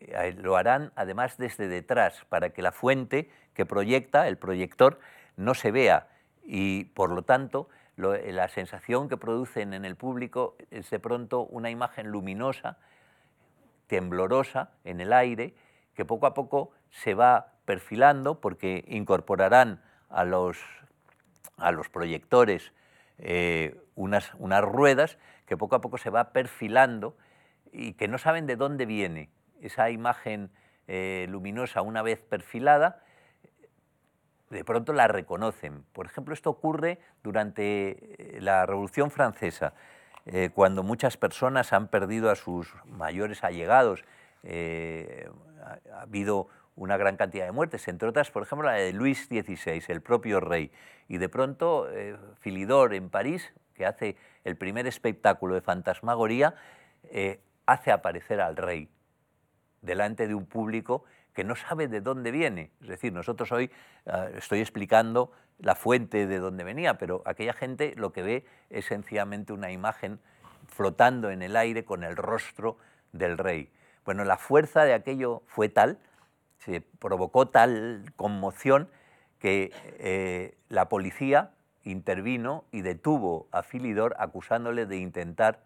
Eh, 0.00 0.34
lo 0.38 0.56
harán 0.56 0.92
además 0.96 1.36
desde 1.38 1.68
detrás, 1.68 2.24
para 2.28 2.50
que 2.50 2.62
la 2.62 2.72
fuente 2.72 3.30
que 3.54 3.66
proyecta, 3.66 4.28
el 4.28 4.36
proyector, 4.36 4.98
no 5.36 5.54
se 5.54 5.70
vea 5.70 6.08
y 6.42 6.84
por 6.84 7.10
lo 7.10 7.22
tanto 7.22 7.68
la 7.96 8.48
sensación 8.48 9.08
que 9.08 9.16
producen 9.16 9.74
en 9.74 9.84
el 9.84 9.96
público 9.96 10.56
es 10.70 10.90
de 10.90 10.98
pronto 10.98 11.42
una 11.42 11.70
imagen 11.70 12.08
luminosa, 12.08 12.78
temblorosa 13.92 14.70
en 14.84 15.02
el 15.02 15.12
aire, 15.12 15.54
que 15.92 16.06
poco 16.06 16.24
a 16.24 16.32
poco 16.32 16.70
se 16.88 17.12
va 17.12 17.52
perfilando 17.66 18.40
porque 18.40 18.86
incorporarán 18.88 19.82
a 20.08 20.24
los, 20.24 20.56
a 21.58 21.72
los 21.72 21.90
proyectores 21.90 22.72
eh, 23.18 23.78
unas, 23.94 24.32
unas 24.38 24.62
ruedas 24.62 25.18
que 25.44 25.58
poco 25.58 25.76
a 25.76 25.82
poco 25.82 25.98
se 25.98 26.08
va 26.08 26.32
perfilando 26.32 27.18
y 27.70 27.92
que 27.92 28.08
no 28.08 28.16
saben 28.16 28.46
de 28.46 28.56
dónde 28.56 28.86
viene 28.86 29.28
esa 29.60 29.90
imagen 29.90 30.48
eh, 30.88 31.26
luminosa 31.28 31.82
una 31.82 32.00
vez 32.00 32.22
perfilada 32.22 33.02
de 34.48 34.64
pronto 34.64 34.94
la 34.94 35.06
reconocen. 35.06 35.84
Por 35.92 36.06
ejemplo, 36.06 36.32
esto 36.32 36.48
ocurre 36.48 36.98
durante 37.22 38.36
eh, 38.36 38.40
la 38.40 38.64
Revolución 38.64 39.10
Francesa, 39.10 39.74
eh, 40.26 40.50
cuando 40.54 40.82
muchas 40.82 41.16
personas 41.16 41.72
han 41.72 41.88
perdido 41.88 42.30
a 42.30 42.36
sus 42.36 42.74
mayores 42.86 43.44
allegados. 43.44 44.04
Eh, 44.42 45.28
ha, 45.64 46.02
habido 46.02 46.48
una 46.74 46.96
gran 46.96 47.16
cantidad 47.16 47.44
de 47.44 47.52
muertes, 47.52 47.86
entre 47.88 48.08
otras, 48.08 48.30
por 48.30 48.42
ejemplo, 48.42 48.66
la 48.66 48.74
de 48.74 48.92
Luis 48.92 49.26
XVI, 49.26 49.82
el 49.88 50.00
propio 50.00 50.40
rey. 50.40 50.72
Y 51.08 51.18
de 51.18 51.28
pronto, 51.28 51.86
Filidor 52.40 52.94
en 52.94 53.10
París, 53.10 53.52
que 53.74 53.84
hace 53.84 54.16
el 54.44 54.56
primer 54.56 54.86
espectáculo 54.86 55.54
de 55.54 55.60
fantasmagoría, 55.60 56.54
hace 57.66 57.92
aparecer 57.92 58.40
al 58.40 58.56
rey 58.56 58.88
delante 59.82 60.26
de 60.26 60.34
un 60.34 60.46
público 60.46 61.04
que 61.34 61.44
no 61.44 61.56
sabe 61.56 61.88
de 61.88 62.00
dónde 62.00 62.30
viene. 62.30 62.70
Es 62.82 62.88
decir, 62.88 63.12
nosotros 63.12 63.50
hoy 63.52 63.70
ah, 64.06 64.28
estoy 64.36 64.60
explicando 64.60 65.32
la 65.58 65.74
fuente 65.74 66.26
de 66.26 66.38
dónde 66.38 66.64
venía, 66.64 66.98
pero 66.98 67.22
aquella 67.24 67.52
gente 67.52 67.94
lo 67.96 68.12
que 68.12 68.22
ve 68.22 68.44
es 68.70 68.86
sencillamente 68.86 69.52
una 69.52 69.70
imagen 69.70 70.18
flotando 70.66 71.30
en 71.30 71.42
el 71.42 71.56
aire 71.56 71.84
con 71.84 72.04
el 72.04 72.16
rostro 72.16 72.78
del 73.12 73.38
rey. 73.38 73.70
Bueno, 74.04 74.24
la 74.24 74.36
fuerza 74.36 74.84
de 74.84 74.94
aquello 74.94 75.42
fue 75.46 75.68
tal, 75.68 75.98
se 76.58 76.80
provocó 76.80 77.48
tal 77.48 78.04
conmoción 78.16 78.88
que 79.38 79.72
eh, 79.98 80.56
la 80.68 80.88
policía 80.88 81.50
intervino 81.84 82.64
y 82.70 82.82
detuvo 82.82 83.48
a 83.50 83.62
Filidor 83.62 84.14
acusándole 84.18 84.86
de 84.86 84.96
intentar 84.96 85.60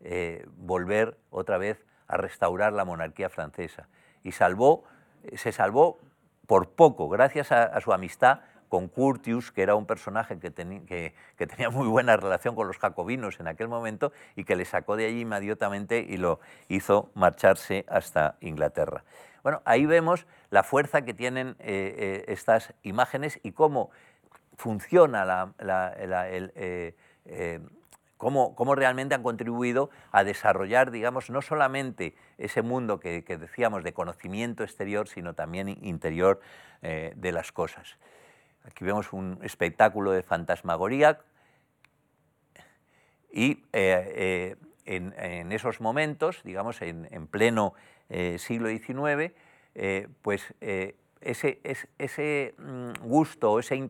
eh, 0.00 0.46
volver 0.56 1.18
otra 1.30 1.58
vez 1.58 1.84
a 2.06 2.16
restaurar 2.16 2.72
la 2.72 2.84
monarquía 2.84 3.28
francesa. 3.28 3.88
Y 4.22 4.32
salvó 4.32 4.84
se 5.36 5.52
salvó 5.52 5.98
por 6.46 6.70
poco, 6.70 7.08
gracias 7.08 7.52
a, 7.52 7.80
su 7.80 7.92
amistad 7.92 8.40
con 8.68 8.88
Curtius, 8.88 9.52
que 9.52 9.62
era 9.62 9.74
un 9.74 9.86
personaje 9.86 10.38
que, 10.38 10.50
tenía 10.50 11.70
muy 11.70 11.86
buena 11.86 12.16
relación 12.16 12.54
con 12.54 12.66
los 12.66 12.78
jacobinos 12.78 13.38
en 13.40 13.48
aquel 13.48 13.68
momento 13.68 14.12
y 14.34 14.44
que 14.44 14.56
le 14.56 14.64
sacó 14.64 14.96
de 14.96 15.06
allí 15.06 15.20
inmediatamente 15.20 16.00
y 16.00 16.16
lo 16.16 16.40
hizo 16.68 17.10
marcharse 17.14 17.84
hasta 17.88 18.36
Inglaterra. 18.40 19.04
Bueno, 19.42 19.62
ahí 19.64 19.86
vemos 19.86 20.26
la 20.50 20.62
fuerza 20.62 21.02
que 21.02 21.14
tienen 21.14 21.56
eh, 21.60 21.94
eh, 21.96 22.24
estas 22.28 22.74
imágenes 22.82 23.38
y 23.42 23.52
cómo 23.52 23.90
funciona 24.56 25.24
la, 25.24 25.54
eh, 25.96 27.60
cómo, 28.20 28.54
cómo, 28.54 28.74
realmente 28.74 29.14
han 29.14 29.22
contribuido 29.22 29.88
a 30.12 30.24
desarrollar, 30.24 30.90
digamos, 30.90 31.30
no 31.30 31.40
solamente 31.40 32.14
ese 32.36 32.60
mundo 32.60 33.00
que, 33.00 33.22
decíamos 33.22 33.82
de 33.82 33.94
conocimiento 33.94 34.62
exterior, 34.62 35.08
sino 35.08 35.34
también 35.34 35.70
interior 35.82 36.38
eh, 36.82 37.14
de 37.16 37.32
las 37.32 37.50
cosas. 37.50 37.96
Aquí 38.64 38.84
vemos 38.84 39.14
un 39.14 39.38
espectáculo 39.42 40.12
de 40.12 40.22
fantasmagoría 40.22 41.20
y 43.32 43.64
eh, 43.72 44.56
en, 44.84 45.50
esos 45.50 45.80
momentos, 45.80 46.42
digamos, 46.44 46.82
en, 46.82 47.26
pleno 47.28 47.72
siglo 48.36 48.68
XIX, 48.68 49.32
pues 50.20 50.52
ese, 51.22 51.60
ese, 51.96 52.54
mm, 52.58 52.92
gusto, 53.00 53.58
ese, 53.58 53.88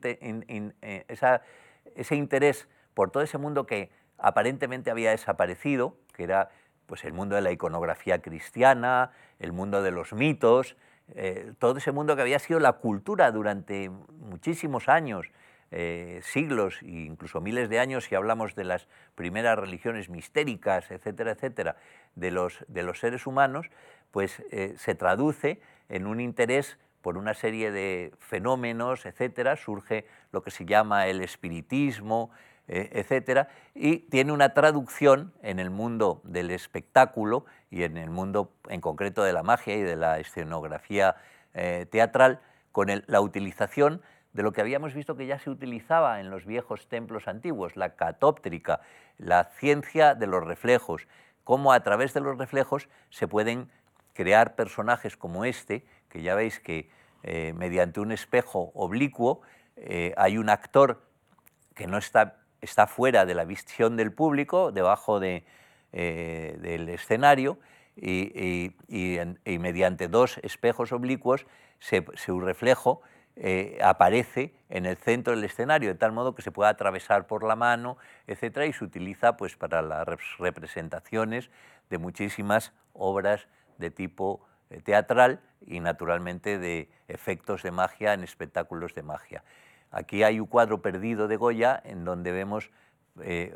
ese 1.96 2.14
interés 2.14 2.68
por 2.94 3.10
todo 3.10 3.22
ese 3.22 3.38
mundo 3.38 3.66
que 3.66 3.90
aparentemente 4.22 4.90
había 4.90 5.10
desaparecido, 5.10 5.96
que 6.12 6.24
era 6.24 6.50
pues, 6.86 7.04
el 7.04 7.12
mundo 7.12 7.36
de 7.36 7.42
la 7.42 7.52
iconografía 7.52 8.20
cristiana, 8.20 9.12
el 9.38 9.52
mundo 9.52 9.82
de 9.82 9.90
los 9.90 10.12
mitos, 10.12 10.76
eh, 11.14 11.52
todo 11.58 11.78
ese 11.78 11.92
mundo 11.92 12.14
que 12.16 12.22
había 12.22 12.38
sido 12.38 12.60
la 12.60 12.74
cultura 12.74 13.30
durante 13.32 13.90
muchísimos 13.90 14.88
años, 14.88 15.30
eh, 15.72 16.20
siglos 16.22 16.82
e 16.82 17.06
incluso 17.06 17.40
miles 17.40 17.68
de 17.68 17.78
años, 17.78 18.04
si 18.04 18.14
hablamos 18.14 18.54
de 18.54 18.64
las 18.64 18.88
primeras 19.14 19.58
religiones 19.58 20.08
mistéricas, 20.08 20.90
etcétera, 20.90 21.32
etcétera, 21.32 21.76
de 22.16 22.30
los, 22.30 22.64
de 22.68 22.82
los 22.82 22.98
seres 22.98 23.26
humanos, 23.26 23.68
pues 24.10 24.42
eh, 24.50 24.74
se 24.76 24.94
traduce 24.94 25.60
en 25.88 26.06
un 26.06 26.20
interés 26.20 26.78
por 27.02 27.16
una 27.16 27.34
serie 27.34 27.70
de 27.70 28.12
fenómenos, 28.18 29.06
etcétera, 29.06 29.56
surge 29.56 30.06
lo 30.32 30.42
que 30.42 30.50
se 30.50 30.66
llama 30.66 31.06
el 31.06 31.22
espiritismo, 31.22 32.30
etcétera, 32.70 33.48
y 33.74 33.98
tiene 33.98 34.30
una 34.30 34.54
traducción 34.54 35.32
en 35.42 35.58
el 35.58 35.70
mundo 35.70 36.20
del 36.22 36.52
espectáculo 36.52 37.44
y 37.68 37.82
en 37.82 37.96
el 37.96 38.10
mundo 38.10 38.52
en 38.68 38.80
concreto 38.80 39.24
de 39.24 39.32
la 39.32 39.42
magia 39.42 39.74
y 39.74 39.82
de 39.82 39.96
la 39.96 40.20
escenografía 40.20 41.16
eh, 41.54 41.86
teatral, 41.90 42.40
con 42.70 42.86
la 43.06 43.20
utilización 43.20 44.02
de 44.32 44.44
lo 44.44 44.52
que 44.52 44.60
habíamos 44.60 44.94
visto 44.94 45.16
que 45.16 45.26
ya 45.26 45.40
se 45.40 45.50
utilizaba 45.50 46.20
en 46.20 46.30
los 46.30 46.46
viejos 46.46 46.86
templos 46.86 47.26
antiguos, 47.26 47.76
la 47.76 47.96
catóptrica, 47.96 48.80
la 49.18 49.44
ciencia 49.58 50.14
de 50.14 50.28
los 50.28 50.44
reflejos, 50.44 51.08
cómo 51.42 51.72
a 51.72 51.82
través 51.82 52.14
de 52.14 52.20
los 52.20 52.38
reflejos 52.38 52.88
se 53.08 53.26
pueden 53.26 53.68
crear 54.12 54.54
personajes 54.54 55.16
como 55.16 55.44
este, 55.44 55.84
que 56.08 56.22
ya 56.22 56.36
veis 56.36 56.60
que 56.60 56.88
eh, 57.24 57.52
mediante 57.56 57.98
un 57.98 58.12
espejo 58.12 58.70
oblicuo 58.74 59.42
hay 60.16 60.36
un 60.36 60.50
actor 60.50 61.00
que 61.74 61.86
no 61.86 61.96
está 61.96 62.39
está 62.60 62.86
fuera 62.86 63.26
de 63.26 63.34
la 63.34 63.44
visión 63.44 63.96
del 63.96 64.12
público, 64.12 64.72
debajo 64.72 65.20
de, 65.20 65.44
eh, 65.92 66.56
del 66.60 66.88
escenario, 66.88 67.58
y, 67.96 68.72
mediante 69.58 70.08
dos 70.08 70.38
espejos 70.38 70.92
oblicuos 70.92 71.46
se, 71.78 72.04
un 72.28 72.44
reflejo 72.44 73.02
eh, 73.36 73.78
aparece 73.82 74.54
en 74.68 74.86
el 74.86 74.96
centro 74.96 75.34
del 75.34 75.44
escenario, 75.44 75.90
de 75.90 75.98
tal 75.98 76.12
modo 76.12 76.34
que 76.34 76.42
se 76.42 76.52
pueda 76.52 76.70
atravesar 76.70 77.26
por 77.26 77.42
la 77.42 77.56
mano, 77.56 77.96
etc. 78.26 78.68
Y 78.68 78.72
se 78.72 78.84
utiliza 78.84 79.36
pues, 79.36 79.56
para 79.56 79.82
las 79.82 80.06
representaciones 80.38 81.50
de 81.88 81.98
muchísimas 81.98 82.72
obras 82.92 83.46
de 83.78 83.90
tipo 83.90 84.46
eh, 84.70 84.80
teatral 84.82 85.40
y 85.66 85.80
naturalmente 85.80 86.58
de 86.58 86.90
efectos 87.08 87.62
de 87.62 87.70
magia 87.70 88.14
en 88.14 88.22
espectáculos 88.22 88.94
de 88.94 89.02
magia. 89.02 89.42
Aquí 89.90 90.22
hay 90.22 90.38
un 90.38 90.46
cuadro 90.46 90.82
perdido 90.82 91.26
de 91.26 91.36
Goya 91.36 91.80
en 91.84 92.04
donde 92.04 92.30
vemos 92.32 92.70
eh, 93.22 93.54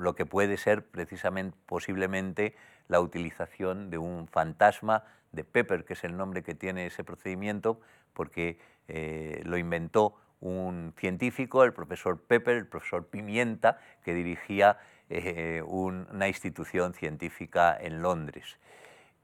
lo 0.00 0.14
que 0.14 0.26
puede 0.26 0.56
ser 0.56 0.86
precisamente, 0.86 1.56
posiblemente, 1.66 2.54
la 2.88 3.00
utilización 3.00 3.90
de 3.90 3.98
un 3.98 4.28
fantasma 4.28 5.04
de 5.32 5.44
Pepper, 5.44 5.84
que 5.84 5.94
es 5.94 6.04
el 6.04 6.16
nombre 6.16 6.42
que 6.42 6.54
tiene 6.54 6.86
ese 6.86 7.04
procedimiento, 7.04 7.80
porque 8.12 8.58
eh, 8.88 9.40
lo 9.44 9.56
inventó 9.56 10.16
un 10.40 10.92
científico, 10.98 11.64
el 11.64 11.72
profesor 11.72 12.20
Pepper, 12.20 12.56
el 12.56 12.66
profesor 12.66 13.06
Pimienta, 13.08 13.78
que 14.04 14.14
dirigía 14.14 14.78
eh, 15.08 15.62
una 15.66 16.28
institución 16.28 16.94
científica 16.94 17.76
en 17.80 18.02
Londres. 18.02 18.58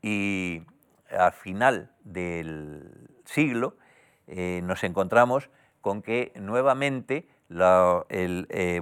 Y 0.02 0.62
al 1.11 1.32
final 1.32 1.90
del 2.04 3.09
siglo 3.24 3.76
nos 4.26 4.84
encontramos 4.84 5.48
con 5.80 6.02
que 6.02 6.32
nuevamente 6.36 7.26
eh, 7.50 8.80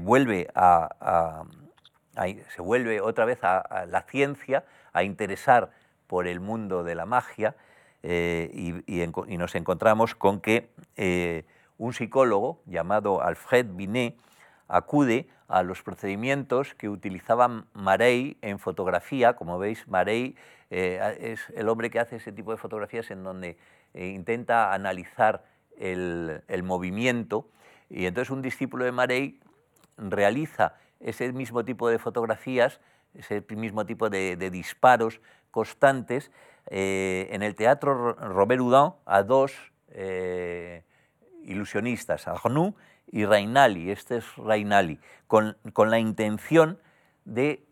se 2.55 2.62
vuelve 2.62 3.01
otra 3.01 3.24
vez 3.24 3.38
a, 3.42 3.86
la 3.86 4.03
ciencia 4.03 4.64
a 4.92 5.03
interesar 5.05 5.70
por 6.07 6.26
el 6.26 6.40
mundo 6.40 6.82
de 6.84 6.94
la 6.94 7.07
magia 7.07 7.55
eh, 8.03 8.82
y, 8.86 9.36
nos 9.36 9.55
encontramos 9.55 10.14
con 10.14 10.40
que 10.40 10.70
eh, 10.97 11.44
un 11.78 11.92
psicólogo 11.92 12.61
llamado 12.66 13.22
Alfred 13.22 13.66
Binet 13.70 14.16
acude 14.68 15.28
a 15.49 15.62
los 15.62 15.82
procedimientos 15.82 16.74
que 16.74 16.88
utilizaban 16.88 17.66
Marey 17.72 18.36
en 18.42 18.59
fotografía. 18.59 19.34
Como 19.34 19.59
veis, 19.59 19.86
Marey 19.86 20.34
es 20.70 21.49
el 21.55 21.68
hombre 21.68 21.90
que 21.90 22.01
hace 22.01 22.16
ese 22.16 22.32
tipo 22.32 22.51
de 22.51 22.57
fotografías 22.57 23.12
en 23.12 23.22
donde 23.22 23.57
intenta 23.94 24.72
analizar 24.72 25.44
el, 25.79 26.62
movimiento. 26.62 27.49
Y 27.89 28.07
entonces 28.07 28.31
un 28.31 28.43
discípulo 28.43 28.85
de 28.85 28.93
Marey 28.93 29.41
realiza 29.97 30.74
ese 31.01 31.33
mismo 31.33 31.64
tipo 31.64 31.89
de 31.89 31.99
fotografías, 31.99 32.81
ese 33.14 33.45
mismo 33.51 33.87
tipo 33.87 34.11
de, 34.11 34.37
disparos 34.51 35.20
constantes 35.51 36.31
eh, 36.68 37.29
en 37.31 37.43
el 37.43 37.55
teatro 37.55 38.14
Robert 38.14 38.61
Houdin 38.61 38.93
a 39.07 39.22
dos 39.22 39.55
eh, 39.91 40.83
ilusionistas, 41.45 42.27
Arnoux 42.27 42.74
y 43.11 43.24
Rainali, 43.24 43.91
este 43.91 44.16
es 44.16 44.37
Rainali, 44.37 44.99
con, 45.29 45.57
con 45.72 45.91
la 45.91 45.99
intención 45.99 46.79
de 47.24 47.64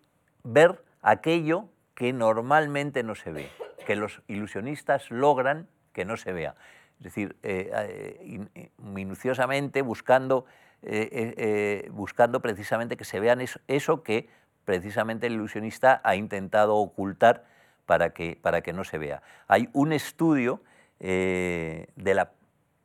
ver 0.44 0.82
aquello 1.02 1.68
que 1.94 2.12
normalmente 2.12 3.02
no 3.02 3.14
se 3.14 3.32
ve, 3.32 3.50
que 3.86 3.96
los 3.96 4.22
ilusionistas 4.28 5.10
logran 5.10 5.68
que 5.92 6.04
no 6.04 6.16
se 6.16 6.32
vea 6.32 6.54
es 6.98 7.04
decir, 7.04 7.36
eh, 7.42 8.48
eh, 8.54 8.70
minuciosamente 8.78 9.82
buscando, 9.82 10.46
eh, 10.82 11.88
buscando 11.92 12.40
precisamente 12.40 12.96
que 12.96 13.04
se 13.04 13.20
vean 13.20 13.44
eso, 13.68 14.02
que 14.02 14.28
precisamente 14.64 15.26
el 15.26 15.34
ilusionista 15.34 16.00
ha 16.04 16.16
intentado 16.16 16.76
ocultar 16.76 17.44
para 17.86 18.10
que, 18.10 18.38
para 18.40 18.62
que 18.62 18.72
no 18.72 18.84
se 18.84 18.98
vea. 18.98 19.22
Hay 19.48 19.68
un 19.72 19.92
estudio 19.92 20.62
de 20.98 21.86
la 21.96 22.30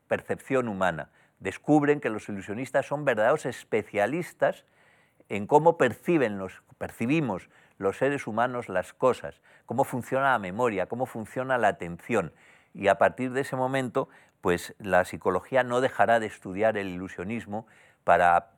percepción 0.07 0.68
humana. 0.68 1.10
Descubren 1.39 2.01
que 2.01 2.10
los 2.10 2.28
ilusionistas 2.28 2.86
son 2.86 3.05
verdaderos 3.05 3.45
especialistas 3.45 4.66
en 5.30 5.47
cómo 5.47 5.78
perciben 5.78 6.38
los, 6.38 6.62
percibimos 6.78 7.49
los 7.78 7.97
seres 7.97 8.28
humanos 8.28 8.68
las 8.68 8.91
cosas, 8.91 9.39
cómo 9.66 9.86
funciona 9.86 10.32
la 10.32 10.39
memoria, 10.39 10.88
cómo 10.88 11.05
funciona 11.05 11.57
la 11.57 11.70
atención 11.70 12.34
y 12.74 12.88
a 12.88 12.95
partir 12.95 13.32
de 13.32 13.41
ese 13.41 13.55
momento, 13.55 14.09
pues 14.41 14.76
la 14.80 15.05
psicología 15.05 15.63
no 15.63 15.82
dejará 15.82 16.20
de 16.20 16.28
estudiar 16.28 16.78
el 16.78 16.88
ilusionismo 16.88 17.67
para 18.03 18.51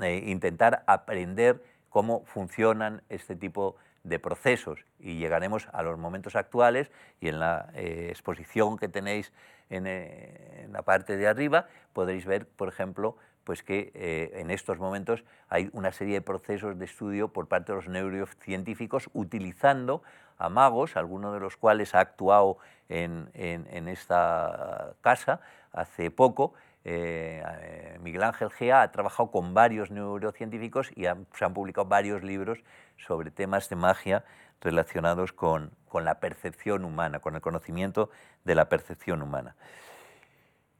eh, 0.00 0.24
intentar 0.26 0.84
aprender 0.86 1.62
cómo 1.88 2.24
funcionan 2.24 3.02
este 3.08 3.36
tipo 3.36 3.76
de 4.04 4.18
procesos. 4.18 4.84
Y 4.98 5.18
llegaremos 5.18 5.68
a 5.72 5.82
los 5.82 5.98
momentos 5.98 6.36
actuales 6.36 6.90
y 7.20 7.28
en 7.28 7.38
la 7.40 7.70
eh, 7.74 8.08
exposición 8.10 8.78
que 8.78 8.88
tenéis 8.88 9.32
eh, 9.70 10.64
en, 10.64 10.72
la 10.72 10.82
parte 10.82 11.16
de 11.16 11.28
arriba 11.28 11.66
podréis 11.92 12.26
ver, 12.26 12.46
por 12.46 12.68
ejemplo, 12.68 13.16
pues 13.44 13.64
que 13.64 13.90
en 14.34 14.52
estos 14.52 14.78
momentos 14.78 15.24
hay 15.48 15.68
una 15.72 15.90
serie 15.90 16.14
de 16.14 16.20
procesos 16.20 16.78
de 16.78 16.84
estudio 16.84 17.32
por 17.32 17.48
parte 17.48 17.72
de 17.72 17.76
los 17.76 17.88
neurocientíficos 17.88 19.10
utilizando 19.14 20.04
a 20.38 20.48
magos, 20.48 20.96
alguno 20.96 21.32
de 21.32 21.40
los 21.40 21.56
cuales 21.56 21.96
ha 21.96 22.00
actuado 22.00 22.58
en, 22.92 23.88
esta 23.88 24.94
casa 25.00 25.40
hace 25.72 26.10
poco. 26.10 26.54
Eh, 26.84 27.98
Miguel 28.02 28.24
Ángel 28.24 28.50
Gea 28.50 28.82
ha 28.82 28.92
trabajado 28.92 29.30
con 29.30 29.54
varios 29.54 29.90
neurocientíficos 29.90 30.90
y 30.96 31.04
se 31.04 31.44
han 31.44 31.54
publicado 31.54 31.86
varios 31.86 32.22
libros 32.22 32.58
sobre 32.96 33.30
temas 33.30 33.68
de 33.68 33.76
magia 33.76 34.24
relacionados 34.60 35.32
con, 35.32 35.72
la 35.92 36.20
percepción 36.20 36.84
humana, 36.84 37.20
con 37.20 37.34
el 37.34 37.40
conocimiento 37.40 38.10
de 38.44 38.54
la 38.54 38.68
percepción 38.68 39.22
humana. 39.22 39.56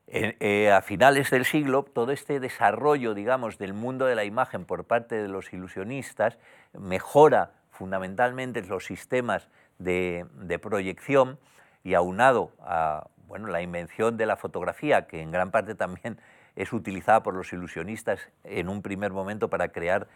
Eh, 0.07 0.71
a 0.71 0.83
finales 0.83 1.31
del 1.31 1.45
siglo, 1.47 1.85
todo 1.85 2.13
este 2.13 2.39
desarrollo, 2.41 3.15
digamos, 3.15 3.57
del 3.57 3.73
mundo 3.73 4.07
de 4.07 4.15
la 4.15 4.25
imagen 4.25 4.65
por 4.67 4.85
parte 4.85 5.15
de 5.15 5.29
los 5.29 5.53
ilusionistas 5.53 6.39
mejora 6.73 7.53
fundamentalmente 7.71 8.63
los 8.63 8.85
sistemas 8.85 9.49
de, 9.79 10.27
proyección 10.63 11.39
y 11.85 11.95
aunado 11.95 12.53
a 12.61 13.09
bueno, 13.27 13.49
la 13.49 13.63
invención 13.63 14.17
de 14.17 14.27
la 14.27 14.37
fotografía, 14.37 15.07
que 15.07 15.23
en 15.23 15.31
gran 15.31 15.51
parte 15.51 15.75
también 15.75 16.19
es 16.55 16.73
utilizada 16.73 17.23
por 17.23 17.35
los 17.35 17.53
ilusionistas 17.53 18.29
en 18.45 18.69
un 18.69 18.83
primer 18.83 19.13
momento 19.13 19.49
para 19.49 19.69
crear 19.69 20.07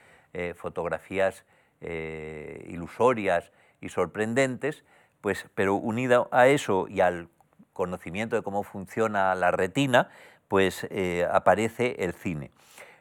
fotografías 0.56 1.46
ilusorias 1.80 3.52
y 3.80 3.88
sorprendentes, 3.88 4.84
pues, 5.22 5.46
pero 5.54 5.76
unido 5.76 6.28
a 6.30 6.48
eso 6.48 6.88
y 6.88 7.00
al 7.00 7.30
conocimiento 7.72 8.36
de 8.36 8.42
cómo 8.42 8.62
funciona 8.64 9.34
la 9.34 9.50
retina, 9.50 10.10
pues 10.48 10.86
aparece 11.30 11.96
el 12.04 12.12
cine. 12.12 12.50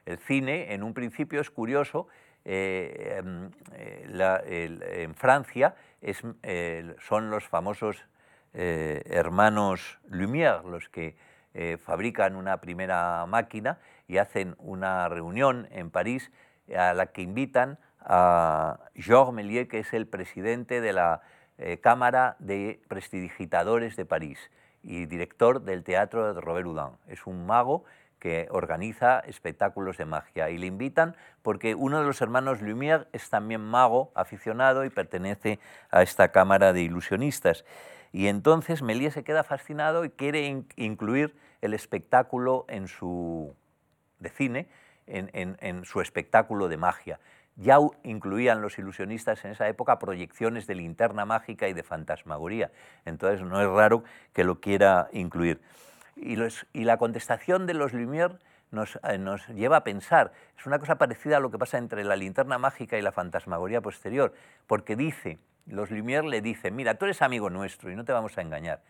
El 0.05 0.17
cine, 0.19 0.73
en 0.73 0.81
un 0.81 0.93
principio, 0.93 1.41
es 1.41 1.49
curioso, 1.49 2.07
em, 2.45 3.51
en 3.75 5.15
Francia 5.15 5.75
son 6.99 7.29
los 7.29 7.47
famosos 7.49 8.05
hermanos 8.55 9.99
Lumière 10.09 10.63
los 10.63 10.87
que 10.89 11.15
eh, 11.57 11.77
fabrican 11.77 12.35
una 12.35 12.59
primera 12.59 13.25
máquina 13.27 13.79
y 14.09 14.17
hacen 14.17 14.55
una 14.59 15.07
reunión 15.07 15.69
en 15.71 15.89
París 15.89 16.29
a 16.77 16.93
la 16.93 17.07
que 17.07 17.21
invitan 17.21 17.79
a 18.01 18.77
Georges 18.93 19.33
Méliès, 19.33 19.69
que 19.69 19.79
es 19.79 19.93
el 19.93 20.05
presidente 20.05 20.81
de 20.81 20.91
la 20.91 21.21
eh, 21.57 21.79
Cámara 21.79 22.35
de 22.39 22.81
Prestidigitadores 22.89 23.95
de 23.95 24.03
París 24.03 24.51
y 24.83 25.05
director 25.05 25.61
del 25.61 25.85
teatro 25.85 26.33
de 26.33 26.41
Robert 26.41 26.67
Houdin. 26.67 26.97
Es 27.07 27.25
un 27.25 27.45
mago 27.45 27.85
que 28.19 28.49
organiza 28.51 29.19
espectáculos 29.19 29.97
de 29.97 30.03
magia 30.03 30.49
y 30.49 30.57
le 30.57 30.67
invitan 30.67 31.15
porque 31.41 31.73
uno 31.73 32.01
de 32.01 32.05
los 32.05 32.19
hermanos 32.19 32.61
Lumière 32.61 33.07
es 33.13 33.29
también 33.29 33.61
mago 33.61 34.11
aficionado 34.13 34.83
y 34.83 34.89
pertenece 34.89 35.59
a 35.89 36.01
esta 36.01 36.33
cámara 36.33 36.73
de 36.73 36.81
ilusionistas. 36.81 37.63
Y 38.15 38.29
entonces 38.29 38.81
Méliès 38.81 39.13
se 39.13 39.25
queda 39.25 39.43
fascinado 39.43 40.05
y 40.05 40.09
quiere 40.09 40.63
incluir 40.77 41.35
el 41.59 41.73
espectáculo 41.73 42.63
en 42.69 42.87
su, 42.87 43.53
de 44.19 44.29
cine, 44.29 44.69
en, 45.05 45.83
su 45.83 45.99
espectáculo 45.99 46.69
de 46.69 46.77
magia. 46.77 47.19
Ya 47.57 47.77
incluían 48.03 48.61
los 48.61 48.79
ilusionistas 48.79 49.43
en 49.43 49.51
esa 49.51 49.67
época 49.67 49.99
proyecciones 49.99 50.65
de 50.65 50.75
linterna 50.75 51.25
mágica 51.25 51.67
y 51.67 51.73
de 51.73 51.83
fantasmagoría. 51.83 52.71
Entonces 53.03 53.45
no 53.45 53.59
es 53.61 53.67
raro 53.67 54.05
que 54.31 54.45
lo 54.45 54.61
quiera 54.61 55.09
incluir. 55.11 55.59
Y, 56.15 56.37
la 56.85 56.97
contestación 56.97 57.65
de 57.65 57.73
los 57.73 57.91
Lumière 57.91 58.39
eh, 59.11 59.17
nos, 59.17 59.47
lleva 59.49 59.75
a 59.75 59.83
pensar, 59.83 60.31
es 60.57 60.65
una 60.65 60.79
cosa 60.79 60.97
parecida 60.97 61.35
a 61.35 61.39
lo 61.41 61.51
que 61.51 61.57
pasa 61.57 61.77
entre 61.77 62.05
la 62.05 62.15
linterna 62.15 62.59
mágica 62.59 62.97
y 62.97 63.01
la 63.01 63.11
fantasmagoría 63.11 63.81
posterior, 63.81 64.33
porque 64.67 64.95
dice, 64.95 65.37
los 65.65 65.89
Lumière 65.89 66.27
le 66.27 66.41
dicen, 66.41 66.75
mira, 66.75 66.95
tú 66.95 67.05
eres 67.05 67.21
amigo 67.21 67.49
nuestro 67.49 67.91
y 67.91 67.95
no 67.95 68.05
te 68.05 68.11
vamos 68.11 68.37
a 68.37 68.41
engañar. 68.41 68.81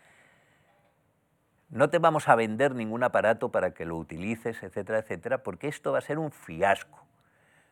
No 1.68 1.90
te 1.90 1.98
vamos 1.98 2.28
a 2.28 2.36
vender 2.36 2.74
ningún 2.74 3.02
aparato 3.02 3.50
para 3.50 3.72
que 3.72 3.84
lo 3.84 3.96
utilices, 3.96 4.62
etcétera, 4.62 5.00
etcétera, 5.00 5.42
porque 5.42 5.68
esto 5.68 5.92
va 5.92 5.98
a 5.98 6.02
ser 6.02 6.18
un 6.18 6.30
fiasco. 6.30 7.04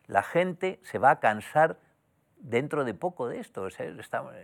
La 0.07 0.21
gente 0.21 0.79
se 0.83 0.99
va 0.99 1.11
a 1.11 1.19
cansar 1.19 1.77
dentro 2.37 2.83
de 2.83 2.93
poco 2.93 3.27
de 3.27 3.39
esto. 3.39 3.67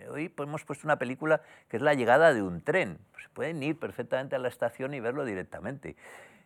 hoy 0.10 0.34
hemos 0.38 0.64
puesto 0.64 0.88
una 0.88 0.98
película 0.98 1.42
que 1.68 1.78
es 1.78 1.84
la 1.84 1.94
llegada 1.94 2.34
de 2.34 2.42
un 2.42 2.62
tren. 2.62 3.00
Se 3.22 3.30
pueden 3.30 3.62
ir 3.62 3.78
perfectamente 3.78 4.36
a 4.36 4.40
la 4.40 4.48
estación 4.48 4.94
y 4.94 5.00
verlo 5.00 5.26
directamente. 5.26 5.96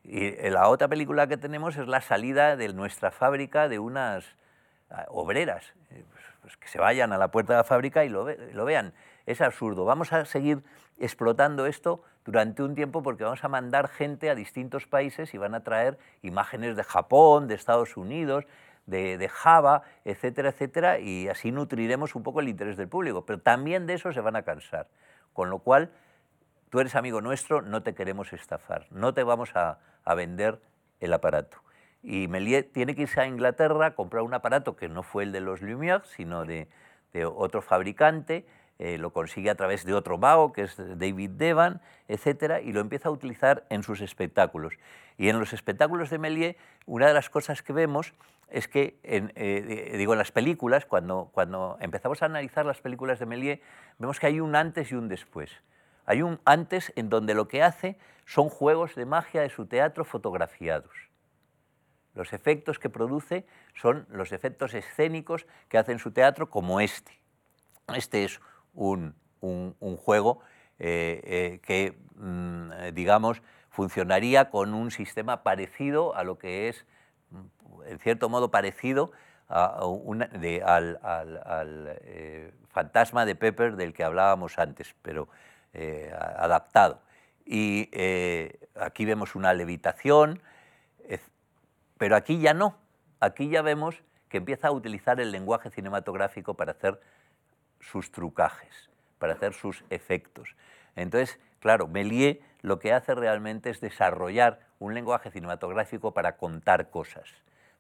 Y 0.04 0.32
la 0.50 0.68
otra 0.68 0.88
película 0.88 1.28
que 1.28 1.38
tenemos 1.38 1.78
es 1.78 1.88
la 1.88 2.02
salida 2.02 2.56
de 2.56 2.74
nuestra 2.74 3.12
fábrica 3.12 3.68
de 3.68 3.80
unas 3.80 4.26
ah, 4.90 5.06
obreras. 5.10 5.74
Pues 6.46 6.58
que 6.58 6.68
se 6.68 6.78
vayan 6.78 7.12
a 7.12 7.18
la 7.18 7.32
puerta 7.32 7.54
de 7.54 7.58
la 7.58 7.64
fábrica 7.64 8.06
y 8.06 8.10
lo, 8.10 8.24
vean. 8.24 8.94
Es 9.26 9.42
absurdo. 9.42 9.84
Vamos 9.84 10.14
a 10.14 10.26
seguir 10.26 10.62
explotando 11.00 11.66
esto 11.66 12.04
durante 12.24 12.62
un 12.62 12.76
tiempo 12.76 13.02
porque 13.02 13.24
vamos 13.24 13.44
a 13.44 13.48
mandar 13.48 13.88
gente 13.88 14.30
a 14.30 14.36
distintos 14.36 14.86
países 14.86 15.34
y 15.34 15.40
van 15.40 15.56
a 15.56 15.64
traer 15.64 15.98
imágenes 16.22 16.76
de 16.76 16.84
Japón, 16.84 17.48
de 17.48 17.56
Estados 17.56 17.98
Unidos, 17.98 18.46
de, 18.86 19.18
de, 19.18 19.28
Java, 19.28 19.82
etcétera, 20.04 20.50
etcétera, 20.50 21.00
y 21.00 21.30
así 21.30 21.52
nutriremos 21.52 22.14
un 22.14 22.22
poco 22.22 22.42
el 22.42 22.48
interés 22.48 22.78
del 22.78 22.90
público. 22.90 23.26
Pero 23.26 23.40
también 23.40 23.88
de 23.88 23.96
eso 23.96 24.14
se 24.14 24.22
van 24.22 24.36
a 24.36 24.44
cansar. 24.44 24.88
Con 25.34 25.50
lo 25.50 25.58
cual, 25.58 25.90
tú 26.70 26.80
eres 26.80 26.94
amigo 26.94 27.22
nuestro, 27.22 27.64
no 27.64 27.82
te 27.82 27.96
queremos 27.96 28.32
estafar, 28.34 28.86
no 28.92 29.16
te 29.16 29.24
vamos 29.24 29.56
a, 29.56 29.80
a 30.04 30.14
vender 30.14 30.62
el 31.00 31.12
aparato. 31.12 31.65
Y 32.08 32.28
Méliès 32.28 32.72
tiene 32.72 32.94
que 32.94 33.02
irse 33.02 33.20
a 33.20 33.26
Inglaterra 33.26 33.88
a 33.88 33.96
comprar 33.96 34.22
un 34.22 34.36
aparato 34.36 34.76
que 34.76 34.88
no 34.88 35.02
fue 35.02 35.24
el 35.24 35.32
de 35.32 35.42
los 35.42 35.64
Lumière, 35.64 36.04
sino 36.06 36.46
de, 36.46 36.68
otro 37.34 37.64
fabricante, 37.64 38.46
eh, 38.78 39.00
lo 39.00 39.12
consigue 39.12 39.50
a 39.50 39.56
través 39.56 39.86
de 39.86 39.96
otro 39.96 40.20
mago, 40.20 40.54
que 40.54 40.64
es 40.64 40.76
David 40.78 41.32
Devan, 41.32 41.82
etc., 42.08 42.62
y 42.64 42.74
lo 42.74 42.82
empieza 42.82 43.10
a 43.10 43.12
utilizar 43.12 43.66
en 43.70 43.82
sus 43.82 44.02
espectáculos. 44.02 44.76
Y 45.18 45.30
en 45.30 45.40
los 45.40 45.52
espectáculos 45.52 46.12
de 46.12 46.20
Méliès, 46.20 46.58
una 46.86 47.08
de 47.08 47.16
las 47.16 47.32
cosas 47.32 47.64
que 47.64 47.74
vemos 47.74 48.14
es 48.50 48.68
que, 48.68 49.00
en, 49.02 49.34
eh, 49.36 49.96
digo, 49.98 50.14
en 50.14 50.20
las 50.20 50.32
películas, 50.32 50.86
cuando, 50.86 51.32
cuando 51.34 51.78
empezamos 51.82 52.22
a 52.22 52.28
analizar 52.28 52.68
las 52.68 52.82
películas 52.82 53.18
de 53.18 53.26
Méliès, 53.26 53.60
vemos 53.98 54.20
que 54.20 54.28
hay 54.28 54.40
un 54.40 54.56
antes 54.56 54.92
y 54.92 54.96
un 54.96 55.08
después. 55.08 55.50
Hay 56.06 56.22
un 56.22 56.40
antes 56.46 56.94
en 56.96 57.10
donde 57.10 57.34
lo 57.34 57.48
que 57.48 57.64
hace 57.64 57.98
son 58.26 58.50
juegos 58.50 58.94
de 58.94 59.06
magia 59.06 59.42
de 59.42 59.50
su 59.50 59.66
teatro 59.66 60.06
fotografiados. 60.06 61.05
Los 62.16 62.32
efectos 62.32 62.80
que 62.80 62.90
produce 62.90 63.46
son 63.76 64.08
los 64.10 64.32
efectos 64.32 64.74
escénicos 64.74 65.46
que 65.68 65.78
hace 65.78 65.92
en 65.92 66.00
su 66.00 66.12
teatro, 66.12 66.50
como 66.50 66.80
este. 66.80 67.12
Este 67.94 68.24
es 68.24 68.40
un, 68.74 69.14
juego 69.98 70.40
eh, 70.80 71.22
eh, 71.24 71.60
que, 71.62 71.98
mm, 72.16 72.94
digamos, 72.94 73.42
funcionaría 73.70 74.50
con 74.50 74.74
un 74.74 74.92
sistema 74.92 75.44
parecido 75.44 76.16
a 76.16 76.24
lo 76.24 76.40
que 76.40 76.70
es, 76.70 76.86
mm, 77.32 77.84
en 77.88 78.00
cierto 78.00 78.30
modo 78.30 78.50
parecido 78.50 79.12
al, 79.48 79.78
eh, 82.02 82.52
fantasma 82.70 83.26
de 83.26 83.36
Pepper 83.36 83.76
del 83.76 83.94
que 83.94 84.04
hablábamos 84.04 84.58
antes, 84.58 84.96
pero 85.02 85.28
adaptado. 86.38 87.02
Y 87.46 87.90
aquí 88.76 89.04
vemos 89.04 89.36
una 89.36 89.54
levitación, 89.54 90.42
pero 91.98 92.16
aquí 92.16 92.40
ya 92.40 92.54
no. 92.54 92.78
Aquí 93.20 93.50
ya 93.50 93.62
vemos 93.62 94.04
que 94.30 94.38
empieza 94.38 94.68
a 94.68 94.72
utilizar 94.72 95.20
el 95.20 95.32
lenguaje 95.32 95.70
cinematográfico 95.70 96.56
para 96.56 96.74
hacer 96.74 97.00
sus 97.80 98.12
trucajes, 98.12 98.90
para 99.20 99.34
hacer 99.34 99.54
sus 99.54 99.84
efectos. 99.90 100.56
Entonces, 100.96 101.40
claro, 101.60 101.88
Méliès 101.88 102.40
lo 102.62 102.80
que 102.80 102.94
hace 102.94 103.16
realmente 103.16 103.70
es 103.70 103.80
desarrollar 103.80 104.60
un 104.80 104.94
lenguaje 104.94 105.32
cinematográfico 105.32 106.14
para 106.14 106.38
contar 106.38 106.90
cosas, 106.90 107.30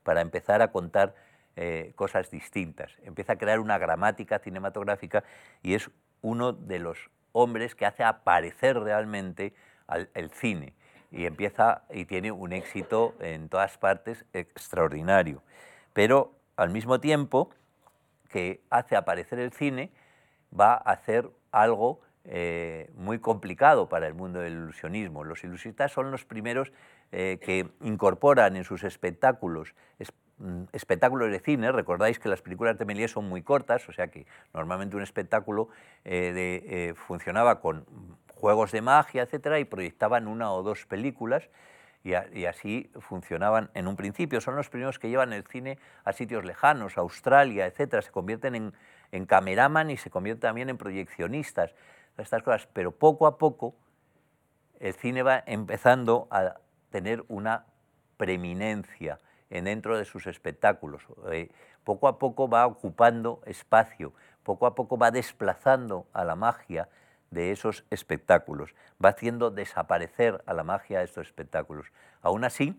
para 0.03 0.21
empezar 0.21 0.61
a 0.61 0.71
contar 0.71 1.15
eh, 1.55 1.93
cosas 1.95 2.29
distintas. 2.29 2.91
Empieza 3.03 3.33
a 3.33 3.37
crear 3.37 3.59
una 3.59 3.77
gramática 3.77 4.39
cinematográfica 4.39 5.23
y 5.63 5.73
es 5.73 5.89
uno 6.21 6.53
de 6.53 6.79
los 6.79 7.09
hombres 7.31 7.75
que 7.75 7.85
hace 7.85 8.03
aparecer 8.03 8.79
realmente 8.79 9.53
el 10.13 10.31
cine 10.31 10.73
y 11.15 11.25
empieza 11.25 11.83
y 11.89 12.05
tiene 12.05 12.31
un 12.31 12.51
éxito 12.51 13.15
en 13.19 13.47
todas 13.49 13.77
partes 13.77 14.25
extraordinario. 14.33 15.41
Pero 15.93 16.33
al 16.57 16.69
mismo 16.69 16.99
tiempo 16.99 17.49
que 18.29 18.61
hace 18.69 18.97
aparecer 18.97 19.39
el 19.39 19.53
cine, 19.53 19.91
va 20.57 20.73
a 20.73 20.91
hacer 20.91 21.29
algo 21.51 22.01
eh, 22.25 22.91
muy 22.95 23.19
complicado 23.19 23.87
para 23.87 24.07
el 24.07 24.13
mundo 24.13 24.39
del 24.39 24.53
ilusionismo. 24.53 25.23
Los 25.23 25.43
ilusionistas 25.43 25.91
son 25.91 26.11
los 26.11 26.25
primeros 26.25 26.73
eh, 27.11 27.39
que 27.41 27.69
incorporan 27.81 28.57
en 28.57 28.63
sus 28.63 28.83
espectáculos 28.83 29.73
mm, 30.37 30.63
espectáculos 30.73 31.31
de 31.31 31.39
cine, 31.39 31.71
recordáis 31.71 32.19
que 32.19 32.27
las 32.27 32.41
películas 32.41 32.77
de 32.77 32.85
Méliès 32.85 33.11
son 33.11 33.29
muy 33.29 33.41
cortas, 33.41 33.87
o 33.87 33.93
sea 33.93 34.07
que 34.07 34.25
normalmente 34.53 34.97
un 34.97 35.03
espectáculo 35.03 35.69
eh, 36.03 36.93
funcionaba 36.97 37.61
con 37.61 37.85
juegos 38.45 38.71
de 38.71 38.83
magia, 38.83 39.23
etcétera, 39.23 39.57
y 39.57 39.65
proyectaban 39.65 40.27
una 40.27 40.53
o 40.53 40.61
dos 40.61 40.85
películas 40.85 41.49
y, 42.03 42.13
así 42.13 42.91
funcionaban 42.99 43.71
en 43.73 43.87
un 43.87 43.95
principio. 43.95 44.39
Son 44.39 44.55
los 44.55 44.69
primeros 44.69 44.99
que 44.99 45.09
llevan 45.09 45.33
el 45.33 45.43
cine 45.47 45.79
a 46.03 46.13
sitios 46.13 46.45
lejanos, 46.45 46.99
Australia, 46.99 47.65
etcétera. 47.65 48.03
Se 48.03 48.11
convierten 48.11 48.71
en, 49.11 49.25
cameraman 49.25 49.89
y 49.89 49.97
se 49.97 50.11
convierten 50.11 50.41
también 50.41 50.69
en 50.69 50.77
proyeccionistas, 50.77 51.73
estas 52.19 52.43
cosas. 52.43 52.67
Pero 52.71 52.91
poco 52.91 53.25
a 53.25 53.39
poco 53.39 53.73
el 54.79 54.93
cine 54.93 55.23
va 55.23 55.43
empezando 55.47 56.27
a 56.29 56.57
tener 56.91 57.25
una 57.29 57.65
preeminencia 58.17 59.19
en 59.49 59.63
dentro 59.65 59.97
de 59.97 60.05
sus 60.05 60.27
espectáculos. 60.27 61.01
Eh, 61.31 61.49
poco 61.83 62.07
a 62.07 62.19
poco 62.19 62.47
va 62.47 62.67
ocupando 62.67 63.41
espacio, 63.47 64.13
poco 64.43 64.67
a 64.67 64.75
poco 64.75 64.99
va 64.99 65.09
desplazando 65.09 66.05
a 66.13 66.23
la 66.23 66.35
magia 66.35 66.89
de 67.35 67.51
esos 67.51 67.85
espectáculos, 67.91 68.73
va 69.03 69.09
haciendo 69.09 69.51
desaparecer 69.51 70.41
a 70.47 70.53
la 70.53 70.63
magia 70.63 71.03
estos 71.03 71.27
espectáculos. 71.27 71.85
Aún 72.23 72.43
así, 72.43 72.75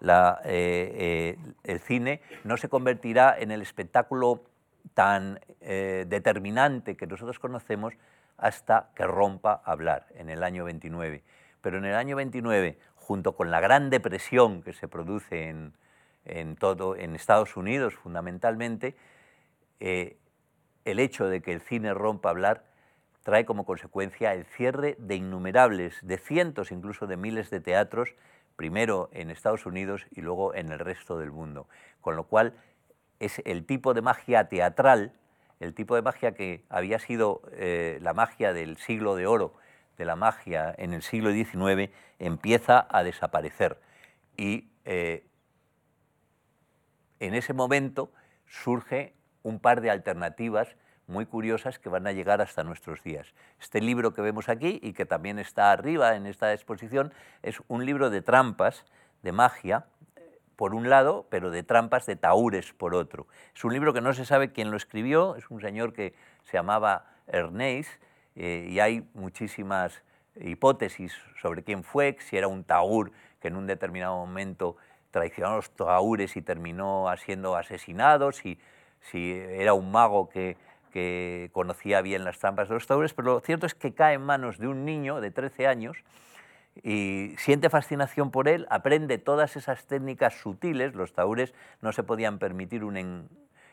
eh, 0.00 0.38
eh, 0.44 1.38
el 1.64 1.80
cine 1.80 2.22
no 2.44 2.56
se 2.56 2.68
convertirá 2.68 3.36
en 3.38 3.50
el 3.50 3.60
espectáculo 3.60 4.44
tan 4.94 5.40
eh, 5.60 6.06
determinante 6.08 6.96
que 6.96 7.06
nosotros 7.06 7.38
conocemos 7.38 7.94
hasta 8.38 8.90
que 8.94 9.06
rompa 9.06 9.60
hablar, 9.64 10.06
en 10.14 10.30
el 10.30 10.42
año 10.44 10.64
29. 10.64 11.22
Pero 11.60 11.78
en 11.78 11.84
el 11.84 11.94
año 11.94 12.16
29, 12.16 12.78
junto 12.94 13.34
con 13.34 13.50
la 13.50 13.60
gran 13.60 13.90
depresión 13.90 14.62
que 14.62 14.72
se 14.72 14.88
produce 14.88 15.48
en, 15.48 15.74
en, 16.24 16.54
todo, 16.54 16.96
en 16.96 17.16
Estados 17.16 17.56
Unidos 17.56 17.94
fundamentalmente, 17.94 18.94
el 19.80 20.98
hecho 21.00 21.26
de 21.26 21.42
que 21.42 21.52
el 21.52 21.60
cine 21.60 21.92
rompa 21.92 22.30
hablar 22.30 22.64
trae 23.26 23.44
como 23.44 23.64
consecuencia 23.64 24.34
el 24.34 24.44
cierre 24.44 24.94
de 25.00 25.16
innumerables, 25.16 25.98
de 26.06 26.16
cientos 26.16 26.70
incluso 26.70 27.08
de 27.08 27.16
miles 27.16 27.50
de 27.50 27.58
teatros, 27.58 28.14
primero 28.54 29.10
en 29.12 29.32
Estados 29.32 29.66
Unidos 29.66 30.06
y 30.12 30.20
luego 30.20 30.54
en 30.54 30.70
el 30.70 30.78
resto 30.78 31.18
del 31.18 31.32
mundo. 31.32 31.66
Con 32.00 32.14
lo 32.14 32.22
cual 32.22 32.54
es 33.18 33.42
el 33.44 33.66
tipo 33.66 33.94
de 33.94 34.00
magia 34.00 34.48
teatral, 34.48 35.12
el 35.58 35.74
tipo 35.74 35.96
de 35.96 36.02
magia 36.02 36.34
que 36.34 36.62
había 36.68 37.00
sido 37.00 37.42
eh, 37.50 37.98
la 38.00 38.14
magia 38.14 38.52
del 38.52 38.76
siglo 38.76 39.16
de 39.16 39.26
oro, 39.26 39.54
de 39.98 40.04
la 40.04 40.14
magia 40.14 40.72
en 40.78 40.94
el 40.94 41.02
siglo 41.02 41.32
XIX, 41.32 41.90
empieza 42.20 42.86
a 42.88 43.02
desaparecer. 43.02 43.80
Y 44.36 44.68
eh, 44.84 45.26
en 47.18 47.34
ese 47.34 47.54
momento 47.54 48.12
surge 48.46 49.14
un 49.42 49.58
par 49.58 49.80
de 49.80 49.90
alternativas 49.90 50.76
muy 51.06 51.26
curiosas 51.26 51.78
que 51.78 51.88
van 51.88 52.06
a 52.06 52.12
llegar 52.12 52.40
hasta 52.40 52.64
nuestros 52.64 53.02
días. 53.02 53.32
Este 53.60 53.80
libro 53.80 54.12
que 54.12 54.22
vemos 54.22 54.48
aquí 54.48 54.80
y 54.82 54.92
que 54.92 55.06
también 55.06 55.38
está 55.38 55.70
arriba 55.70 56.16
en 56.16 56.26
esta 56.26 56.52
exposición 56.52 57.12
es 57.42 57.62
un 57.68 57.86
libro 57.86 58.10
de 58.10 58.22
trampas, 58.22 58.84
de 59.22 59.32
magia, 59.32 59.86
por 60.56 60.74
un 60.74 60.88
lado, 60.88 61.26
pero 61.28 61.50
de 61.50 61.62
trampas 61.62 62.06
de 62.06 62.16
taúres 62.16 62.72
por 62.72 62.94
otro. 62.94 63.26
Es 63.54 63.64
un 63.64 63.72
libro 63.72 63.92
que 63.92 64.00
no 64.00 64.12
se 64.14 64.24
sabe 64.24 64.52
quién 64.52 64.70
lo 64.70 64.76
escribió, 64.76 65.36
es 65.36 65.50
un 65.50 65.60
señor 65.60 65.92
que 65.92 66.14
se 66.44 66.54
llamaba 66.54 67.04
Ernest 67.26 67.90
eh, 68.34 68.66
y 68.70 68.80
hay 68.80 69.08
muchísimas 69.14 70.02
hipótesis 70.40 71.14
sobre 71.40 71.62
quién 71.62 71.84
fue, 71.84 72.16
si 72.20 72.36
era 72.36 72.48
un 72.48 72.64
taúr 72.64 73.12
que 73.40 73.48
en 73.48 73.56
un 73.56 73.66
determinado 73.66 74.16
momento 74.16 74.76
traicionó 75.10 75.52
a 75.52 75.56
los 75.56 75.70
taúres 75.70 76.36
y 76.36 76.42
terminó 76.42 77.06
siendo 77.24 77.56
asesinado, 77.56 78.32
si, 78.32 78.58
si 79.00 79.32
era 79.32 79.74
un 79.74 79.90
mago 79.90 80.28
que, 80.28 80.56
que 80.96 81.50
conocía 81.52 82.00
bien 82.00 82.24
las 82.24 82.38
trampas 82.38 82.70
de 82.70 82.74
los 82.74 82.86
taúres, 82.86 83.12
pero 83.12 83.34
lo 83.34 83.40
cierto 83.40 83.66
es 83.66 83.74
que 83.74 83.92
cae 83.92 84.14
en 84.14 84.22
manos 84.22 84.56
de 84.56 84.66
un 84.66 84.86
niño 84.86 85.20
de 85.20 85.30
13 85.30 85.66
años 85.66 85.98
y 86.82 87.34
siente 87.36 87.68
fascinación 87.68 88.30
por 88.30 88.48
él, 88.48 88.66
aprende 88.70 89.18
todas 89.18 89.56
esas 89.56 89.86
técnicas 89.86 90.40
sutiles, 90.40 90.94
los 90.94 91.12
taúres 91.12 91.52
no 91.82 91.92
se 91.92 92.02
podían 92.02 92.38
permitir 92.38 92.80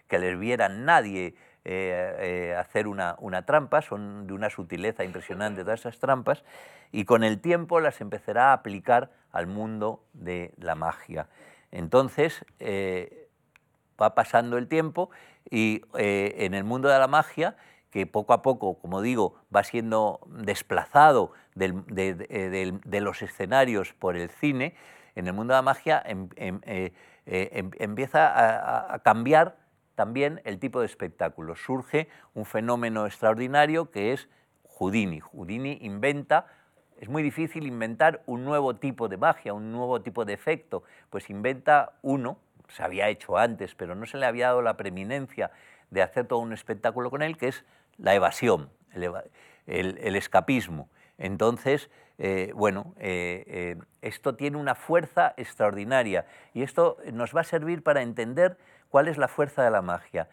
que 0.09 0.19
les 0.19 0.37
viera 0.37 0.67
nadie 0.67 1.35
eh, 1.63 2.15
eh, 2.19 2.55
hacer 2.59 2.89
una, 2.89 3.15
una, 3.19 3.45
trampa, 3.45 3.81
son 3.81 4.27
de 4.27 4.33
una 4.33 4.49
sutileza 4.49 5.05
impresionante 5.05 5.63
todas 5.63 5.79
esas 5.79 5.99
trampas, 5.99 6.43
y 6.91 7.05
con 7.05 7.23
el 7.23 7.39
tiempo 7.39 7.79
las 7.79 8.01
empezará 8.01 8.49
a 8.49 8.53
aplicar 8.53 9.11
al 9.31 9.47
mundo 9.47 10.03
de 10.11 10.53
la 10.57 10.75
magia. 10.75 11.29
Entonces, 11.71 12.43
eh, 12.59 13.22
va 14.03 14.15
pasando 14.15 14.57
el 14.57 14.67
tiempo 14.67 15.09
y 15.49 15.81
en 15.93 16.53
el 16.53 16.63
mundo 16.63 16.89
de 16.89 16.99
la 16.99 17.07
magia 17.07 17.55
que 17.93 18.07
poco 18.07 18.33
a 18.33 18.41
poco, 18.41 18.79
como 18.79 19.03
digo, 19.03 19.35
va 19.55 19.63
siendo 19.63 20.19
desplazado 20.25 21.31
de, 21.53 23.01
los 23.01 23.21
escenarios 23.21 23.93
por 23.93 24.15
el 24.15 24.31
cine, 24.31 24.73
en 25.13 25.27
el 25.27 25.33
mundo 25.33 25.53
de 25.53 25.59
la 25.59 25.61
magia 25.61 26.01
em, 26.03 26.27
em, 26.35 26.59
eh, 26.63 26.91
eh, 27.27 27.49
em, 27.53 27.69
empieza 27.77 28.93
a, 28.95 28.97
cambiar 29.03 29.57
también 29.93 30.41
el 30.43 30.57
tipo 30.57 30.79
de 30.79 30.87
espectáculo. 30.87 31.55
Surge 31.55 32.09
un 32.33 32.45
fenómeno 32.45 33.05
extraordinario 33.05 33.91
que 33.91 34.11
es 34.11 34.27
Houdini. 34.63 35.19
Houdini 35.19 35.77
inventa, 35.81 36.47
es 36.99 37.09
muy 37.09 37.21
difícil 37.21 37.67
inventar 37.67 38.23
un 38.25 38.43
nuevo 38.43 38.75
tipo 38.75 39.07
de 39.07 39.17
magia, 39.17 39.53
un 39.53 39.71
nuevo 39.71 40.01
tipo 40.01 40.25
de 40.25 40.33
efecto, 40.33 40.81
pues 41.11 41.29
inventa 41.29 41.93
uno, 42.01 42.39
se 42.73 42.83
había 42.83 43.07
hecho 43.09 43.37
antes, 43.37 43.75
pero 43.75 43.93
no 43.93 44.05
se 44.05 44.17
le 44.17 44.25
había 44.25 44.47
dado 44.47 44.61
la 44.61 44.75
preeminencia 44.77 45.51
de 45.91 46.01
hacer 46.01 46.25
todo 46.25 46.39
un 46.39 46.53
espectáculo 46.53 47.11
con 47.11 47.21
él, 47.21 47.37
que 47.37 47.49
es 47.49 47.63
la 47.97 48.15
evasión, 48.15 48.69
el, 49.67 50.15
escapismo. 50.15 50.89
Entonces, 51.19 51.91
eh, 52.17 52.51
bueno, 52.55 52.95
eh, 52.97 53.43
eh, 53.47 53.77
esto 54.01 54.35
tiene 54.35 54.57
una 54.57 54.73
fuerza 54.73 55.35
extraordinaria 55.37 56.25
y 56.53 56.63
esto 56.63 56.97
nos 57.11 57.35
va 57.35 57.41
a 57.41 57.43
servir 57.43 57.83
para 57.83 58.01
entender 58.01 58.57
cuál 58.89 59.07
es 59.07 59.17
la 59.17 59.27
fuerza 59.27 59.63
de 59.63 59.69
la 59.69 59.81
magia. 59.81 60.27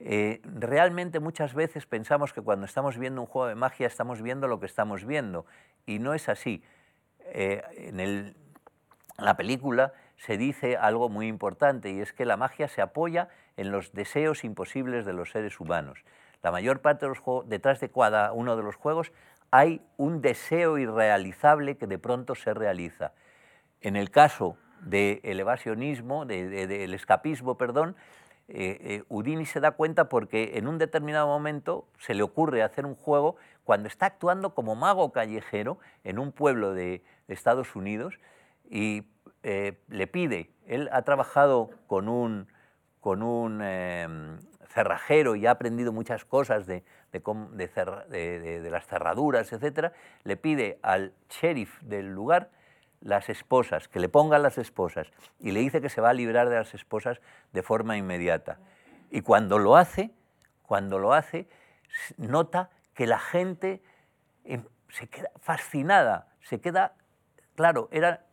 realmente 0.00 1.20
muchas 1.20 1.52
veces 1.54 1.86
pensamos 1.86 2.32
que 2.32 2.40
cuando 2.40 2.64
estamos 2.64 2.96
viendo 2.96 3.20
un 3.20 3.26
juego 3.26 3.48
de 3.48 3.54
magia 3.54 3.86
estamos 3.86 4.22
viendo 4.22 4.48
lo 4.48 4.58
que 4.58 4.66
estamos 4.66 5.04
viendo 5.04 5.44
y 5.86 5.98
no 5.98 6.14
es 6.14 6.28
así. 6.28 6.64
en 7.34 8.34
la 9.18 9.36
película 9.36 9.92
se 10.24 10.36
dice 10.36 10.76
algo 10.76 11.08
muy 11.08 11.26
importante 11.26 11.90
y 11.90 12.00
es 12.00 12.12
que 12.12 12.24
la 12.24 12.36
magia 12.36 12.68
se 12.68 12.80
apoya 12.80 13.28
en 13.56 13.72
los 13.72 13.92
deseos 13.92 14.44
imposibles 14.44 15.04
de 15.04 15.12
los 15.12 15.30
seres 15.30 15.58
humanos. 15.58 16.04
La 16.42 16.52
mayor 16.52 16.80
parte 16.80 17.06
de 17.06 17.08
los 17.08 17.18
juegos, 17.18 17.48
detrás 17.48 17.80
de 17.80 17.90
cada 17.90 18.32
uno 18.32 18.56
de 18.56 18.62
los 18.62 18.76
juegos 18.76 19.12
hay 19.50 19.82
un 19.96 20.22
deseo 20.22 20.78
irrealizable 20.78 21.76
que 21.76 21.88
de 21.88 21.98
pronto 21.98 22.36
se 22.36 22.54
realiza. 22.54 23.12
En 23.80 23.96
el 23.96 24.10
caso 24.10 24.56
del 24.80 25.40
evasionismo, 25.40 26.24
del 26.24 26.94
escapismo, 26.94 27.56
perdón, 27.58 27.96
eh, 28.46 28.78
eh, 28.80 29.04
Udini 29.08 29.44
se 29.44 29.60
da 29.60 29.72
cuenta 29.72 30.08
porque 30.08 30.52
en 30.54 30.68
un 30.68 30.78
determinado 30.78 31.26
momento 31.26 31.88
se 31.98 32.14
le 32.14 32.22
ocurre 32.22 32.62
hacer 32.62 32.86
un 32.86 32.94
juego 32.94 33.36
cuando 33.64 33.88
está 33.88 34.06
actuando 34.06 34.54
como 34.54 34.76
mago 34.76 35.10
callejero 35.10 35.78
en 36.04 36.18
un 36.18 36.30
pueblo 36.32 36.74
de, 36.74 37.02
Estados 37.28 37.76
Unidos 37.76 38.18
y 38.68 39.04
eh, 39.42 39.78
le 39.88 40.06
pide, 40.06 40.50
él 40.66 40.88
ha 40.92 41.02
trabajado 41.02 41.70
con 41.86 42.08
un, 42.08 42.46
con 43.00 43.22
un 43.22 43.60
em, 43.62 44.38
cerrajero 44.68 45.36
y 45.36 45.46
ha 45.46 45.52
aprendido 45.52 45.92
muchas 45.92 46.24
cosas 46.24 46.66
de, 46.66 46.84
de, 47.12 48.70
las 48.70 48.86
cerraduras, 48.86 49.52
etc., 49.52 49.92
le 50.24 50.36
pide 50.36 50.78
al 50.82 51.12
sheriff 51.28 51.80
del 51.82 52.14
lugar 52.14 52.50
las 53.00 53.28
esposas, 53.28 53.88
que 53.88 53.98
le 53.98 54.08
pongan 54.08 54.42
las 54.42 54.58
esposas, 54.58 55.08
y 55.40 55.50
le 55.50 55.60
dice 55.60 55.80
que 55.80 55.88
se 55.88 56.00
va 56.00 56.10
a 56.10 56.14
librar 56.14 56.48
de 56.48 56.56
las 56.56 56.72
esposas 56.74 57.20
de 57.52 57.62
forma 57.62 57.96
inmediata. 57.96 58.58
Y 59.10 59.22
cuando 59.22 59.58
lo 59.58 59.76
hace, 59.76 60.12
cuando 60.62 60.98
lo 60.98 61.12
hace, 61.12 61.48
nota 62.16 62.70
que 62.94 63.06
la 63.06 63.18
gente 63.18 63.82
em, 64.44 64.64
se 64.88 65.08
queda 65.08 65.30
fascinada, 65.40 66.28
se 66.42 66.60
queda, 66.60 66.94
claro, 67.56 67.88
era 67.90 68.24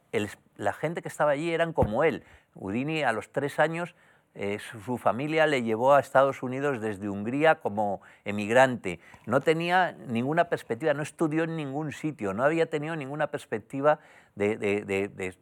la 0.56 0.74
gente 0.74 1.02
que 1.02 1.08
estaba 1.08 1.32
allí 1.32 1.52
eran 1.52 1.74
como 1.74 2.04
él. 2.04 2.24
Udini 2.56 3.04
a 3.04 3.12
los 3.12 3.32
tres 3.32 3.60
años 3.60 3.96
eh, 4.36 4.60
su, 4.60 4.98
familia 4.98 5.48
le 5.48 5.64
llevó 5.64 5.94
a 5.94 6.00
Estados 6.00 6.44
Unidos 6.44 6.80
desde 6.80 7.10
Hungría 7.10 7.56
como 7.56 8.02
emigrante. 8.26 9.00
No 9.26 9.42
tenía 9.42 9.94
ninguna 10.08 10.46
perspectiva, 10.50 10.94
no 10.94 11.02
estudió 11.02 11.44
en 11.44 11.56
ningún 11.56 11.92
sitio, 11.92 12.34
no 12.34 12.44
había 12.44 12.68
tenido 12.68 12.96
ninguna 12.96 13.28
perspectiva 13.28 14.00
de, 14.36 15.36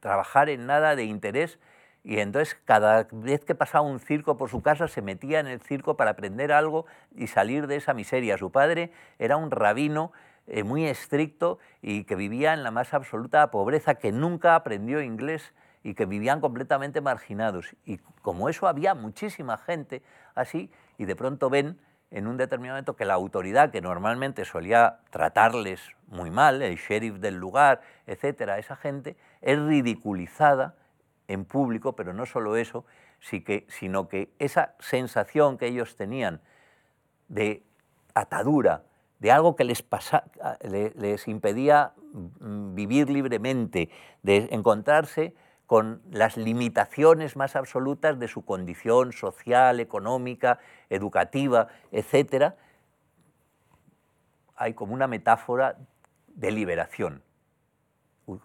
trabajar 0.00 0.50
en 0.50 0.66
nada 0.66 0.96
de 0.96 1.04
interés. 1.04 1.58
Y 2.04 2.20
entonces 2.20 2.56
cada 2.64 3.08
vez 3.10 3.44
que 3.44 3.56
pasaba 3.56 3.84
un 3.84 3.98
circo 3.98 4.36
por 4.36 4.48
su 4.48 4.62
casa 4.62 4.86
se 4.86 5.02
metía 5.02 5.40
en 5.40 5.48
el 5.48 5.60
circo 5.60 5.96
para 5.96 6.12
aprender 6.12 6.52
algo 6.52 6.86
y 7.16 7.26
salir 7.26 7.66
de 7.66 7.76
esa 7.76 7.94
miseria. 7.94 8.38
Su 8.38 8.52
padre 8.52 8.92
era 9.18 9.36
un 9.36 9.50
rabino 9.50 10.12
eh, 10.46 10.62
muy 10.62 10.84
estricto 10.86 11.58
y 11.82 12.04
que 12.04 12.14
vivía 12.14 12.54
en 12.54 12.62
la 12.62 12.70
más 12.70 12.94
absoluta 12.94 13.50
pobreza, 13.50 13.96
que 13.96 14.12
nunca 14.12 14.54
aprendió 14.54 15.00
inglés 15.00 15.54
y 15.82 15.94
que 15.94 16.06
vivían 16.06 16.40
completamente 16.40 17.00
marginados. 17.00 17.76
Y 17.84 17.98
como 18.22 18.48
eso 18.48 18.66
había 18.66 18.94
muchísima 18.94 19.56
gente 19.56 20.02
así, 20.34 20.70
y 20.98 21.04
de 21.04 21.16
pronto 21.16 21.50
ven 21.50 21.78
en 22.10 22.26
un 22.26 22.36
determinado 22.36 22.74
momento 22.74 22.96
que 22.96 23.04
la 23.04 23.14
autoridad, 23.14 23.70
que 23.70 23.80
normalmente 23.80 24.44
solía 24.44 25.00
tratarles 25.10 25.80
muy 26.06 26.30
mal, 26.30 26.62
el 26.62 26.76
sheriff 26.76 27.16
del 27.16 27.36
lugar, 27.36 27.80
etcétera, 28.06 28.58
esa 28.58 28.76
gente, 28.76 29.16
es 29.40 29.58
ridiculizada 29.58 30.74
en 31.28 31.44
público, 31.44 31.94
pero 31.94 32.12
no 32.12 32.26
solo 32.26 32.56
eso, 32.56 32.84
sino 33.68 34.08
que 34.08 34.30
esa 34.38 34.74
sensación 34.78 35.58
que 35.58 35.66
ellos 35.66 35.96
tenían 35.96 36.40
de 37.28 37.64
atadura, 38.14 38.84
de 39.18 39.32
algo 39.32 39.56
que 39.56 39.64
les, 39.64 39.84
les 40.94 41.28
impedía 41.28 41.92
mm, 42.12 42.74
vivir 42.74 43.10
libremente, 43.10 43.90
de 44.22 44.48
encontrarse 44.50 45.34
con 45.66 46.00
las 46.10 46.36
limitaciones 46.36 47.36
más 47.36 47.56
absolutas 47.56 48.18
de 48.18 48.28
su 48.28 48.44
condición 48.44 49.12
social, 49.12 49.80
económica, 49.80 50.58
educativa, 50.90 51.68
etc., 51.90 52.54
hay 54.58 54.74
como 54.74 54.94
una 54.94 55.06
metáfora 55.06 55.76
de 56.28 56.50
liberación. 56.50 57.22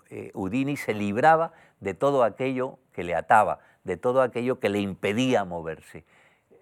Eh, 0.10 0.32
Udini 0.34 0.78
se 0.78 0.94
libraba 0.94 1.54
de 1.80 1.94
todo 1.94 2.24
aquello 2.24 2.80
que 2.92 3.04
le 3.04 3.16
ataba, 3.16 3.60
de 3.84 3.98
todo 3.98 4.22
aquello 4.22 4.60
que 4.60 4.70
le 4.70 4.80
impedía 4.80 5.46
moverse. 5.46 6.06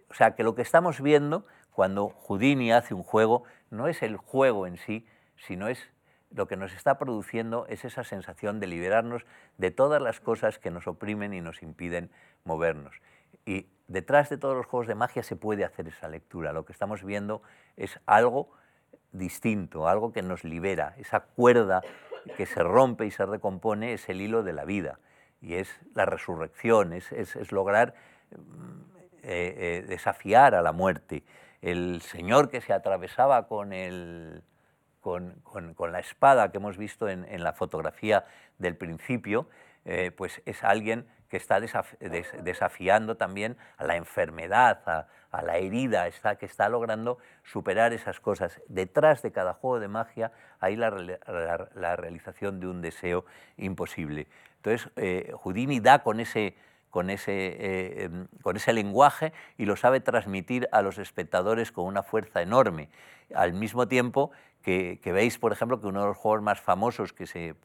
O 0.09 0.13
sea 0.13 0.35
que 0.35 0.43
lo 0.43 0.55
que 0.55 0.61
estamos 0.61 1.01
viendo 1.01 1.45
cuando 1.71 2.09
Houdini 2.09 2.71
hace 2.71 2.93
un 2.93 3.03
juego 3.03 3.43
no 3.69 3.87
es 3.87 4.01
el 4.03 4.17
juego 4.17 4.67
en 4.67 4.77
sí, 4.77 5.05
sino 5.35 5.67
es 5.67 5.89
lo 6.31 6.47
que 6.47 6.57
nos 6.57 6.73
está 6.73 6.97
produciendo 6.97 7.65
es 7.69 7.85
esa 7.85 8.03
sensación 8.03 8.59
de 8.59 8.67
liberarnos 8.67 9.25
de 9.57 9.71
todas 9.71 10.01
las 10.01 10.19
cosas 10.19 10.59
que 10.59 10.69
nos 10.69 10.87
oprimen 10.87 11.33
y 11.33 11.41
nos 11.41 11.63
impiden 11.63 12.11
movernos. 12.43 13.01
Y 13.45 13.67
detrás 13.87 14.29
de 14.29 14.37
todos 14.37 14.55
los 14.55 14.67
juegos 14.67 14.87
de 14.87 14.95
magia 14.95 15.23
se 15.23 15.35
puede 15.35 15.65
hacer 15.65 15.87
esa 15.87 16.07
lectura. 16.07 16.53
Lo 16.53 16.65
que 16.65 16.71
estamos 16.71 17.03
viendo 17.03 17.41
es 17.77 17.99
algo 18.05 18.51
distinto, 19.11 19.87
algo 19.87 20.13
que 20.13 20.21
nos 20.21 20.43
libera. 20.43 20.93
Esa 20.97 21.21
cuerda 21.21 21.81
que 22.37 22.45
se 22.45 22.61
rompe 22.61 23.05
y 23.05 23.11
se 23.11 23.25
recompone 23.25 23.93
es 23.93 24.07
el 24.09 24.21
hilo 24.21 24.43
de 24.43 24.53
la 24.53 24.65
vida 24.65 24.99
y 25.41 25.55
es 25.55 25.79
la 25.95 26.05
resurrección, 26.05 26.93
es, 26.93 27.11
lograr 27.51 27.95
mm, 28.31 28.81
eh, 29.23 29.55
eh, 29.57 29.85
desafiar 29.87 30.53
a 30.53 30.61
la 30.61 30.73
muerte. 30.73 31.23
El 31.61 32.01
Señor 32.01 32.49
que 32.49 32.61
se 32.61 32.73
atravesaba 32.73 33.47
con, 33.47 33.73
el, 33.73 34.43
con, 35.01 35.33
la 35.91 35.99
espada 35.99 36.51
que 36.51 36.57
hemos 36.57 36.77
visto 36.77 37.09
en, 37.09 37.43
la 37.43 37.53
fotografía 37.53 38.25
del 38.57 38.75
principio, 38.75 39.49
eh, 39.85 40.11
pues 40.11 40.41
es 40.45 40.63
alguien 40.63 41.07
que 41.29 41.37
está 41.37 41.59
desafiando 41.59 43.15
también 43.17 43.55
a 43.77 43.83
la 43.83 43.95
enfermedad, 43.95 45.07
a, 45.31 45.41
la 45.43 45.57
herida, 45.57 46.07
está, 46.07 46.37
que 46.37 46.47
está 46.47 46.69
logrando 46.69 47.19
superar 47.43 47.93
esas 47.93 48.19
cosas. 48.19 48.59
Detrás 48.67 49.21
de 49.21 49.31
cada 49.31 49.53
juego 49.53 49.79
de 49.79 49.87
magia 49.87 50.31
hay 50.59 50.75
la, 50.75 50.89
realización 51.95 52.59
de 52.59 52.67
un 52.67 52.81
deseo 52.81 53.25
imposible. 53.57 54.27
Entonces, 54.57 54.89
eh, 54.95 55.31
Houdini 55.35 55.79
da 55.79 55.99
con 55.99 56.19
ese, 56.19 56.55
con 56.89 57.09
ese, 57.09 57.31
eh, 57.31 58.03
em, 58.05 58.27
con 58.41 58.55
ese 58.55 58.73
lenguaje 58.73 59.33
y 59.57 59.65
lo 59.65 59.75
sabe 59.75 59.99
transmitir 59.99 60.67
a 60.71 60.81
los 60.81 60.97
espectadores 60.97 61.71
con 61.71 61.85
una 61.85 62.03
fuerza 62.03 62.41
enorme. 62.41 62.89
Al 63.33 63.53
mismo 63.53 63.87
tiempo 63.87 64.31
que, 64.61 64.99
veis, 65.05 65.37
por 65.37 65.51
ejemplo, 65.51 65.79
que 65.79 65.87
uno 65.87 66.01
de 66.01 66.07
los 66.07 66.17
juegos 66.17 66.41
más 66.41 66.59
famosos 66.59 67.13
que 67.13 67.25
se 67.25 67.55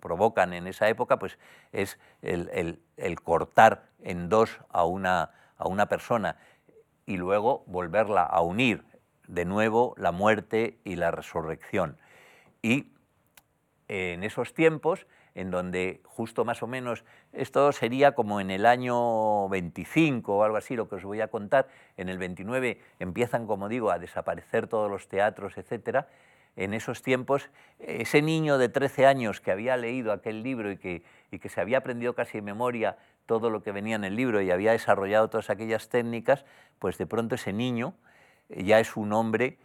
provocan 0.00 0.52
en 0.52 0.66
esa 0.66 0.88
época 0.88 1.18
pues, 1.18 1.38
es 1.72 1.98
el, 2.22 2.80
cortar 3.22 3.84
en 4.02 4.28
dos 4.28 4.58
a 4.70 4.84
una, 4.84 5.30
a 5.56 5.68
una 5.68 5.86
persona 5.86 6.36
y 7.06 7.16
luego 7.16 7.64
volverla 7.66 8.22
a 8.22 8.40
unir. 8.40 8.84
De 9.26 9.44
nuevo, 9.44 9.94
la 9.98 10.10
muerte 10.10 10.78
y 10.84 10.96
la 10.96 11.10
resurrección. 11.10 11.98
Y 12.62 12.92
en 13.88 14.24
esos 14.24 14.54
tiempos, 14.54 15.06
en 15.38 15.52
donde 15.52 16.00
justo 16.04 16.44
más 16.44 16.64
o 16.64 16.66
menos, 16.66 17.04
esto 17.32 17.70
sería 17.70 18.16
como 18.16 18.40
en 18.40 18.50
el 18.50 18.66
año 18.66 19.48
25 19.48 20.36
o 20.36 20.42
algo 20.42 20.56
así, 20.56 20.74
lo 20.74 20.88
que 20.88 20.96
os 20.96 21.04
voy 21.04 21.20
a 21.20 21.28
contar, 21.28 21.68
en 21.96 22.08
el 22.08 22.18
29 22.18 22.80
empiezan, 22.98 23.46
como 23.46 23.68
digo, 23.68 23.92
a 23.92 24.00
desaparecer 24.00 24.66
todos 24.66 24.90
los 24.90 25.06
teatros, 25.06 25.56
etcétera. 25.56 26.08
En 26.56 26.74
esos 26.74 27.02
tiempos, 27.02 27.50
ese 27.78 28.20
niño 28.20 28.58
de 28.58 28.68
13 28.68 29.06
años 29.06 29.40
que 29.40 29.52
había 29.52 29.76
leído 29.76 30.10
aquel 30.10 30.42
libro 30.42 30.72
y 30.72 30.76
que, 30.76 31.04
y 31.30 31.38
que 31.38 31.48
se 31.48 31.60
había 31.60 31.78
aprendido 31.78 32.16
casi 32.16 32.38
de 32.38 32.42
memoria 32.42 32.98
todo 33.26 33.48
lo 33.48 33.62
que 33.62 33.70
venía 33.70 33.94
en 33.94 34.02
el 34.02 34.16
libro 34.16 34.42
y 34.42 34.50
había 34.50 34.72
desarrollado 34.72 35.30
todas 35.30 35.50
aquellas 35.50 35.88
técnicas, 35.88 36.44
pues 36.80 36.98
de 36.98 37.06
pronto 37.06 37.36
ese 37.36 37.52
niño 37.52 37.94
ya 38.48 38.80
es 38.80 38.96
un 38.96 39.12
hombre 39.12 39.56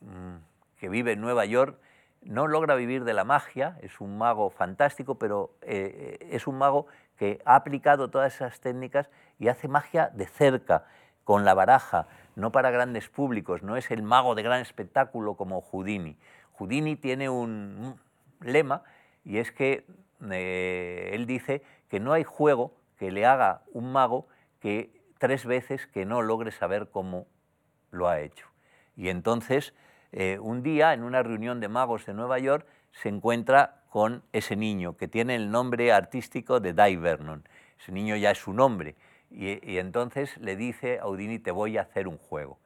mm, 0.00 0.36
que 0.76 0.90
vive 0.90 1.12
en 1.12 1.22
Nueva 1.22 1.46
York, 1.46 1.78
no 2.28 2.46
logra 2.46 2.74
vivir 2.74 3.04
de 3.04 3.14
la 3.14 3.24
magia, 3.24 3.78
es 3.82 4.00
un 4.00 4.18
mago 4.18 4.50
fantástico, 4.50 5.16
pero 5.16 5.54
eh, 5.62 6.18
es 6.30 6.46
un 6.46 6.58
mago 6.58 6.86
que 7.16 7.40
ha 7.44 7.54
aplicado 7.54 8.10
todas 8.10 8.34
esas 8.34 8.60
técnicas 8.60 9.10
y 9.38 9.48
hace 9.48 9.68
magia 9.68 10.10
de 10.12 10.26
cerca, 10.26 10.84
con 11.24 11.44
la 11.44 11.54
baraja, 11.54 12.06
no 12.36 12.52
para 12.52 12.70
grandes 12.70 13.08
públicos, 13.08 13.62
no 13.62 13.76
es 13.76 13.90
el 13.90 14.02
mago 14.02 14.36
de 14.36 14.44
gran 14.44 14.60
espectáculo 14.60 15.34
como 15.34 15.60
Houdini. 15.60 16.16
Houdini 16.52 16.94
tiene 16.94 17.28
un 17.28 17.98
lema 18.40 18.84
y 19.24 19.38
es 19.38 19.50
que 19.50 19.86
eh, 20.30 21.10
él 21.14 21.26
dice 21.26 21.64
que 21.88 21.98
no 21.98 22.12
hay 22.12 22.22
juego 22.22 22.74
que 22.96 23.10
le 23.10 23.26
haga 23.26 23.62
un 23.72 23.92
mago 23.92 24.28
que 24.60 25.02
tres 25.18 25.46
veces 25.46 25.88
que 25.88 26.06
no 26.06 26.22
logre 26.22 26.52
saber 26.52 26.90
cómo 26.90 27.26
lo 27.90 28.08
ha 28.08 28.20
hecho. 28.20 28.46
Y 28.94 29.08
entonces 29.08 29.74
eh, 30.12 30.38
un 30.40 30.62
día, 30.62 30.92
en 30.92 31.02
una 31.02 31.22
reunión 31.22 31.60
de 31.60 31.68
magos 31.68 32.06
de 32.06 32.14
Nueva 32.14 32.38
York, 32.38 32.66
se 32.92 33.08
encuentra 33.08 33.82
con 33.90 34.22
ese 34.32 34.56
niño 34.56 34.96
que 34.96 35.08
tiene 35.08 35.34
el 35.36 35.50
nombre 35.50 35.92
artístico 35.92 36.60
de 36.60 36.72
Dai 36.72 36.96
Vernon. 36.96 37.46
Ese 37.80 37.92
niño 37.92 38.16
ya 38.16 38.30
es 38.30 38.38
su 38.38 38.52
nombre. 38.52 38.94
Y, 39.30 39.78
entonces 39.78 40.36
le 40.38 40.56
dice 40.56 40.98
a 40.98 41.04
Houdini, 41.04 41.38
te 41.38 41.50
voy 41.50 41.78
a 41.78 41.82
hacer 41.82 42.08
un 42.08 42.18
juego. 42.18 42.58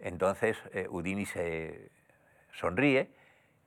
Entonces 0.00 0.56
eh, 0.72 0.88
se 1.26 1.90
sonríe 2.52 3.10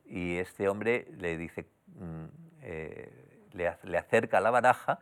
y 0.05 0.37
este 0.37 0.69
hombre 0.69 1.07
le 1.17 1.37
dice, 1.37 1.65
mm, 1.95 2.25
eh, 2.61 3.11
le, 3.53 3.97
acerca 3.97 4.39
la 4.39 4.51
baraja 4.51 4.99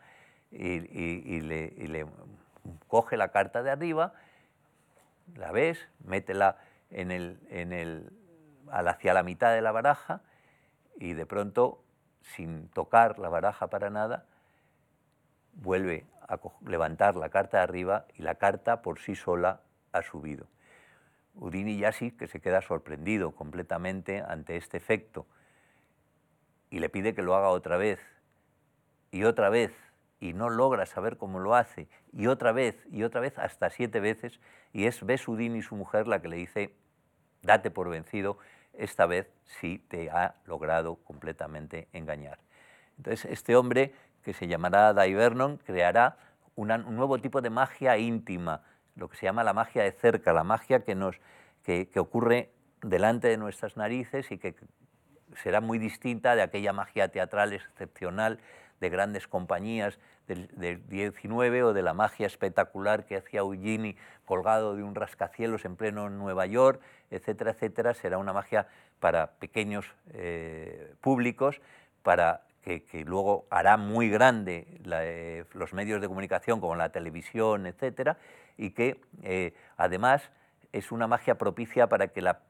y, 0.51 0.79
le, 1.41 1.73
y, 1.75 1.87
le, 1.87 2.05
coge 2.87 3.17
la 3.17 3.29
carta 3.29 3.61
de 3.61 3.69
arriba, 3.69 4.13
la 5.35 5.51
ves, 5.51 5.87
métela 6.05 6.57
en 6.89 7.11
el, 7.11 7.39
en 7.49 7.73
el, 7.73 8.11
hacia 8.71 9.13
la 9.13 9.23
mitad 9.23 9.53
de 9.53 9.61
la 9.61 9.71
baraja 9.71 10.21
y 10.97 11.13
de 11.13 11.25
pronto, 11.25 11.83
sin 12.21 12.69
tocar 12.69 13.19
la 13.19 13.29
baraja 13.29 13.67
para 13.67 13.89
nada, 13.89 14.25
vuelve 15.53 16.05
a 16.27 16.39
levantar 16.65 17.15
la 17.15 17.29
carta 17.29 17.57
de 17.57 17.63
arriba 17.63 18.05
y 18.15 18.21
la 18.21 18.35
carta 18.35 18.81
por 18.81 18.99
sí 18.99 19.15
sola 19.15 19.61
ha 19.91 20.01
subido. 20.01 20.47
Udini 21.35 21.77
ya 21.77 21.91
sí 21.91 22.11
que 22.11 22.27
se 22.27 22.41
queda 22.41 22.61
sorprendido 22.61 23.31
completamente 23.31 24.21
ante 24.21 24.57
este 24.57 24.77
efecto 24.77 25.25
y 26.69 26.79
le 26.79 26.89
pide 26.89 27.15
que 27.15 27.21
lo 27.21 27.35
haga 27.35 27.49
otra 27.49 27.77
vez 27.77 27.99
y 29.11 29.23
otra 29.23 29.49
vez 29.49 29.71
y 30.19 30.33
no 30.33 30.49
logra 30.49 30.85
saber 30.85 31.17
cómo 31.17 31.39
lo 31.39 31.55
hace, 31.55 31.87
y 32.11 32.27
otra 32.27 32.51
vez, 32.51 32.75
y 32.91 33.03
otra 33.03 33.21
vez, 33.21 33.37
hasta 33.37 33.69
siete 33.69 33.99
veces, 33.99 34.39
y 34.73 34.85
es 34.85 35.05
Besudín 35.05 35.55
y 35.55 35.61
su 35.61 35.75
mujer 35.75 36.07
la 36.07 36.21
que 36.21 36.27
le 36.27 36.35
dice, 36.35 36.75
date 37.41 37.71
por 37.71 37.89
vencido, 37.89 38.37
esta 38.73 39.05
vez 39.05 39.31
sí 39.45 39.83
te 39.89 40.09
ha 40.09 40.35
logrado 40.45 40.95
completamente 40.97 41.87
engañar. 41.93 42.39
Entonces, 42.97 43.31
este 43.31 43.55
hombre, 43.55 43.93
que 44.23 44.33
se 44.33 44.47
llamará 44.47 44.93
Dai 44.93 45.13
Vernon, 45.13 45.57
creará 45.57 46.17
un 46.55 46.67
nuevo 46.95 47.19
tipo 47.19 47.41
de 47.41 47.49
magia 47.49 47.97
íntima, 47.97 48.63
lo 48.95 49.07
que 49.07 49.15
se 49.15 49.25
llama 49.25 49.45
la 49.45 49.53
magia 49.53 49.83
de 49.83 49.93
cerca, 49.93 50.33
la 50.33 50.43
magia 50.43 50.83
que, 50.83 50.93
nos, 50.95 51.15
que 51.63 51.89
ocurre 51.97 52.51
delante 52.81 53.29
de 53.29 53.37
nuestras 53.37 53.77
narices 53.77 54.29
y 54.31 54.37
que 54.37 54.55
será 55.35 55.61
muy 55.61 55.77
distinta 55.77 56.35
de 56.35 56.41
aquella 56.41 56.73
magia 56.73 57.09
teatral 57.09 57.53
excepcional 57.53 58.39
de 58.79 58.89
grandes 58.89 59.27
compañías 59.27 59.99
del, 60.27 60.87
19 60.87 61.63
o 61.63 61.73
de 61.73 61.81
la 61.81 61.93
magia 61.93 62.27
espectacular 62.27 63.05
que 63.05 63.17
hacía 63.17 63.39
Eugenie 63.39 63.97
colgado 64.25 64.75
de 64.75 64.83
un 64.83 64.95
rascacielos 64.95 65.65
en 65.65 65.75
pleno 65.75 66.09
Nueva 66.09 66.45
York, 66.45 66.81
etcétera, 67.09 67.51
etcétera. 67.51 67.93
Será 67.93 68.17
una 68.17 68.33
magia 68.33 68.67
para 68.99 69.31
pequeños 69.31 69.85
eh, 70.13 70.93
públicos, 71.01 71.61
para 72.03 72.43
que, 72.61 73.03
luego 73.05 73.47
hará 73.49 73.77
muy 73.77 74.09
grande 74.09 74.67
eh, 74.85 75.45
los 75.53 75.73
medios 75.73 76.01
de 76.01 76.07
comunicación 76.07 76.59
como 76.59 76.75
la 76.75 76.89
televisión, 76.89 77.65
etcétera, 77.65 78.17
y 78.57 78.71
que 78.71 79.01
eh, 79.23 79.53
además 79.77 80.29
es 80.71 80.91
una 80.91 81.07
magia 81.07 81.35
propicia 81.35 81.87
para 81.87 82.09
que 82.09 82.21
la 82.21 82.41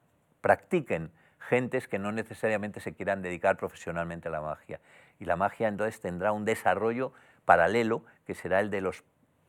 practiquen 0.41 1.11
gentes 1.39 1.87
que 1.87 1.99
no 1.99 2.11
necesariamente 2.11 2.79
se 2.79 2.93
quieran 2.93 3.21
dedicar 3.21 3.57
profesionalmente 3.57 4.27
a 4.27 4.31
la 4.31 4.41
magia. 4.41 4.79
Y 5.19 5.25
la 5.25 5.35
magia 5.35 5.67
entonces 5.67 5.99
tendrá 5.99 6.31
un 6.31 6.45
desarrollo 6.45 7.13
paralelo 7.45 8.03
que 8.25 8.35
será 8.35 8.59
el 8.59 8.69
de 8.69 8.81
los 8.81 9.03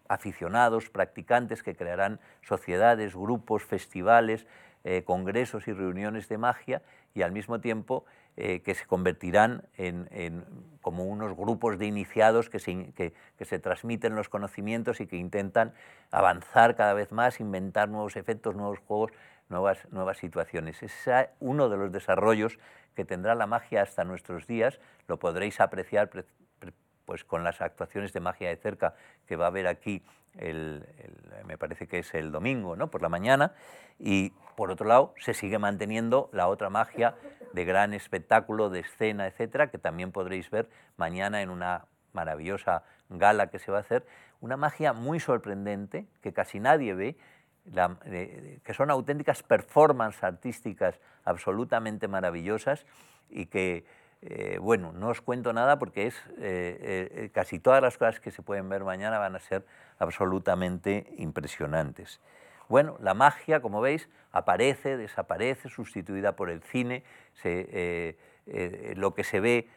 aficionados, 0.09 0.91
practicantes 0.91 1.63
que 1.63 1.77
crearán 1.77 2.19
sociedades, 2.43 3.15
grupos, 3.15 3.65
festivales, 3.65 4.47
eh, 4.83 5.05
congresos 5.05 5.69
y 5.69 5.73
reuniones 5.73 6.29
de 6.29 6.39
magia 6.39 6.83
y 7.15 7.23
al 7.23 7.33
mismo 7.33 7.61
tiempo 7.61 8.05
eh, 8.37 8.63
que 8.63 8.75
se 8.75 8.87
convertirán 8.87 9.65
en, 9.77 10.45
como 10.81 11.05
unos 11.05 11.37
grupos 11.37 11.79
de 11.79 11.87
iniciados 11.87 12.49
que 12.49 12.59
se, 12.59 12.93
que 12.95 13.45
se, 13.45 13.59
transmiten 13.59 14.15
los 14.15 14.31
conocimientos 14.31 15.01
y 15.01 15.07
que 15.07 15.17
intentan 15.17 15.75
avanzar 16.11 16.77
cada 16.77 16.95
vez 16.95 17.13
más, 17.13 17.41
inventar 17.41 17.91
nuevos 17.91 18.17
efectos, 18.17 18.57
nuevos 18.57 18.79
juegos, 18.79 19.13
nuevas, 19.51 19.87
nuevas 19.91 20.17
situaciones. 20.17 20.83
Ese 20.83 21.21
es 21.21 21.29
uno 21.41 21.69
de 21.69 21.77
los 21.77 21.93
desarrollos 21.93 22.59
que 22.95 23.05
tendrá 23.05 23.35
la 23.35 23.47
magia 23.47 23.83
hasta 23.83 24.05
nuestros 24.05 24.47
días, 24.47 24.81
lo 25.09 25.19
podréis 25.19 25.61
apreciar 25.61 26.11
pues, 27.05 27.25
con 27.25 27.45
las 27.45 27.61
actuaciones 27.61 28.13
de 28.13 28.21
magia 28.21 28.49
de 28.49 28.57
cerca 28.57 28.95
que 29.27 29.37
va 29.37 29.47
a 29.47 29.49
haber 29.49 29.67
aquí, 29.67 30.03
el, 30.39 30.87
me 31.47 31.59
parece 31.59 31.89
que 31.89 31.99
es 31.99 32.15
el 32.15 32.31
domingo, 32.31 32.77
¿no? 32.77 32.91
por 32.91 33.03
la 33.03 33.09
mañana, 33.09 33.55
y 33.99 34.31
por 34.57 34.71
otro 34.71 34.87
lado 34.87 35.15
se 35.19 35.35
sigue 35.35 35.59
manteniendo 35.59 36.29
la 36.33 36.49
otra 36.49 36.71
magia 36.71 37.15
de 37.53 37.65
gran 37.65 37.95
espectáculo, 37.95 38.71
de 38.71 38.81
escena, 38.81 39.27
etcétera, 39.27 39.71
que 39.71 39.79
también 39.79 40.13
podréis 40.13 40.51
ver 40.51 40.69
mañana 40.97 41.43
en 41.43 41.51
una 41.51 41.87
maravillosa 42.13 42.85
gala 43.09 43.49
que 43.49 43.59
se 43.59 43.73
va 43.73 43.79
a 43.79 43.81
hacer, 43.81 44.07
una 44.41 44.57
magia 44.57 44.93
muy 44.93 45.21
sorprendente 45.21 46.07
que 46.23 46.33
casi 46.33 46.61
nadie 46.61 46.95
ve, 46.95 47.17
que 47.65 48.75
son 48.75 48.91
auténticas 48.91 49.43
performances 49.43 50.23
artísticas 50.25 50.99
absolutamente 51.25 52.09
maravillosas 52.09 52.87
y 53.29 53.47
que, 53.47 53.85
eh, 54.23 54.59
bueno, 54.61 54.93
no 54.93 55.09
os 55.09 55.21
cuento 55.21 55.53
nada 55.53 55.79
porque 55.79 56.07
es, 56.07 56.23
eh, 56.39 57.31
casi 57.33 57.59
todas 57.59 57.83
las 57.83 57.99
cosas 57.99 58.21
que 58.21 58.31
se 58.31 58.43
pueden 58.43 58.69
ver 58.69 58.85
mañana 58.85 59.19
van 59.19 59.37
a 59.37 59.41
ser 59.41 59.65
absolutamente 59.99 61.13
impresionantes. 61.19 62.21
Bueno, 62.69 62.97
la 63.01 63.15
magia, 63.15 63.61
como 63.61 63.81
veis, 63.81 64.09
aparece, 64.33 64.97
desaparece, 64.97 65.69
sustituida 65.69 66.37
por 66.37 66.51
el 66.51 66.63
cine, 66.63 67.03
lo 68.95 69.15
que 69.15 69.25
se 69.25 69.41
ve 69.41 69.69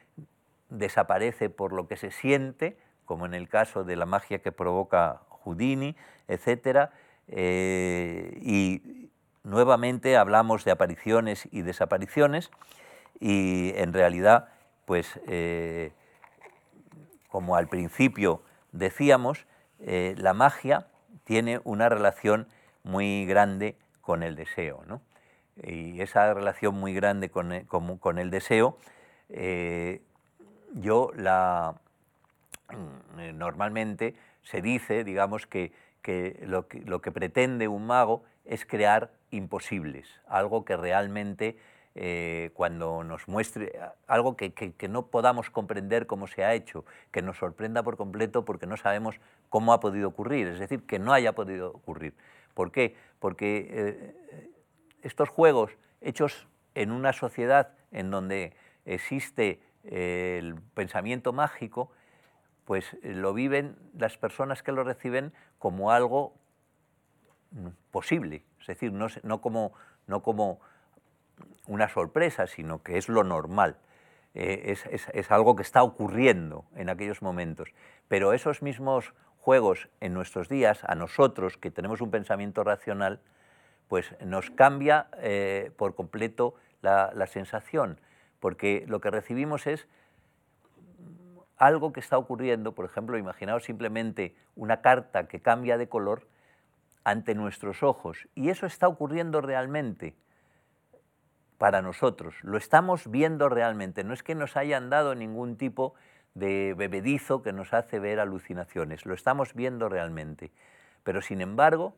desaparece 0.70 1.50
por 1.50 1.74
lo 1.74 1.88
que 1.88 1.98
se 1.98 2.12
siente, 2.12 2.78
como 3.06 3.26
en 3.26 3.34
el 3.34 3.50
caso 3.50 3.84
de 3.84 3.96
la 3.96 4.06
magia 4.06 4.40
que 4.40 4.52
provoca 4.52 5.22
Houdini, 5.30 5.96
etc. 6.28 6.90
Eh, 7.28 8.38
y 8.42 9.10
nuevamente 9.44 10.18
hablamos 10.18 10.66
de 10.66 10.72
apariciones 10.72 11.48
y 11.52 11.62
desapariciones 11.62 12.52
y 13.20 13.72
en 13.76 13.94
realidad, 13.94 14.50
pues 14.86 15.20
eh, 15.28 15.92
como 17.30 17.56
al 17.56 17.68
principio 17.68 18.42
decíamos, 18.72 19.46
eh, 19.80 20.16
la 20.18 20.34
magia 20.34 20.88
tiene 21.24 21.62
una 21.64 21.90
relación 21.90 22.48
muy 22.84 23.26
grande 23.26 23.78
con 24.02 24.24
el 24.24 24.36
deseo. 24.36 24.84
Y 25.62 26.02
esa 26.02 26.34
relación 26.34 26.76
muy 26.76 26.96
grande 26.96 27.30
con 27.30 27.52
el, 27.52 28.32
deseo, 28.32 28.78
yo 30.74 31.12
la 31.16 31.76
mm, 32.70 33.38
normalmente 33.38 34.16
se 34.42 34.62
dice, 34.62 35.04
digamos, 35.04 35.46
que, 35.46 35.72
lo 36.42 36.68
que, 37.02 37.12
pretende 37.12 37.68
un 37.68 37.86
mago 37.88 38.24
es 38.46 38.66
crear 38.66 39.12
imposibles, 39.32 40.08
algo 40.28 40.66
que 40.66 40.76
realmente 40.76 41.58
eh, 41.96 42.52
cuando 42.54 43.04
nos 43.04 43.28
muestre 43.28 43.80
algo 44.08 44.36
que, 44.36 44.76
no 44.90 45.08
podamos 45.08 45.50
comprender 45.50 46.08
cómo 46.08 46.28
se 46.28 46.44
ha 46.44 46.54
hecho, 46.54 46.86
que 47.12 47.22
nos 47.22 47.38
sorprenda 47.38 47.84
por 47.84 47.98
completo 47.98 48.46
porque 48.46 48.68
no 48.68 48.78
sabemos 48.78 49.20
cómo 49.50 49.74
ha 49.74 49.80
podido 49.80 50.10
ocurrir, 50.10 50.48
es 50.48 50.60
decir, 50.60 50.86
que 50.86 51.00
no 51.00 51.14
haya 51.14 51.34
podido 51.34 51.70
ocurrir. 51.70 52.14
¿Por 52.54 52.72
qué? 52.72 52.96
Porque 53.20 53.68
eh, 53.70 54.50
estos 55.02 55.30
juegos 55.30 55.72
hechos 56.02 56.48
en 56.76 56.92
una 56.92 57.14
sociedad 57.14 57.70
en 57.92 58.12
donde 58.12 58.54
existe 58.86 59.62
el 59.84 60.56
pensamiento 60.74 61.34
mágico, 61.34 61.92
pues 62.66 62.94
eh, 63.02 63.14
lo 63.14 63.34
viven 63.34 63.76
las 63.98 64.18
personas 64.18 64.64
que 64.64 64.72
lo 64.72 64.84
reciben 64.84 65.34
como 65.60 65.92
algo 65.92 66.34
posible, 67.92 68.44
es 68.60 68.68
decir, 68.68 68.92
no, 68.92 69.42
como, 69.42 69.74
no 70.08 70.24
como 70.24 70.60
una 71.68 71.88
sorpresa, 71.88 72.48
sino 72.48 72.82
que 72.82 72.98
es 72.98 73.10
lo 73.10 73.24
normal, 73.24 73.78
eh, 74.34 74.76
es, 75.14 75.32
algo 75.32 75.56
que 75.56 75.62
está 75.62 75.84
ocurriendo 75.84 76.66
en 76.76 76.90
aquellos 76.90 77.22
momentos. 77.22 77.70
Pero 78.08 78.34
esos 78.34 78.64
mismos 78.64 79.14
juegos 79.38 79.90
en 80.00 80.14
nuestros 80.14 80.50
días, 80.50 80.84
a 80.86 80.96
nosotros 80.96 81.58
que 81.58 81.70
tenemos 81.70 82.02
un 82.02 82.10
pensamiento 82.10 82.64
racional, 82.64 83.22
pues 83.88 84.16
nos 84.26 84.50
cambia 84.50 85.08
eh, 85.18 85.72
por 85.78 85.94
completo 85.94 86.56
la 86.82 87.28
sensación. 87.28 88.02
Porque 88.40 88.84
lo 88.88 89.00
que 89.00 89.12
recibimos 89.12 89.68
es 89.68 89.88
algo 91.58 91.94
que 91.94 92.00
está 92.00 92.18
ocurriendo, 92.18 92.74
por 92.74 92.86
ejemplo, 92.86 93.18
imaginaos 93.18 93.64
simplemente 93.64 94.36
una 94.56 94.82
carta 94.82 95.28
que 95.28 95.42
cambia 95.42 95.78
de 95.78 95.88
color 95.88 96.28
ante 97.04 97.36
nuestros 97.36 97.84
ojos, 97.84 98.28
y 98.36 98.50
eso 98.50 98.66
está 98.66 98.88
ocurriendo 98.88 99.42
realmente 99.42 100.16
para 101.58 101.82
nosotros, 101.82 102.36
lo 102.44 102.58
estamos 102.58 103.10
viendo 103.10 103.50
realmente, 103.50 104.04
no 104.04 104.14
es 104.14 104.24
que 104.24 104.36
nos 104.36 104.58
hayan 104.58 104.90
dado 104.90 105.16
ningún 105.16 105.58
tipo 105.58 105.94
de 106.34 106.74
bebedizo 106.78 107.42
que 107.42 107.54
nos 107.54 107.74
hace 107.74 108.00
ver 108.00 108.20
alucinaciones, 108.20 109.06
lo 109.06 109.14
estamos 109.14 109.54
viendo 109.54 109.88
realmente, 109.90 110.52
pero 111.04 111.22
sin 111.22 111.42
embargo, 111.42 111.96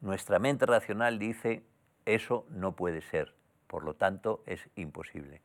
nuestra 0.00 0.38
mente 0.38 0.66
racional 0.66 1.18
dice, 1.18 1.64
eso 2.04 2.46
no 2.50 2.76
puede 2.76 3.00
ser. 3.02 3.34
Por 3.66 3.84
lo 3.84 3.94
tanto, 3.94 4.42
es 4.46 4.68
imposible. 4.76 5.42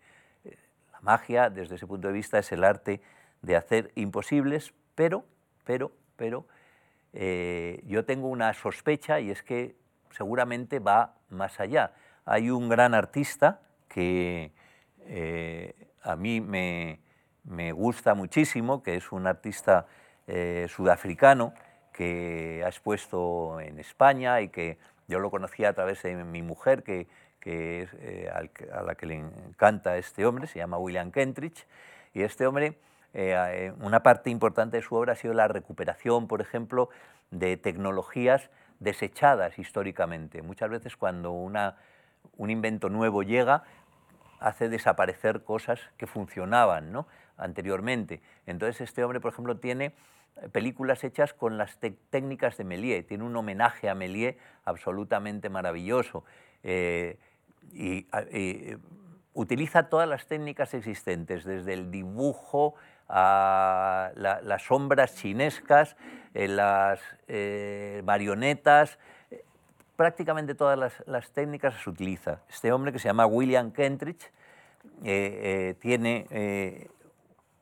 Eh, 1.02 1.04
magia, 1.04 1.50
desde 1.50 1.76
ese 1.76 1.88
punto 1.88 2.08
de 2.08 2.14
vista, 2.14 2.40
es 2.40 2.52
el 2.52 2.64
arte 2.64 3.02
de 3.42 3.56
hacer 3.56 3.92
imposibles, 3.96 4.74
pero, 4.96 5.26
pero, 5.66 5.92
pero, 6.16 6.46
eh, 7.14 7.82
yo 7.86 8.06
tengo 8.06 8.28
una 8.28 8.54
sospecha 8.54 9.20
y 9.20 9.32
es 9.32 9.44
que 9.44 9.76
seguramente 10.12 10.80
va 10.80 11.16
más 11.30 11.60
allá. 11.60 11.94
Hay 12.26 12.50
un 12.50 12.70
gran 12.70 12.94
artista 12.94 13.60
que 13.90 14.52
eh, 15.02 15.74
a 16.04 16.16
mí 16.16 16.40
me, 16.42 17.00
gusta 17.74 18.14
muchísimo, 18.14 18.84
que 18.84 18.96
es 18.96 19.12
un 19.12 19.28
artista 19.28 19.88
sudafricano 20.68 21.54
que 21.92 22.62
ha 22.64 22.70
expuesto 22.70 23.60
en 23.60 23.80
España 23.80 24.40
y 24.40 24.48
que 24.48 24.78
yo 25.08 25.20
lo 25.20 25.30
conocía 25.30 25.70
a 25.70 25.74
través 25.74 26.04
de 26.04 26.16
mi 26.24 26.42
mujer, 26.42 26.84
que 26.84 27.08
que 27.42 27.82
es, 27.82 27.90
eh, 27.96 28.30
a 28.72 28.84
la 28.84 28.96
que 28.96 29.06
le 29.06 29.16
encanta 29.16 29.98
este 29.98 30.26
hombre, 30.26 30.48
se 30.48 30.60
llama 30.60 30.78
William 30.78 31.12
Kentridge, 31.12 31.66
y 32.14 32.22
este 32.22 32.46
hombre, 32.46 32.78
eh, 33.14 33.36
eh, 33.36 33.74
una 33.82 34.04
parte 34.04 34.30
importante 34.30 34.78
de 34.78 34.84
su 34.84 34.96
obra 34.96 35.14
ha 35.14 35.16
sido 35.16 35.34
la 35.34 35.48
recuperación, 35.48 36.28
por 36.28 36.40
ejemplo, 36.40 36.90
de 37.32 37.58
tecnologías 37.58 38.50
desechadas 38.80 39.60
históricamente. 39.60 40.42
Muchas 40.42 40.70
veces 40.70 40.96
cuando 40.96 41.32
una, 41.32 41.78
un 42.38 42.50
invento 42.50 42.90
nuevo 42.90 43.24
llega, 43.24 43.64
hace 44.40 44.70
desaparecer 44.70 45.44
cosas 45.44 45.80
que 45.98 46.08
funcionaban 46.08 46.92
¿no? 46.92 47.08
anteriormente. 47.38 48.22
Entonces 48.46 48.82
este 48.82 49.04
hombre, 49.04 49.20
por 49.20 49.34
ejemplo, 49.34 49.58
tiene 49.58 49.94
películas 50.52 51.04
hechas 51.04 51.34
con 51.34 51.58
las 51.58 51.78
técnicas 52.10 52.58
de 52.58 52.64
Méliès, 52.64 53.06
tiene 53.06 53.24
un 53.24 53.36
homenaje 53.36 53.90
a 53.90 53.96
Méliès 53.96 54.36
absolutamente 54.66 55.50
maravilloso 55.50 56.24
y, 57.74 58.08
utiliza 59.34 59.84
todas 59.84 60.08
las 60.08 60.28
técnicas 60.28 60.74
existentes, 60.74 61.46
desde 61.46 61.74
el 61.74 61.92
dibujo 61.92 62.76
a 63.08 64.12
las 64.16 64.64
sombras 64.64 65.16
chinescas, 65.16 65.96
eh, 66.34 66.48
las 66.48 67.00
eh, 67.28 68.02
marionetas, 68.06 69.00
prácticamente 69.96 70.56
todas 70.56 71.04
las, 71.06 71.32
técnicas 71.32 71.76
se 71.84 71.90
utiliza. 71.90 72.42
Este 72.50 72.72
hombre 72.72 72.92
que 72.92 73.00
se 73.00 73.08
llama 73.08 73.26
William 73.26 73.72
Kentridge 73.72 74.32
eh, 75.04 75.76
tiene 75.80 76.90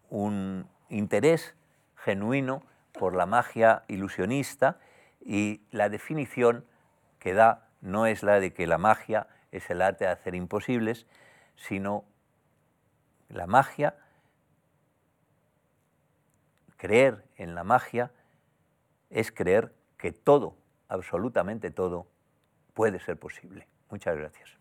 un 0.09 0.67
interés 0.89 1.55
genuino 1.95 2.63
por 2.93 3.15
la 3.15 3.25
magia 3.25 3.83
ilusionista 3.87 4.77
y 5.25 5.61
la 5.71 5.89
definición 5.89 6.65
que 7.19 7.33
da 7.33 7.67
no 7.81 8.05
es 8.05 8.23
la 8.23 8.39
de 8.39 8.53
que 8.53 8.67
la 8.67 8.77
magia 8.77 9.27
es 9.51 9.69
el 9.69 9.81
arte 9.81 10.05
de 10.05 10.11
hacer 10.11 10.35
imposibles, 10.35 11.07
sino 11.55 12.05
la 13.29 13.47
magia, 13.47 13.95
creer 16.77 17.25
en 17.35 17.55
la 17.55 17.63
magia 17.63 18.11
es 19.09 19.31
creer 19.31 19.73
que 19.97 20.11
todo, 20.11 20.55
absolutamente 20.87 21.71
todo, 21.71 22.07
puede 22.73 22.99
ser 22.99 23.17
posible. 23.17 23.67
Muchas 23.89 24.15
gracias. 24.15 24.58